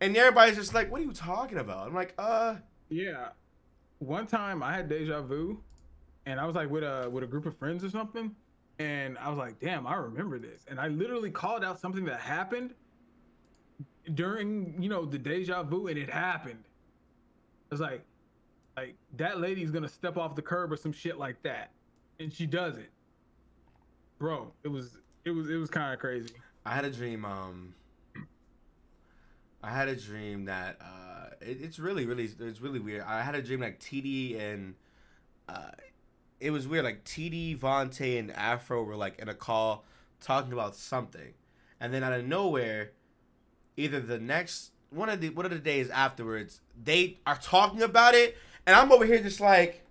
[0.00, 2.56] and everybody's just like, "What are you talking about?" I'm like, "Uh,
[2.88, 3.28] Yeah.
[3.98, 5.60] One time I had deja vu,
[6.26, 8.34] and I was like with a with a group of friends or something,
[8.78, 12.20] and I was like, "Damn, I remember this." And I literally called out something that
[12.20, 12.74] happened
[14.14, 16.64] during you know the deja vu, and it happened.
[17.70, 18.04] I was like,
[18.76, 21.70] like that lady's gonna step off the curb or some shit like that,
[22.20, 22.90] and she does it.
[24.18, 26.34] Bro, it was it was it was kind of crazy.
[26.66, 27.24] I had a dream.
[27.24, 27.74] Um,
[29.64, 33.02] I had a dream that uh, it, it's really, really, it's really weird.
[33.02, 34.74] I had a dream like TD and
[35.48, 35.70] uh,
[36.38, 36.84] it was weird.
[36.84, 39.84] Like TD, Vontae, and Afro were like in a call
[40.20, 41.32] talking about something,
[41.80, 42.92] and then out of nowhere,
[43.78, 48.14] either the next one of the one of the days afterwards, they are talking about
[48.14, 48.36] it,
[48.66, 49.82] and I'm over here just like,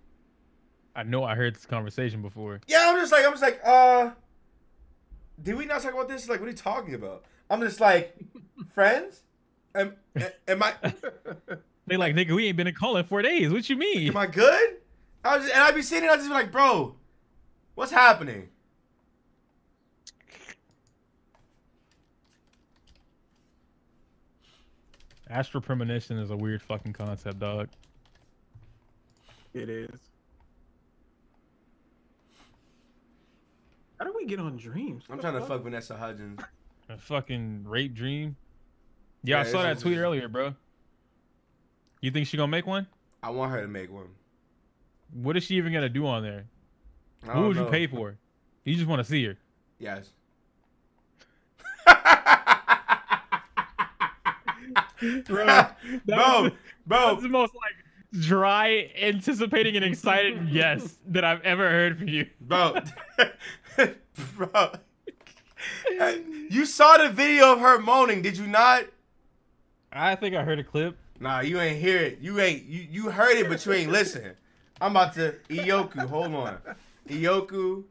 [0.94, 2.60] I know I heard this conversation before.
[2.68, 4.10] yeah, I'm just like, I'm just like, uh,
[5.42, 6.28] did we not talk about this?
[6.28, 7.24] Like, what are you talking about?
[7.50, 8.16] I'm just like,
[8.72, 9.23] friends.
[9.74, 9.94] Am,
[10.46, 10.74] am I
[11.86, 13.50] They like, nigga, we ain't been in call in four days.
[13.52, 14.08] What you mean?
[14.08, 14.76] am I good?
[15.22, 16.94] I was just, and I'd be sitting there, I'd just be like, bro,
[17.74, 18.48] what's happening?
[25.28, 27.68] Astral premonition is a weird fucking concept, dog.
[29.52, 29.90] It is.
[33.98, 35.04] How do we get on dreams?
[35.10, 36.40] I'm trying the to fuck Vanessa Hudgens.
[36.88, 38.36] A fucking rape dream.
[39.24, 40.54] Yeah, I saw that tweet earlier, bro.
[42.00, 42.86] You think she gonna make one?
[43.22, 44.08] I want her to make one.
[45.12, 46.44] What is she even gonna do on there?
[47.24, 48.16] Who would you pay for?
[48.64, 49.38] You just want to see her.
[49.78, 50.10] Yes.
[55.26, 55.46] Bro,
[56.06, 56.50] bro,
[56.86, 62.08] bro, That's the most like dry, anticipating, and excited yes that I've ever heard from
[62.08, 62.26] you.
[62.40, 62.78] bro,
[64.36, 64.72] bro.
[66.48, 68.84] You saw the video of her moaning, did you not?
[69.94, 70.96] I think I heard a clip.
[71.20, 72.18] Nah, you ain't hear it.
[72.20, 74.32] You ain't you you heard it, but you ain't listen.
[74.80, 76.06] I'm about to Ioku.
[76.08, 76.58] Hold on,
[77.08, 77.84] Ioku.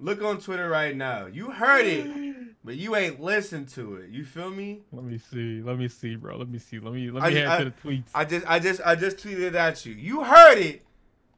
[0.00, 1.26] Look on Twitter right now.
[1.26, 4.10] You heard it, but you ain't listened to it.
[4.10, 4.80] You feel me?
[4.92, 5.60] Let me see.
[5.62, 6.36] Let me see, bro.
[6.36, 6.78] Let me see.
[6.78, 8.08] Let me let I- me head I- to the tweets.
[8.14, 9.94] I just I just I just tweeted at you.
[9.94, 10.82] You heard it,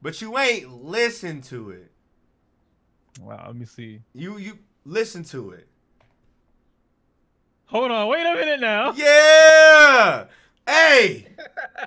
[0.01, 1.91] but you ain't listened to it.
[3.21, 3.43] wow.
[3.47, 4.01] Let me see.
[4.13, 5.67] You you listen to it.
[7.71, 8.07] Hold on.
[8.09, 8.91] Wait a minute now.
[8.93, 10.25] Yeah.
[10.67, 11.27] Hey.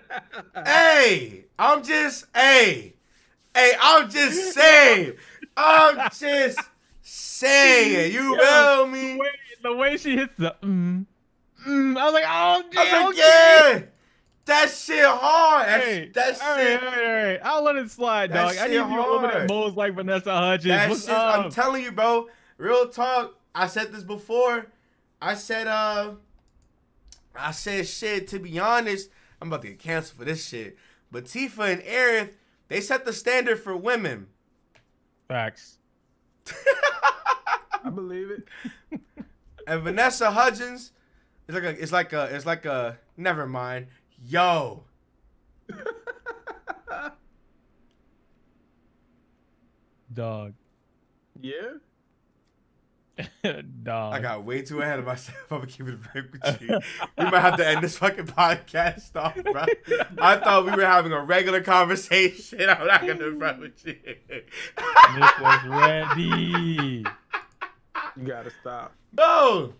[0.66, 1.44] hey.
[1.58, 2.94] I'm just hey.
[3.54, 5.12] Hey, I'm just saying.
[5.56, 6.58] I'm just
[7.02, 8.12] saying.
[8.12, 9.16] You Yo, feel me?
[9.16, 9.30] Wait,
[9.62, 11.06] the way she hits the mm,
[11.66, 13.06] mm, I was like, oh I damn.
[13.06, 13.78] was like, okay.
[13.78, 13.82] yeah.
[14.46, 15.66] That shit hard.
[15.68, 16.82] That's, Hey, that all shit.
[16.82, 17.40] right, all right, all right.
[17.44, 18.56] I'll let it slide, That dog.
[18.56, 19.34] I shit need you to open hard.
[19.42, 20.68] that moles like Vanessa Hudgens.
[20.74, 22.28] That What's shit, I'm telling you, bro.
[22.58, 23.36] Real talk.
[23.54, 24.66] I said this before.
[25.24, 26.12] I said, uh,
[27.34, 28.28] I said shit.
[28.28, 29.08] To be honest,
[29.40, 30.76] I'm about to get canceled for this shit.
[31.10, 32.32] But Tifa and Aerith,
[32.68, 34.26] they set the standard for women.
[35.28, 35.78] Facts.
[37.84, 38.48] I believe it.
[39.66, 40.92] And Vanessa Hudgens,
[41.48, 42.98] it's like a, it's like a, it's like a.
[43.16, 43.86] Never mind.
[44.22, 44.84] Yo,
[50.12, 50.54] Dog.
[51.40, 51.78] Yeah.
[53.82, 54.14] dog.
[54.14, 55.36] I got way too ahead of myself.
[55.50, 56.78] I'm gonna keep it right with you.
[57.18, 59.64] We might have to end this fucking podcast off, bro.
[60.18, 62.60] I thought we were having a regular conversation.
[62.68, 63.96] I'm not gonna front with you.
[64.02, 67.04] Nick was ready.
[68.16, 68.94] You gotta stop.
[69.12, 69.74] No.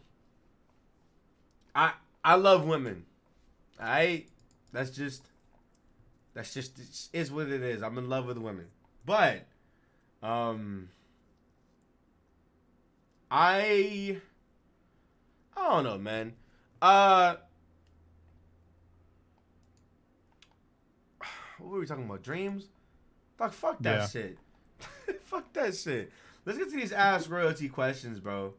[1.75, 1.93] I
[2.25, 3.05] I love women.
[3.81, 4.27] I
[4.73, 5.23] that's just
[6.35, 7.83] That's just it's, is what it is.
[7.83, 8.67] I'm in love with women,
[9.05, 9.47] but
[10.23, 10.89] um,
[13.37, 14.17] I
[15.57, 16.35] I don't know, man.
[16.81, 17.35] Uh,
[21.59, 22.23] what were we talking about?
[22.23, 22.69] Dreams?
[23.37, 24.07] Fuck, fuck that Yeah.
[24.07, 24.39] shit.
[25.23, 26.13] fuck that shit.
[26.45, 28.55] Let's get to these ass royalty questions, bro.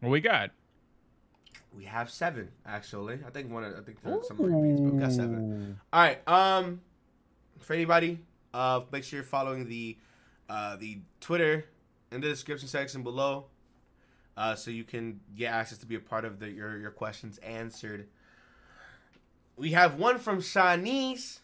[0.00, 0.50] What we got?
[1.74, 3.20] We have seven, actually.
[3.26, 3.64] I think one.
[3.64, 5.80] of- I think there's some repeats, but we got seven.
[5.90, 6.28] All right.
[6.28, 6.82] Um,
[7.60, 8.18] for anybody,
[8.52, 9.96] uh, make sure you're following the,
[10.50, 11.64] uh, the Twitter
[12.12, 13.46] in the description section below,
[14.36, 17.38] uh, so you can get access to be a part of the your your questions
[17.38, 18.08] answered.
[19.56, 21.40] We have one from Shanice.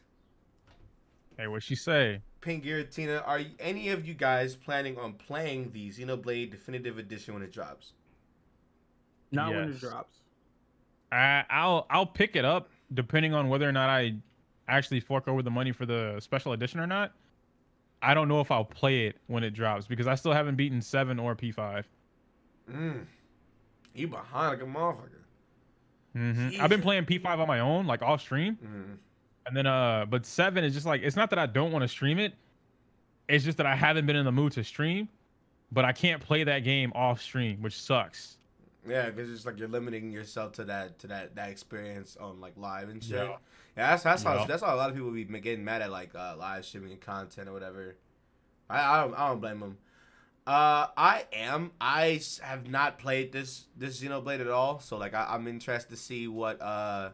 [1.36, 2.22] Hey, what she say?
[2.40, 7.42] Pink Giratina, are any of you guys planning on playing the Xenoblade Definitive Edition when
[7.42, 7.92] it drops?
[9.30, 10.18] Not when it drops.
[11.12, 14.14] I, I'll I'll pick it up depending on whether or not I
[14.68, 17.12] actually fork over the money for the special edition or not.
[18.02, 20.80] I don't know if I'll play it when it drops because I still haven't beaten
[20.80, 21.84] seven or P5.
[22.70, 23.06] Mm.
[23.94, 25.10] You behind like a motherfucker.
[26.16, 26.60] Mm-hmm.
[26.60, 28.96] I've been playing P5 on my own, like off stream, Mm.
[29.46, 31.88] and then uh, but seven is just like it's not that I don't want to
[31.88, 32.34] stream it.
[33.28, 35.08] It's just that I haven't been in the mood to stream,
[35.70, 38.38] but I can't play that game off stream, which sucks.
[38.88, 42.54] Yeah, because it's like you're limiting yourself to that to that that experience on like
[42.56, 43.16] live and shit.
[43.18, 43.36] Yeah.
[43.78, 46.12] Yeah, that's that's how that's how a lot of people be getting mad at like
[46.12, 47.94] uh, live streaming and content or whatever.
[48.68, 49.78] I I don't I don't blame them.
[50.48, 51.70] Uh, I am.
[51.80, 55.96] I have not played this this Xenoblade at all, so like I, I'm interested to
[55.96, 57.10] see what uh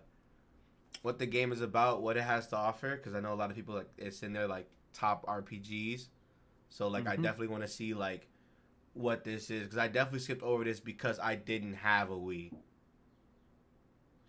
[1.02, 3.50] what the game is about, what it has to offer, because I know a lot
[3.50, 6.08] of people like it's in their like top RPGs.
[6.70, 7.22] So like I Mhm.
[7.24, 8.26] definitely want to see like
[8.94, 12.52] what this is because I definitely skipped over this because I didn't have a Wii.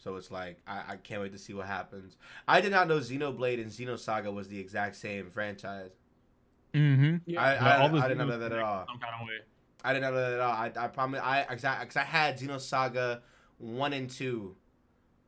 [0.05, 2.15] So it's like I, I can't wait to see what happens.
[2.47, 5.89] I did not know Xenoblade and Xenosaga was the exact same franchise.
[6.75, 7.15] Mm-hmm.
[7.25, 7.41] Yeah.
[7.41, 8.85] I, Yeah, I, all those I didn't know that at all.
[8.87, 9.33] Some kind of way.
[9.83, 10.53] I didn't know that at all.
[10.53, 11.21] I, I promise.
[11.23, 13.21] I exactly because I had Xenosaga
[13.57, 14.55] one and two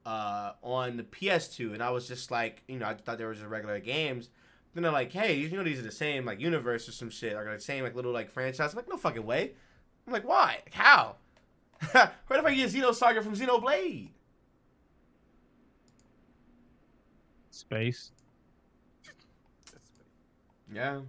[0.05, 3.33] uh, on the PS2, and I was just like, you know, I thought they were
[3.33, 4.29] just regular games.
[4.75, 7.33] Then they're like, hey, you know, these are the same like universe or some shit,
[7.33, 8.73] like the same like little like franchise.
[8.73, 9.53] I'm like, no fucking way.
[10.05, 10.59] I'm like, why?
[10.65, 11.15] Like, how?
[11.91, 14.09] Where the fuck you get Xenosaga from Xenoblade?
[17.57, 18.11] Space.
[20.71, 21.01] Yeah.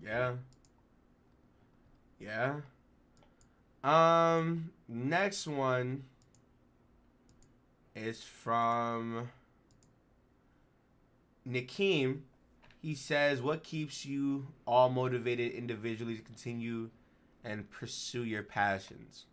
[0.00, 0.34] Yeah.
[2.20, 2.60] Yeah.
[3.82, 6.04] Um next one
[7.96, 9.28] is from
[11.48, 12.20] Nakeem.
[12.80, 16.90] He says, What keeps you all motivated individually to continue
[17.42, 19.26] and pursue your passions?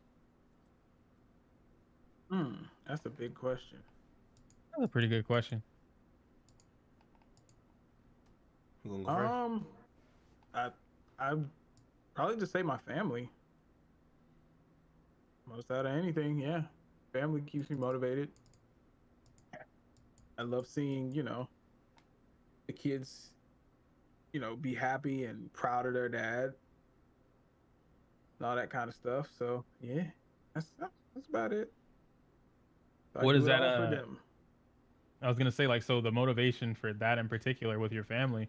[2.30, 2.54] Hmm,
[2.88, 3.80] that's a big question.
[4.76, 5.62] That's a pretty good question.
[8.88, 9.08] Go?
[9.08, 9.66] Um,
[10.54, 10.70] I
[11.18, 11.34] I
[12.14, 13.30] probably just say my family.
[15.48, 16.62] Most out of anything, yeah.
[17.14, 18.30] Family keeps me motivated.
[20.38, 21.48] I love seeing, you know,
[22.68, 23.32] the kids,
[24.34, 26.54] you know, be happy and proud of their dad.
[28.38, 29.28] And all that kind of stuff.
[29.40, 30.04] So yeah,
[30.54, 30.72] that's
[31.14, 31.72] that's about it.
[33.14, 34.18] So I What do is it that, for uh, them.
[35.22, 38.48] I was gonna say like so the motivation for that in particular with your family,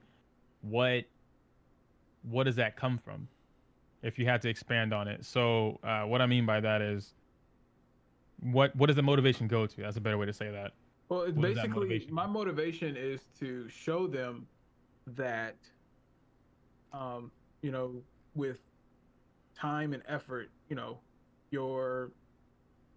[0.62, 1.04] what
[2.22, 3.28] what does that come from?
[4.02, 5.24] If you had to expand on it.
[5.24, 7.14] So uh, what I mean by that is
[8.40, 9.80] what what does the motivation go to?
[9.80, 10.72] That's a better way to say that.
[11.08, 12.14] Well, it's What is that basically motivation?
[12.14, 14.46] my motivation is to show them
[15.06, 15.54] that,
[16.92, 17.30] um,
[17.62, 18.02] you know,
[18.34, 18.58] with
[19.56, 20.98] time and effort, you know,
[21.50, 22.10] your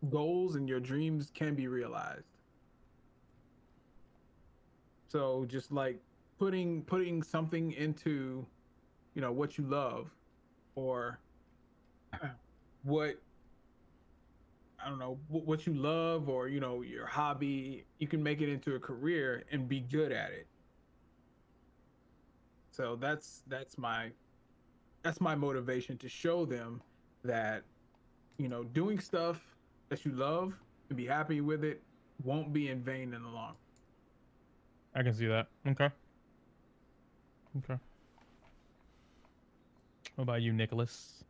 [0.10, 2.39] goals and your dreams can be realized.
[5.10, 6.00] So just like
[6.38, 8.46] putting putting something into,
[9.16, 10.10] you know, what you love,
[10.76, 11.20] or
[12.84, 13.18] what
[14.84, 17.86] I don't know what you love or you know your hobby.
[17.98, 20.48] You can make it into a career and be good at it.
[22.72, 24.12] So that's that's my
[25.04, 26.82] that's my motivation to show them
[27.24, 27.64] that
[28.38, 29.56] you know doing stuff
[29.90, 30.54] that you love
[30.88, 31.82] and be happy with it
[32.24, 33.56] won't be in vain in the long.
[35.00, 35.48] I can see that.
[35.66, 35.90] Okay.
[37.60, 37.80] Okay.
[40.16, 41.24] What about you, Nicholas?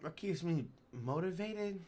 [0.00, 1.78] What keeps me motivated?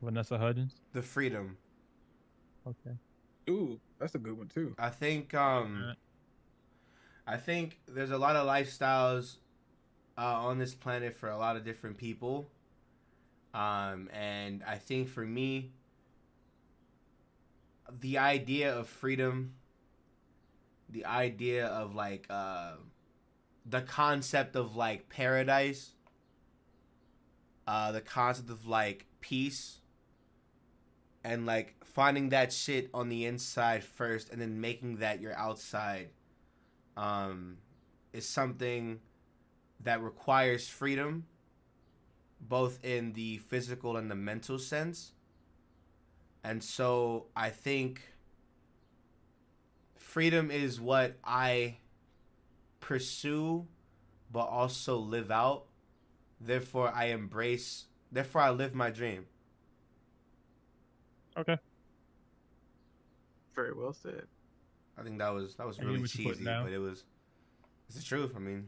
[0.00, 0.80] Vanessa Hudgens?
[0.94, 1.58] The freedom.
[2.66, 2.96] Okay.
[3.50, 4.74] Ooh, that's a good one too.
[4.78, 5.96] I think um Alright.
[7.26, 9.36] I think there's a lot of lifestyles
[10.16, 12.48] uh, on this planet for a lot of different people.
[13.54, 15.72] Um, and I think for me,
[18.00, 19.54] the idea of freedom,
[20.88, 22.72] the idea of like uh,
[23.66, 25.92] the concept of like paradise,
[27.66, 29.80] uh, the concept of like peace,
[31.22, 36.08] and like finding that shit on the inside first, and then making that your outside,
[36.96, 37.58] um,
[38.14, 39.00] is something
[39.80, 41.26] that requires freedom
[42.48, 45.12] both in the physical and the mental sense.
[46.44, 48.02] And so I think
[49.96, 51.76] freedom is what I
[52.80, 53.66] pursue
[54.32, 55.66] but also live out.
[56.40, 59.26] Therefore I embrace therefore I live my dream.
[61.36, 61.58] Okay.
[63.54, 64.26] Very well said.
[64.98, 67.04] I think that was that was I really what you're putting cheesy, but it was
[67.88, 68.32] it's the truth.
[68.34, 68.66] I mean,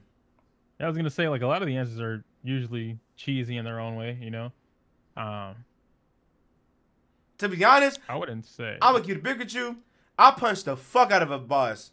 [0.81, 3.81] I was gonna say like a lot of the answers are usually cheesy in their
[3.81, 4.53] own way, you know.
[5.17, 5.55] Um,
[7.39, 8.79] to be honest, I wouldn't say.
[8.81, 9.79] I'm gonna keep it big with you.
[10.19, 11.91] I punched the fuck out of a boss.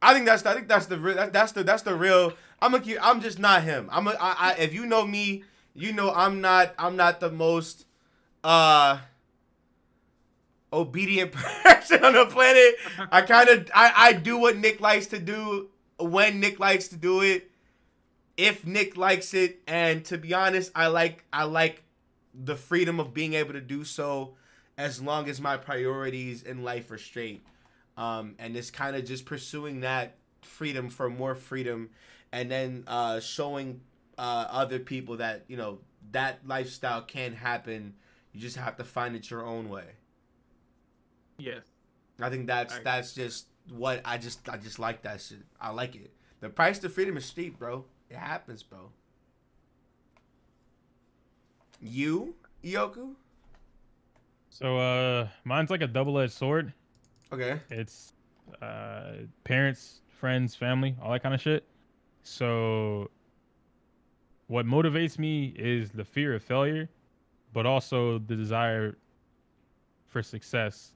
[0.00, 2.32] I think that's I think that's the real that, that's the that's the real.
[2.60, 2.98] I'm gonna keep.
[3.00, 3.88] I'm just not him.
[3.90, 5.44] I'm a, I, I if you know me,
[5.74, 7.86] you know I'm not I'm not the most
[8.44, 8.98] uh
[10.72, 11.32] obedient
[11.64, 12.76] person on the planet.
[13.10, 15.68] I kind of I I do what Nick likes to do
[15.98, 17.50] when Nick likes to do it.
[18.38, 21.82] If Nick likes it, and to be honest, I like I like
[22.32, 24.36] the freedom of being able to do so
[24.78, 27.42] as long as my priorities in life are straight.
[27.96, 31.90] Um, and it's kind of just pursuing that freedom for more freedom
[32.30, 33.80] and then uh, showing
[34.16, 35.80] uh, other people that, you know,
[36.12, 37.94] that lifestyle can happen.
[38.32, 39.86] You just have to find it your own way.
[41.38, 41.62] Yes.
[42.20, 45.38] I think that's I- that's just what I just I just like that shit.
[45.60, 46.12] I like it.
[46.40, 47.84] The price to freedom is steep, bro.
[48.10, 48.90] It happens, bro.
[51.80, 53.14] You, Ioku?
[54.50, 56.72] so uh, mine's like a double-edged sword.
[57.32, 57.60] Okay.
[57.70, 58.14] It's
[58.60, 59.12] uh,
[59.44, 61.64] parents, friends, family, all that kind of shit.
[62.24, 63.10] So,
[64.48, 66.88] what motivates me is the fear of failure,
[67.52, 68.96] but also the desire
[70.08, 70.92] for success.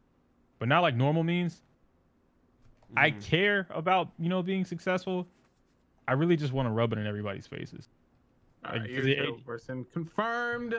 [0.58, 1.62] But not like normal means.
[2.96, 3.22] I Mhm.
[3.22, 5.28] care about you know being successful.
[6.08, 7.88] I really just want to rub it in everybody's faces.
[8.64, 10.74] All Like, right, you're it- a real person confirmed.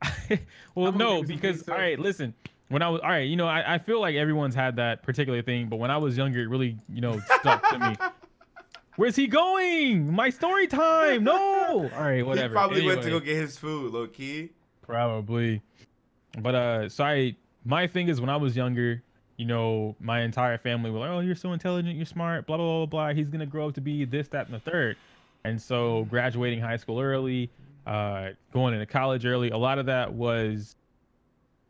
[0.74, 1.72] well, no, give you some because pizza.
[1.72, 2.34] all right, listen.
[2.68, 5.40] When I was all right, you know, I, I feel like everyone's had that particular
[5.42, 7.96] thing, but when I was younger, it really, you know, stuck to me.
[8.96, 10.12] Where's he going?
[10.12, 11.24] My story time.
[11.24, 11.88] No.
[11.94, 12.48] All right, whatever.
[12.48, 14.50] He probably went to go get his food, low key.
[14.82, 15.62] Probably.
[16.38, 19.02] But uh so I my thing is when I was younger,
[19.38, 22.84] you know, my entire family were like, Oh, you're so intelligent, you're smart, blah blah
[22.84, 23.14] blah blah.
[23.14, 24.96] He's gonna grow up to be this, that, and the third.
[25.44, 27.50] And so graduating high school early,
[27.86, 30.76] uh going into college early, a lot of that was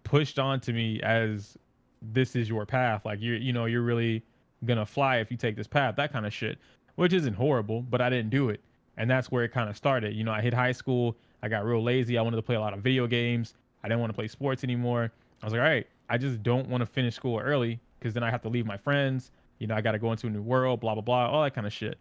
[0.02, 1.56] pushed onto me as
[2.00, 3.04] this is your path.
[3.04, 4.24] Like you're you know, you're really
[4.64, 6.58] gonna fly if you take this path, that kind of shit.
[6.96, 8.60] Which isn't horrible, but I didn't do it.
[8.96, 10.16] And that's where it kind of started.
[10.16, 12.18] You know, I hit high school, I got real lazy.
[12.18, 13.54] I wanted to play a lot of video games.
[13.84, 15.12] I didn't want to play sports anymore.
[15.40, 18.22] I was like, all right, I just don't want to finish school early because then
[18.22, 19.30] I have to leave my friends.
[19.58, 21.54] You know, I got to go into a new world, blah, blah, blah, all that
[21.54, 21.98] kind of shit.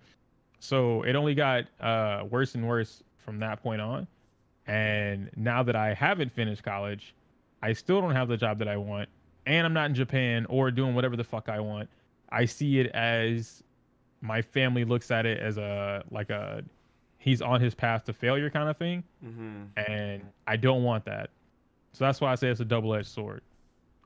[0.59, 4.07] So it only got uh, worse and worse from that point on.
[4.67, 7.13] And now that I haven't finished college,
[7.61, 9.09] I still don't have the job that I want.
[9.45, 11.89] And I'm not in Japan or doing whatever the fuck I want.
[12.29, 13.63] I see it as
[14.21, 16.63] my family looks at it as a, like a,
[17.19, 19.79] he's on his path to failure kind of thing Mm-hmm.
[19.91, 21.29] and I don't want that.
[21.93, 23.41] So that's why I say it's a double-edged sword.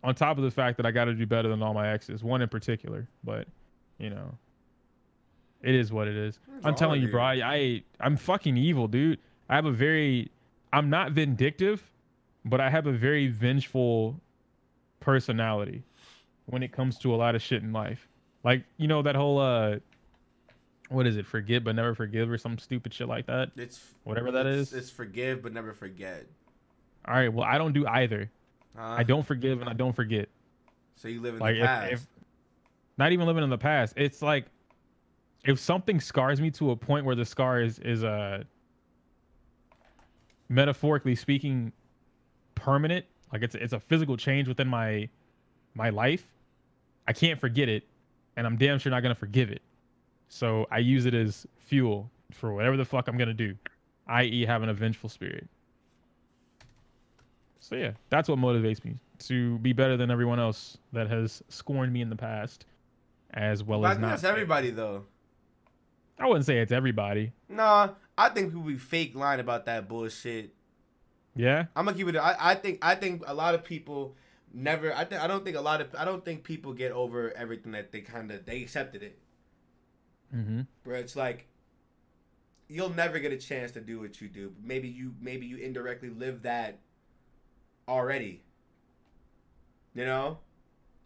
[0.03, 2.23] On top of the fact that I got to do better than all my exes,
[2.23, 3.47] one in particular, but
[3.99, 4.35] you know,
[5.61, 6.39] it is what it is.
[6.63, 7.21] I'm telling you, bro.
[7.21, 7.33] I.
[7.43, 9.19] I I'm fucking evil, dude.
[9.47, 10.31] I have a very,
[10.73, 11.83] I'm not vindictive,
[12.45, 14.19] but I have a very vengeful
[14.99, 15.83] personality
[16.45, 18.07] when it comes to a lot of shit in life.
[18.43, 19.77] Like you know that whole uh,
[20.89, 21.25] what is it?
[21.25, 23.51] Forget but never forgive or some stupid shit like that.
[23.55, 24.77] It's Whatever that it's, is.
[24.77, 26.25] It's forgive but never forget.
[27.07, 27.31] All right.
[27.31, 28.31] Well, I don't do either.
[28.75, 28.95] Huh?
[28.97, 30.29] I don't forgive and I don't forget.
[30.95, 31.93] So you live in Like the if, past.
[31.93, 32.07] if
[32.97, 34.45] not even living in the past, it's like
[35.45, 38.43] if something scars me to a point where the scar is is uh
[40.49, 41.71] metaphorically speaking
[42.55, 45.09] permanent, like it's it's a physical change within my
[45.73, 46.27] my life,
[47.07, 47.83] I can't forget it,
[48.37, 49.61] and I'm damn sure not gonna forgive it.
[50.29, 53.55] So I use it as fuel for whatever the fuck I'm gonna do,
[54.07, 55.47] i.e., having a vengeful spirit.
[57.61, 61.93] So yeah, that's what motivates me to be better than everyone else that has scorned
[61.93, 62.65] me in the past,
[63.35, 64.09] as well But I as think not.
[64.09, 65.05] that's everybody though.
[66.19, 67.31] I wouldn't say it's everybody.
[67.47, 70.53] Nah, I think people be fake lying about that bullshit.
[71.35, 71.65] Yeah.
[71.75, 72.15] I'm gonna keep it.
[72.17, 74.15] I, I think I think a lot of people
[74.53, 74.93] never.
[74.93, 77.71] I think I don't think a lot of I don't think people get over everything
[77.73, 79.19] that they kind of they accepted it.
[80.35, 80.61] Mm-hmm.
[80.83, 81.47] Where it's like
[82.67, 84.53] you'll never get a chance to do what you do.
[84.63, 86.79] Maybe you maybe you indirectly live that
[87.91, 88.41] already.
[89.93, 90.37] You know.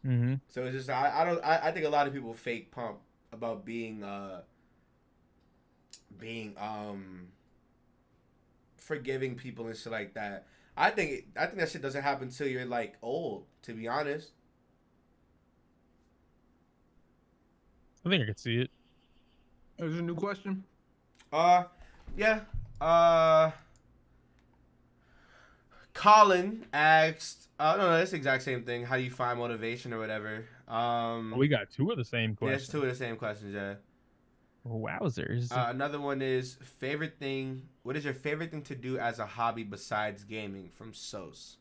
[0.05, 0.35] Mm-hmm.
[0.47, 2.97] So it's just I, I don't I, I think a lot of people fake pump
[3.31, 4.41] about being uh
[6.19, 7.27] being um
[8.77, 10.45] forgiving people and shit like that.
[10.77, 13.45] I think it, I think that shit doesn't happen until you're like old.
[13.63, 14.31] To be honest,
[18.05, 18.69] I think I could see it.
[19.77, 20.63] There's a new question.
[21.33, 21.63] uh,
[22.15, 22.41] yeah,
[22.79, 23.51] uh,
[25.95, 27.47] Colin asked.
[27.57, 28.83] Uh, no, no, that's the exact same thing.
[28.83, 30.45] How do you find motivation or whatever?
[30.67, 32.63] Um, Oh, we got two of the same questions.
[32.63, 33.55] it's two of the same questions.
[33.55, 33.75] Yeah.
[34.67, 35.51] Wowzers.
[35.51, 37.61] Uh, another one is favorite thing.
[37.83, 40.69] What is your favorite thing to do as a hobby besides gaming?
[40.75, 41.57] From Sos.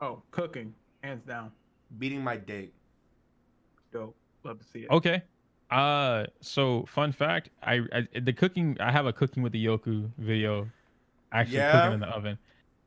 [0.00, 1.52] Oh, cooking, hands down.
[1.98, 2.72] Beating my dick.
[3.92, 4.16] Dope.
[4.42, 4.90] Love to see it.
[4.90, 5.22] Okay.
[5.70, 8.76] Uh, so fun fact, I, I the cooking.
[8.80, 10.68] I have a cooking with the Yoku video,
[11.32, 11.72] actually Yeah?
[11.72, 12.38] cooking in the oven.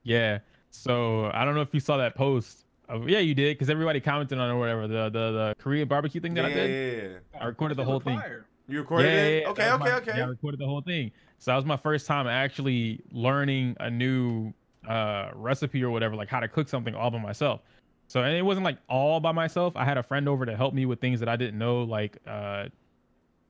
[0.08, 0.40] Yeah.
[0.72, 2.64] So I don't know if you saw that post.
[2.90, 4.88] Of, yeah, you did because everybody commented on it or whatever.
[4.88, 7.04] The the the Korean barbecue thing that Yeah, I did.
[7.04, 7.42] yeah, yeah.
[7.42, 8.18] I recorded the whole thing.
[8.18, 8.46] fire.
[8.70, 9.16] You recorded yeah, it?
[9.34, 10.18] yeah, yeah, okay, okay, my- okay.
[10.18, 11.12] Yeah, I recorded the whole thing.
[11.40, 14.54] So that was my first time actually learning a new
[14.88, 17.62] uh recipe or whatever, like how to cook something all by myself.
[18.08, 19.76] So and it wasn't like all by myself.
[19.76, 21.84] I had a friend over to help me with things that I didn't know.
[21.84, 22.66] Like uh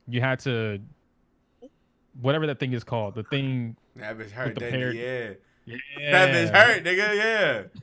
[0.07, 0.79] you had to
[2.21, 3.13] whatever that thing is called.
[3.13, 5.34] The thing That bitch hurt, the didn't pear- Yeah.
[5.68, 6.11] Yeah.
[6.11, 7.15] That bitch hurt, nigga.
[7.15, 7.64] Yeah.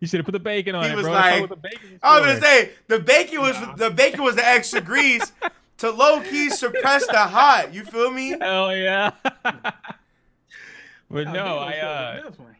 [0.00, 1.12] You should have put the bacon on He it, was bro.
[1.12, 3.74] Like- what the bacon I was gonna say the bacon was Nah.
[3.74, 5.32] the bacon was the extra grease
[5.78, 7.74] to low key suppress the hot.
[7.74, 8.36] You feel me?
[8.40, 9.10] Hell yeah.
[11.10, 12.52] but no, I uh look this way.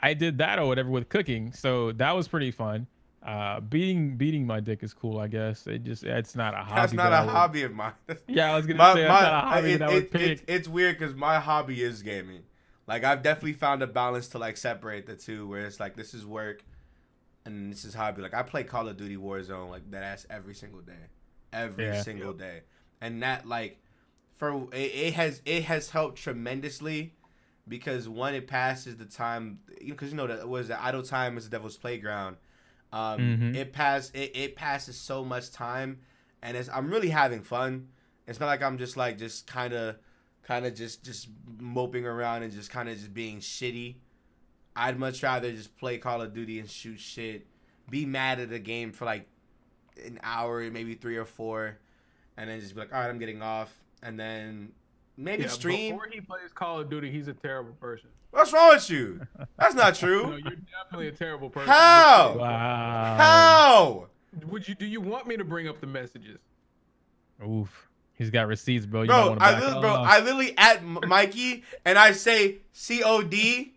[0.00, 2.86] I did that or whatever with cooking, so that was pretty fun.
[3.22, 5.66] Uh, beating beating my dick is cool, I guess.
[5.66, 6.80] It just it's not a hobby.
[6.80, 7.92] That's not that I a would- hobby of mine.
[8.26, 10.02] Yeah, I was gonna my, say my, that's not a hobby it- that I would
[10.04, 10.22] it- pick.
[10.30, 12.40] it- it's weird because my hobby is gaming.
[12.90, 16.12] Like I've definitely found a balance to like separate the two, where it's like this
[16.12, 16.64] is work,
[17.44, 18.20] and this is hobby.
[18.20, 21.06] Like I play Call of Duty Warzone like that ass every single day,
[21.52, 22.02] every Yeah.
[22.02, 22.62] single day,
[23.00, 23.80] and that like
[24.34, 27.14] for it, it has it has helped tremendously
[27.68, 31.44] because one it passes the time because you know that was the idle time is
[31.44, 32.38] the devil's playground.
[32.92, 33.54] Um, Mhm.
[33.54, 36.00] it pass it, it passes so much time,
[36.42, 37.90] and it's I'm really having fun.
[38.26, 39.96] It's not like I'm just like just kind of
[40.42, 43.96] kind of just just moping around and just kind of just being shitty.
[44.76, 47.46] I'd much rather just play Call of Duty and shoot shit,
[47.90, 49.26] be mad at a game for like
[50.04, 51.76] an hour, maybe three or four,
[52.36, 54.72] and then just be like, all right, I'm getting off, and then
[55.16, 55.94] maybe Yeah, stream.
[55.94, 58.08] Before he plays Call of Duty, he's a terrible person.
[58.30, 59.20] What's wrong with you?
[59.58, 60.20] That's not No, true.
[60.44, 61.68] you're definitely a terrible person.
[61.68, 62.36] How?
[62.38, 63.16] Wow.
[63.18, 64.06] How?
[64.46, 64.76] Would you?
[64.76, 66.38] Do you want me to bring up the messages?
[67.44, 67.89] Oof.
[68.20, 69.00] He's got receipts, bro.
[69.00, 69.94] You Bro, I literally, bro.
[69.94, 73.72] I literally at Mikey and I say C O D.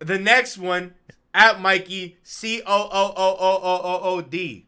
[0.00, 0.94] The next one
[1.32, 4.66] at Mikey C O O O O O O O D.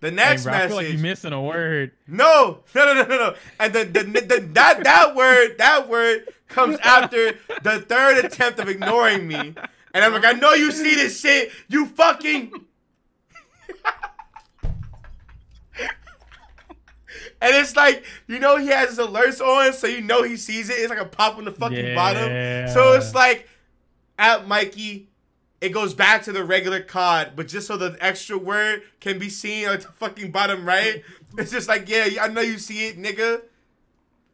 [0.00, 0.92] The Hey, next bro, I feel like message.
[0.94, 1.92] you're missing a word.
[2.06, 3.34] no, no, no, no, no, no.
[3.60, 7.32] And the, the, the that that word that word comes after
[7.62, 9.56] the third attempt of ignoring me, and
[10.04, 11.50] I'm like, I know you see this shit.
[11.68, 12.50] You fucking.
[17.40, 20.70] And it's like, you know, he has his alerts on, so you know he sees
[20.70, 20.74] it.
[20.74, 22.68] It's like a pop on the fucking bottom.
[22.68, 23.48] So it's like,
[24.18, 25.08] at Mikey,
[25.60, 29.28] it goes back to the regular COD, but just so the extra word can be
[29.28, 31.02] seen at the fucking bottom right.
[31.36, 33.42] It's just like, yeah, I know you see it, nigga.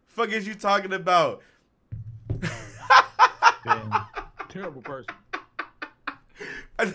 [0.07, 1.43] Fuck is you talking about?
[3.65, 3.93] Damn.
[4.49, 5.11] Terrible person.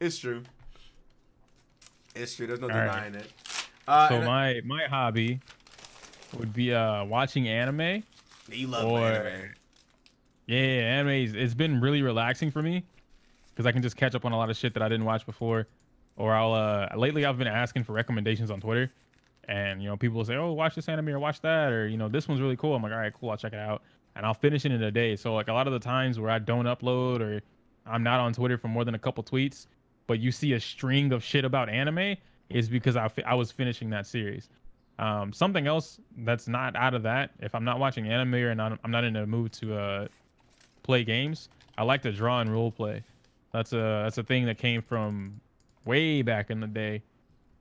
[0.00, 0.44] it's true.
[2.20, 2.46] It's true.
[2.46, 2.86] There's no All right.
[3.10, 3.32] denying it.
[3.88, 5.40] Uh, So my my hobby
[6.38, 8.02] would be uh watching anime.
[8.50, 9.50] you love or- anime.
[10.46, 11.34] Yeah, anime.
[11.36, 12.84] It's been really relaxing for me
[13.50, 15.24] because I can just catch up on a lot of shit that I didn't watch
[15.26, 15.66] before.
[16.16, 18.90] Or I'll uh lately I've been asking for recommendations on Twitter,
[19.48, 21.96] and you know people will say, "Oh, watch this anime or watch that," or you
[21.96, 22.74] know this one's really cool.
[22.74, 23.82] I'm like, all right, cool, I'll check it out,
[24.16, 25.16] and I'll finish it in a day.
[25.16, 27.40] So like a lot of the times where I don't upload or
[27.86, 29.66] I'm not on Twitter for more than a couple tweets,
[30.10, 32.16] but you see a string of shit about anime
[32.48, 34.48] is because I fi- I was finishing that series.
[34.98, 38.76] Um, something else that's not out of that, if I'm not watching anime or not,
[38.82, 40.08] I'm not in a mood to uh,
[40.82, 43.04] play games, I like to draw and role play.
[43.52, 45.40] That's a that's a thing that came from
[45.84, 47.02] way back in the day,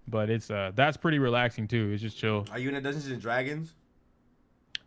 [0.07, 1.91] but it's uh that's pretty relaxing too.
[1.93, 2.47] It's just chill.
[2.51, 3.75] Are you in a Dungeons and Dragons?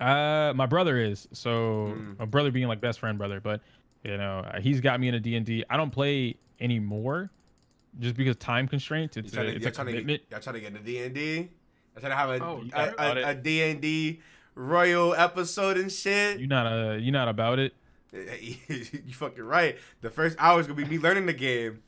[0.00, 2.18] Uh, my brother is so Mm.
[2.18, 3.60] my brother being like best friend brother, but
[4.02, 5.64] you know he's got me into D and.
[5.70, 7.30] I don't play anymore,
[7.98, 9.16] just because time constraints.
[9.16, 10.22] You It's trying a, to, it's you're a trying to commitment.
[10.28, 11.38] get, y'all trying to get into D and D.
[11.94, 13.28] I'm trying to have a Oh, you a, got about a, it.
[13.28, 14.20] a D and D
[14.54, 16.38] royal episode and shit.
[16.40, 17.74] You not uh you not about it.
[18.12, 19.78] you fucking right.
[20.00, 21.82] The first hour is gonna be me learning the game.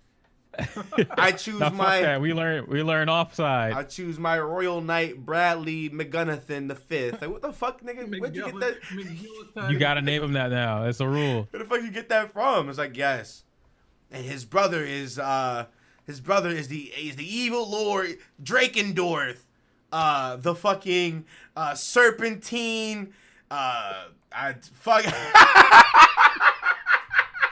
[1.18, 2.20] I choose Nah, fuck my that.
[2.20, 3.72] We learn we learn offside.
[3.72, 7.20] I choose my Royal Knight Bradley McGunnathan the fifth.
[7.20, 8.08] Like what the fuck, nigga?
[8.20, 9.70] Where'd you get that?
[9.70, 10.84] you gotta name him that now.
[10.84, 11.48] It's a rule.
[11.50, 12.68] Where the fuck you get that from?
[12.68, 13.42] It's like yes,
[14.12, 15.66] and his brother is uh
[16.06, 19.38] his brother is the is the evil lord Drakendorf,
[19.92, 21.24] uh the fucking
[21.56, 23.12] uh serpentine
[23.50, 24.04] uh
[24.36, 25.04] I fuck.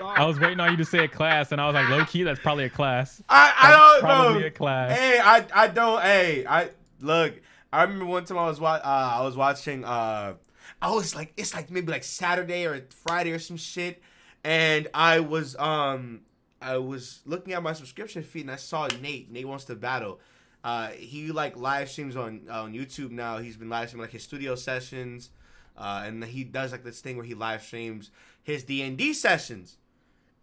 [0.05, 2.25] I was waiting on you to say a class, and I was like, low key,
[2.25, 3.23] that's probably a class.
[3.29, 4.47] I, I That's don't probably know.
[4.47, 4.99] a class.
[4.99, 6.03] Hey, I I don't.
[6.03, 6.71] Hey, I
[7.01, 7.35] look.
[7.73, 9.85] I remember one time I was wa- uh, I was watching.
[9.85, 10.35] Uh,
[10.81, 14.03] I was like, it's like maybe like Saturday or Friday or some shit,
[14.43, 16.23] and I was um
[16.63, 19.31] I was looking at my subscription feed and I saw Nate.
[19.31, 20.21] Nate wants to battle.
[20.65, 23.39] Uh, he like live streams on on YouTube now.
[23.39, 25.31] He's been live streaming like his studio sessions,
[25.77, 28.11] uh, and he does like this thing where he live streams
[28.43, 29.77] his D and D sessions,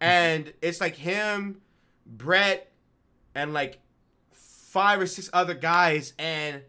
[0.00, 1.60] and it's like him,
[2.06, 2.72] Brett,
[3.34, 3.78] and like
[4.32, 6.62] five or six other guys, and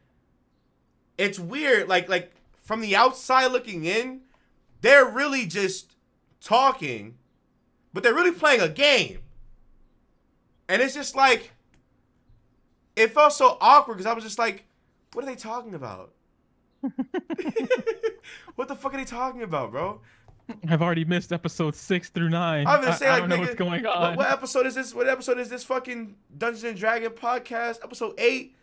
[1.18, 1.88] it's weird.
[1.88, 4.22] Like like from the outside looking in,
[4.82, 5.96] they're really just
[6.42, 7.18] talking,
[7.94, 9.20] but they're really playing a game,
[10.72, 11.52] and it's just like
[12.96, 14.64] it felt so awkward because I was just like,
[15.14, 16.14] what are they talking about?
[18.56, 20.00] what the fuck are they talking about, bro?
[20.68, 22.68] I've already missed episode six through nine.
[22.68, 24.16] I'm gonna say I, like, don't know nigga, what's going what- on.
[24.16, 24.96] What, episode is this?
[24.96, 25.64] What episode is this?
[25.66, 28.56] Fucking Dungeons and Dragon podcast, episode eight.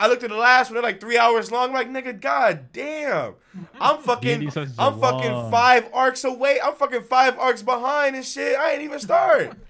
[0.00, 1.68] I looked at the last one; they're like three hours long.
[1.68, 3.34] I'm like, nigga, god damn!
[3.80, 5.50] I'm fucking, D&D sessions are I'm fucking long.
[5.50, 6.58] five arcs away.
[6.62, 8.56] I'm fucking five arcs behind and shit.
[8.58, 9.56] I ain't even start.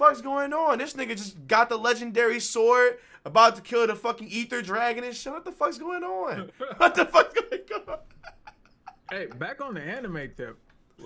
[0.00, 0.78] Fuck's going on?
[0.78, 2.96] This nigga just got the legendary sword,
[3.26, 5.30] about to kill the fucking ether dragon and shit.
[5.30, 6.50] What the fuck's going on?
[6.78, 7.98] What the fuck's going on?
[9.10, 10.56] Hey, back on the anime tip.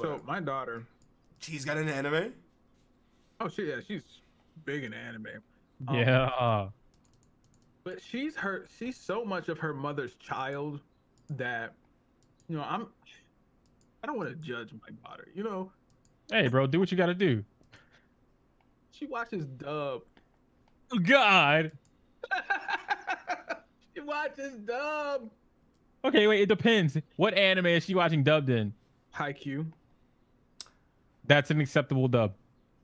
[0.00, 0.84] So my daughter,
[1.40, 2.32] She's got an anime.
[3.40, 4.02] oh she yeah, she's
[4.64, 5.26] big in anime.
[5.88, 6.68] Um, yeah.
[7.82, 10.80] But she's her she's so much of her mother's child
[11.30, 11.74] that
[12.48, 12.86] you know, I'm
[14.02, 15.26] I don't want to judge my daughter.
[15.34, 15.72] You know,
[16.30, 17.44] Hey, bro, do what you gotta do.
[18.96, 20.02] She watches dub.
[20.92, 21.72] Oh, God.
[23.94, 25.30] she watches dub.
[26.04, 26.42] Okay, wait.
[26.42, 26.96] It depends.
[27.16, 28.72] What anime is she watching dubbed in?
[29.14, 29.66] Haikyuu.
[31.26, 32.34] That's an acceptable dub.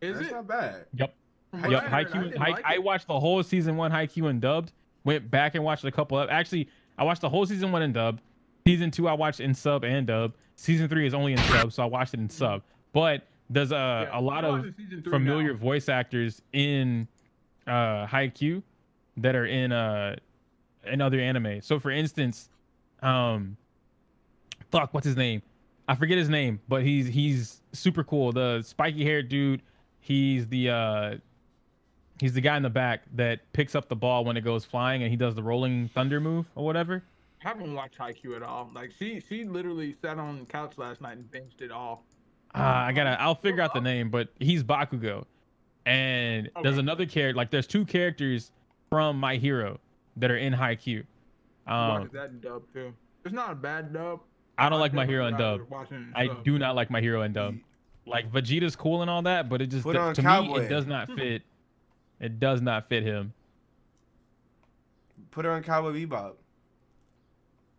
[0.01, 0.32] Is That's it?
[0.32, 0.87] not bad.
[0.95, 1.15] Yep.
[1.51, 1.82] From what Yep.
[1.82, 2.39] I heard, I Haikyuu.
[2.39, 4.73] like I watched the whole season one Haikyuu and dubbed.
[5.05, 6.31] Went back and watched a couple of.
[6.31, 8.20] Actually, I watched the whole season one in dub.
[8.66, 10.32] Season two I watched in sub and dub.
[10.57, 12.62] Season three is only in sub, so I watched it in sub.
[12.93, 15.59] But there's a Yeah, a lot of watching season three familiar now.
[15.59, 17.06] voice actors in
[17.66, 18.62] uh Haikyuu
[19.18, 20.16] that are in uh
[20.86, 21.60] in other anime.
[21.60, 22.48] So for instance,
[23.02, 23.56] um
[24.70, 25.43] fuck, what's his name?
[25.89, 28.32] I forget his name, but he's he's super cool.
[28.32, 29.62] The spiky haired dude,
[30.01, 31.16] he's the uh
[32.20, 35.02] he's the guy in the back that picks up the ball when it goes flying
[35.02, 37.02] and he does the rolling thunder move or whatever.
[37.44, 38.70] I haven't watched Haikyuu at all.
[38.74, 42.05] Like she she literally sat on the couch last night and binged it all.
[42.55, 45.24] Uh, I gotta I'll figure out the name, but he's Bakugo.
[45.86, 48.51] And there's another character like there's two characters
[48.89, 49.78] from My Hero
[50.16, 51.05] that are in Haikyuu.
[51.66, 52.93] Watch Um, that dub too.
[53.24, 54.20] It's not a bad dub.
[54.59, 55.70] I don't I'd like My Hero in rather dub.
[55.70, 56.44] watch it I sub.
[56.44, 57.56] do not like My Hero in dub.
[58.06, 60.86] Like Vegeta's cool and all that, but it just Put on to me it does
[60.86, 61.43] not fit.
[62.18, 63.32] It does not fit him.
[65.31, 66.32] Put her on Cowboy Bebop.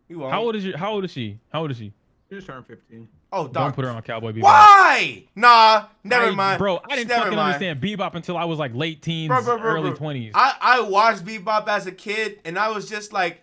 [0.08, 0.32] You won't.
[0.32, 1.38] How old is your How old is she?
[1.52, 1.92] How old is she?
[2.30, 3.06] She just turned 15.
[3.34, 4.42] Oh, Don't put her on Cowboy Bebop.
[4.42, 5.24] Why?
[5.34, 6.80] Nah, never I- mind, bro.
[6.84, 7.54] I didn't Never fucking mind.
[7.54, 10.32] understand Bebop until I was like late teens, Bro, bro, bro, early twenties.
[10.34, 13.42] I I watched Bebop as a kid, and I was just like,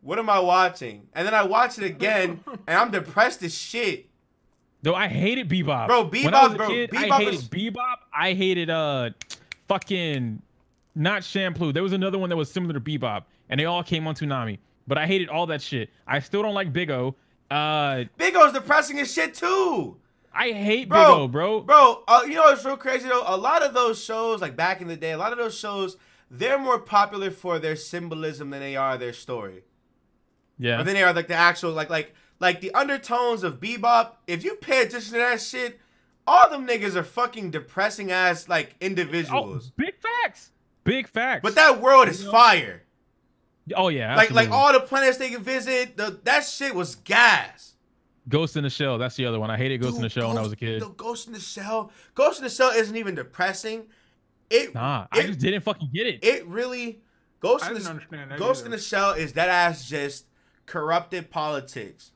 [0.00, 4.06] "What am I watching?" And then I watched it again, and I'm depressed as shit.
[4.82, 5.86] Though I hated Bebop.
[5.86, 7.96] Bro, when I was Bebop, a bro, kid, Bebop I hated is- Bebop.
[8.12, 9.10] I hated uh,
[9.68, 10.42] fucking,
[10.94, 11.72] not Champloo.
[11.72, 14.58] There was another one that was similar to Bebop, and they all came on Toonami.
[14.86, 15.90] But I hated all that shit.
[16.06, 17.14] I still don't like Big O.
[17.50, 19.96] Uh, Big O's depressing as shit too.
[20.32, 21.60] I hate Bro, Big O, bro.
[21.62, 23.24] Bro, uh, you know what's real crazy though?
[23.26, 25.96] A lot of those shows, like back in the day, a lot of those shows,
[26.30, 29.64] they're more popular for their symbolism than they are their story.
[30.58, 30.80] Yeah.
[30.80, 34.12] Or than they are like the actual like like like the undertones of bebop.
[34.26, 35.80] If you pay attention to that shit,
[36.26, 39.70] all them niggas are fucking depressing ass like Oh, individuals.
[39.76, 40.50] big facts.
[40.84, 41.40] Big facts.
[41.42, 42.82] But that world is fire.
[43.76, 47.74] Oh yeah, Like like all the planets they can visit, the that shit was gas.
[48.28, 48.98] Ghost in the Shell.
[48.98, 49.50] That's the other one.
[49.50, 50.82] I hated Ghost in the Dude, Shell when I was a kid.
[50.82, 51.90] The Ghost in the Shell.
[52.14, 53.86] Ghost in the Shell isn't even depressing.
[54.50, 56.22] It Nah, I just didn't fucking get it.
[56.24, 57.00] it really
[57.40, 58.38] Ghost I in the that.
[58.38, 58.66] Ghost either.
[58.66, 60.26] in the Shell is that ass just
[60.66, 62.12] corrupted politics.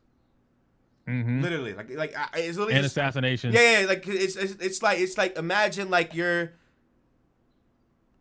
[1.06, 3.52] hmm Literally, like like it's literally And just, assassination.
[3.52, 6.52] yeah, yeah, like it's, it's it's like it's like imagine like you're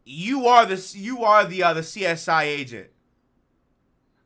[0.05, 2.87] you are the you are the uh, the CSI agent,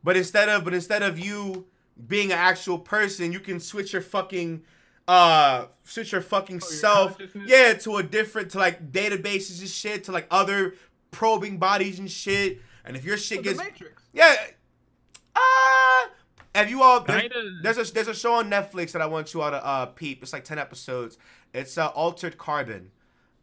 [0.05, 1.65] but instead of but instead of you
[2.07, 4.61] being an actual person, you can switch your fucking
[5.07, 9.69] uh switch your fucking Oh, your self yeah to a different to like databases and
[9.69, 10.75] shit to like other
[11.11, 12.61] probing bodies and shit.
[12.85, 14.01] And if your shit Oh, gets Matrix.
[14.13, 14.35] yeah
[15.35, 16.07] uh
[16.53, 19.41] have you all there's, there's a there's a show on Netflix that I want you
[19.41, 20.23] all to uh peep.
[20.23, 21.17] It's like 10 episodes.
[21.53, 22.91] It's uh Altered Carbon.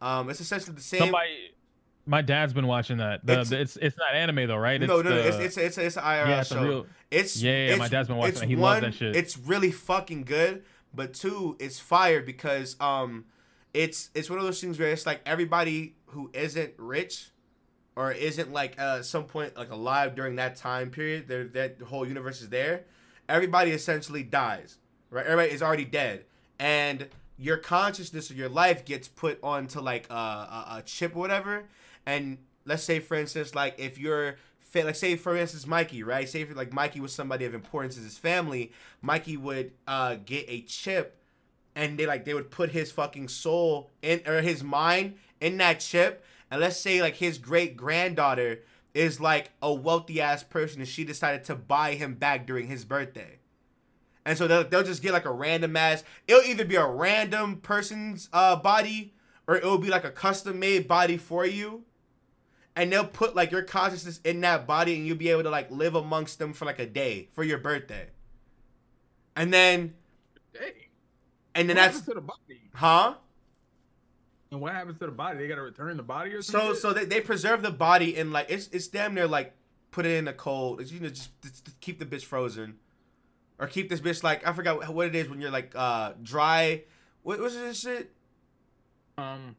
[0.01, 1.55] Um it's essentially the same Somebody,
[2.07, 3.25] my dad's been watching that.
[3.25, 4.81] The, It's- the- it's it's not anime though, right?
[4.81, 6.63] no, no, no, the- it's it's it's it's an IRL yeah, it's show.
[6.65, 6.87] real.
[7.11, 8.49] It's Yeah, yeah, yeah, my dad's been watching it.
[8.49, 9.15] He loves that shit.
[9.17, 10.65] It's really fucking good,
[10.95, 13.27] but two, it's fire because um,
[13.75, 17.31] it's it's one of those things where it's like everybody who isn't rich,
[17.97, 21.85] or isn't like uh some point like alive during that time period, there that the
[21.85, 22.85] whole universe is there.
[23.29, 24.79] Everybody essentially dies,
[25.11, 25.25] right?
[25.25, 26.25] Everybody is already dead,
[26.59, 27.09] and
[27.39, 31.65] your consciousness or your life gets put onto like a, a, a chip or whatever,
[32.07, 34.37] and let's say for instance like if you're
[34.75, 36.29] like say for instance Mikey right?
[36.29, 38.73] Say if like Mikey was somebody of importance in his family
[39.03, 41.19] Mikey would uh get a chip
[41.75, 45.81] and they like they would put his fucking soul in or his mind in that
[45.81, 46.25] chip.
[46.51, 48.61] And let's say like his great granddaughter
[48.95, 52.85] is like a wealthy ass person and she decided to buy him back during his
[52.85, 53.39] birthday.
[54.25, 57.57] And so they'll, they'll just get like a random ass it'll either be a random
[57.57, 59.15] person's uh body
[59.47, 61.85] or it'll be like a custom made body for you
[62.75, 65.71] and they'll put like your consciousness in that body and you'll be able to like
[65.71, 68.09] live amongst them for like a day for your birthday
[69.37, 69.95] and then
[70.59, 70.89] Hey,
[71.55, 72.61] and then what that's to the body?
[72.75, 73.15] huh
[74.51, 75.39] And what happens to the body?
[75.39, 76.77] They gotta return the body or so something.
[76.77, 79.55] so they, they preserve the body and like it's it's damn near like
[79.91, 82.77] put it in the cold it's you know just, just keep the bitch frozen
[83.59, 86.83] or keep this bitch like i forgot what it is when you're like uh dry
[87.23, 88.11] what was this shit
[89.19, 89.57] um,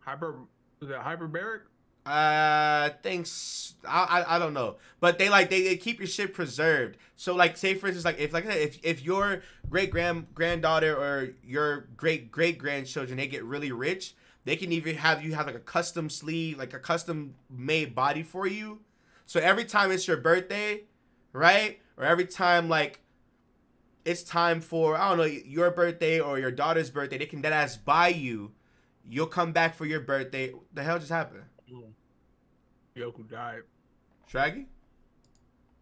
[0.00, 0.36] hyper
[0.80, 1.60] was it hyperbaric?
[2.06, 3.74] Uh, thanks.
[3.86, 6.98] I, I I don't know, but they like they, they keep your shit preserved.
[7.16, 10.34] So like, say for instance, like if like I said, if if your great grand
[10.34, 14.14] granddaughter or your great great grandchildren they get really rich,
[14.44, 18.22] they can even have you have like a custom sleeve, like a custom made body
[18.22, 18.80] for you.
[19.24, 20.82] So every time it's your birthday,
[21.32, 23.00] right, or every time like
[24.04, 27.54] it's time for I don't know your birthday or your daughter's birthday, they can dead
[27.54, 28.52] ass buy you.
[29.08, 30.52] You'll come back for your birthday.
[30.72, 31.44] The hell just happened?
[32.96, 33.62] Yoku died.
[34.26, 34.66] Shaggy?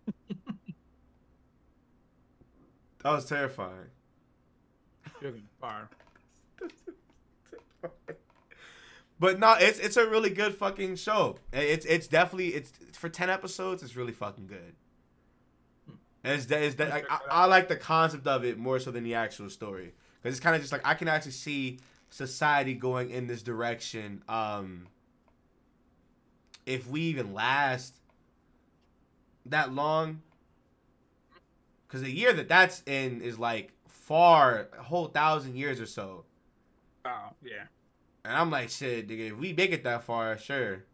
[0.28, 0.36] that
[3.04, 3.90] was terrifying.
[5.22, 5.88] Yoku fire.
[9.22, 11.36] But no, it's it's a really good fucking show.
[11.52, 13.84] It's it's definitely it's for ten episodes.
[13.84, 14.74] It's really fucking good.
[16.24, 19.04] And it's, it's that like, I, I like the concept of it more so than
[19.04, 21.78] the actual story because it's kind of just like I can actually see
[22.10, 24.24] society going in this direction.
[24.28, 24.88] Um,
[26.66, 27.94] if we even last
[29.46, 30.22] that long,
[31.86, 36.24] because the year that that's in is like far a whole thousand years or so.
[37.04, 37.64] Oh yeah.
[38.24, 40.84] And I'm like, shit, nigga, if we make it that far, sure.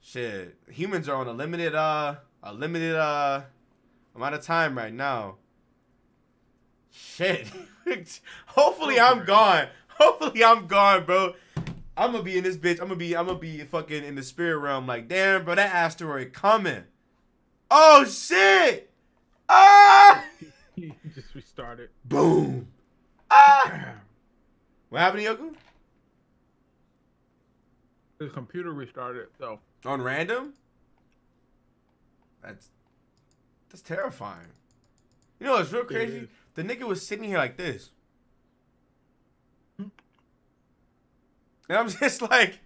[0.00, 0.56] Shit.
[0.68, 3.42] Humans are on a limited uh a limited uh
[4.14, 5.36] amount of time right now.
[6.90, 7.50] Shit.
[8.46, 9.68] Hopefully I'm gone.
[9.88, 11.34] Hopefully I'm gone, bro.
[12.02, 12.80] I'm gonna be in this bitch.
[12.80, 15.72] I'm gonna be I'm gonna be fucking in the spirit realm like, damn, bro, that
[15.72, 16.82] asteroid coming.
[17.70, 18.90] Oh shit!
[19.48, 20.24] Ah!
[21.14, 21.90] Just restarted.
[22.04, 22.66] Boom!
[23.30, 23.94] Ah!
[24.88, 25.54] What happened to Yoku?
[28.18, 29.60] His computer restarted itself.
[29.84, 30.54] On random?
[32.42, 32.70] That's
[33.70, 34.48] that's terrifying.
[35.38, 36.16] You know it's real crazy?
[36.16, 36.28] is.
[36.54, 37.90] The nigga was sitting here like this.
[41.72, 42.58] And I'm just like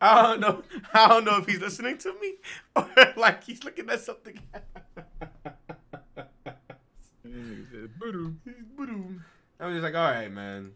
[0.00, 0.62] I don't know.
[0.92, 2.34] I don't know if he's listening to me
[2.76, 4.38] or like he's looking at something.
[7.24, 8.36] And he said, "Boo-doo."
[9.58, 10.70] I'm just like, all right, man.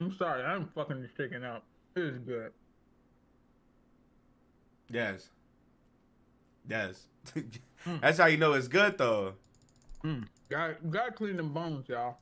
[0.00, 1.62] I'm sorry, I'm fucking just checking out.
[1.94, 2.52] It is good.
[4.90, 5.28] Yes.
[6.68, 7.04] Yes.
[8.00, 9.34] That's how you know it's good though.
[10.02, 10.26] Mm.
[10.50, 12.16] Got got clean them bones, y'all.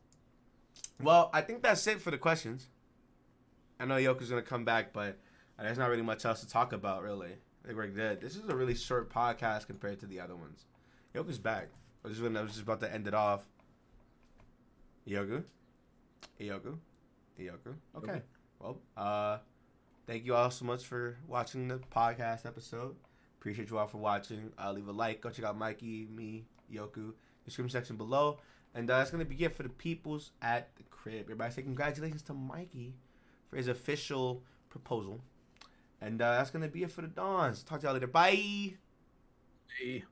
[1.01, 2.69] Well, I think that's it for the questions.
[3.81, 5.19] I know Yoko's gonna come back, but
[5.59, 7.33] there's not really much else to talk about, really.
[7.65, 8.21] I think we're good.
[8.21, 10.67] This is a really short podcast compared to the other ones.
[11.15, 11.69] Yoku's back.
[12.05, 13.45] I was just, I was just about to end it off.
[15.07, 15.45] Yoku?
[16.41, 16.79] Yoku?
[17.41, 17.75] Yoku?
[17.97, 18.23] Okay.
[18.59, 19.39] Well, uh,
[20.07, 22.97] thank you all so much for watching the podcast episode.
[23.39, 24.53] Appreciate you all for watching.
[24.63, 25.21] Uh, leave a like.
[25.21, 27.13] Go check out Mikey, me, Yoku,
[27.45, 28.39] description section below.
[28.75, 31.23] And uh, that's going to be it for the peoples at the crib.
[31.25, 32.95] Everybody say congratulations to Mikey
[33.49, 35.21] for his official proposal.
[36.01, 37.63] And uh, that's going to be it for the Dons.
[37.63, 38.07] Talk to y'all later.
[38.07, 38.75] Bye.
[39.79, 40.05] Hey.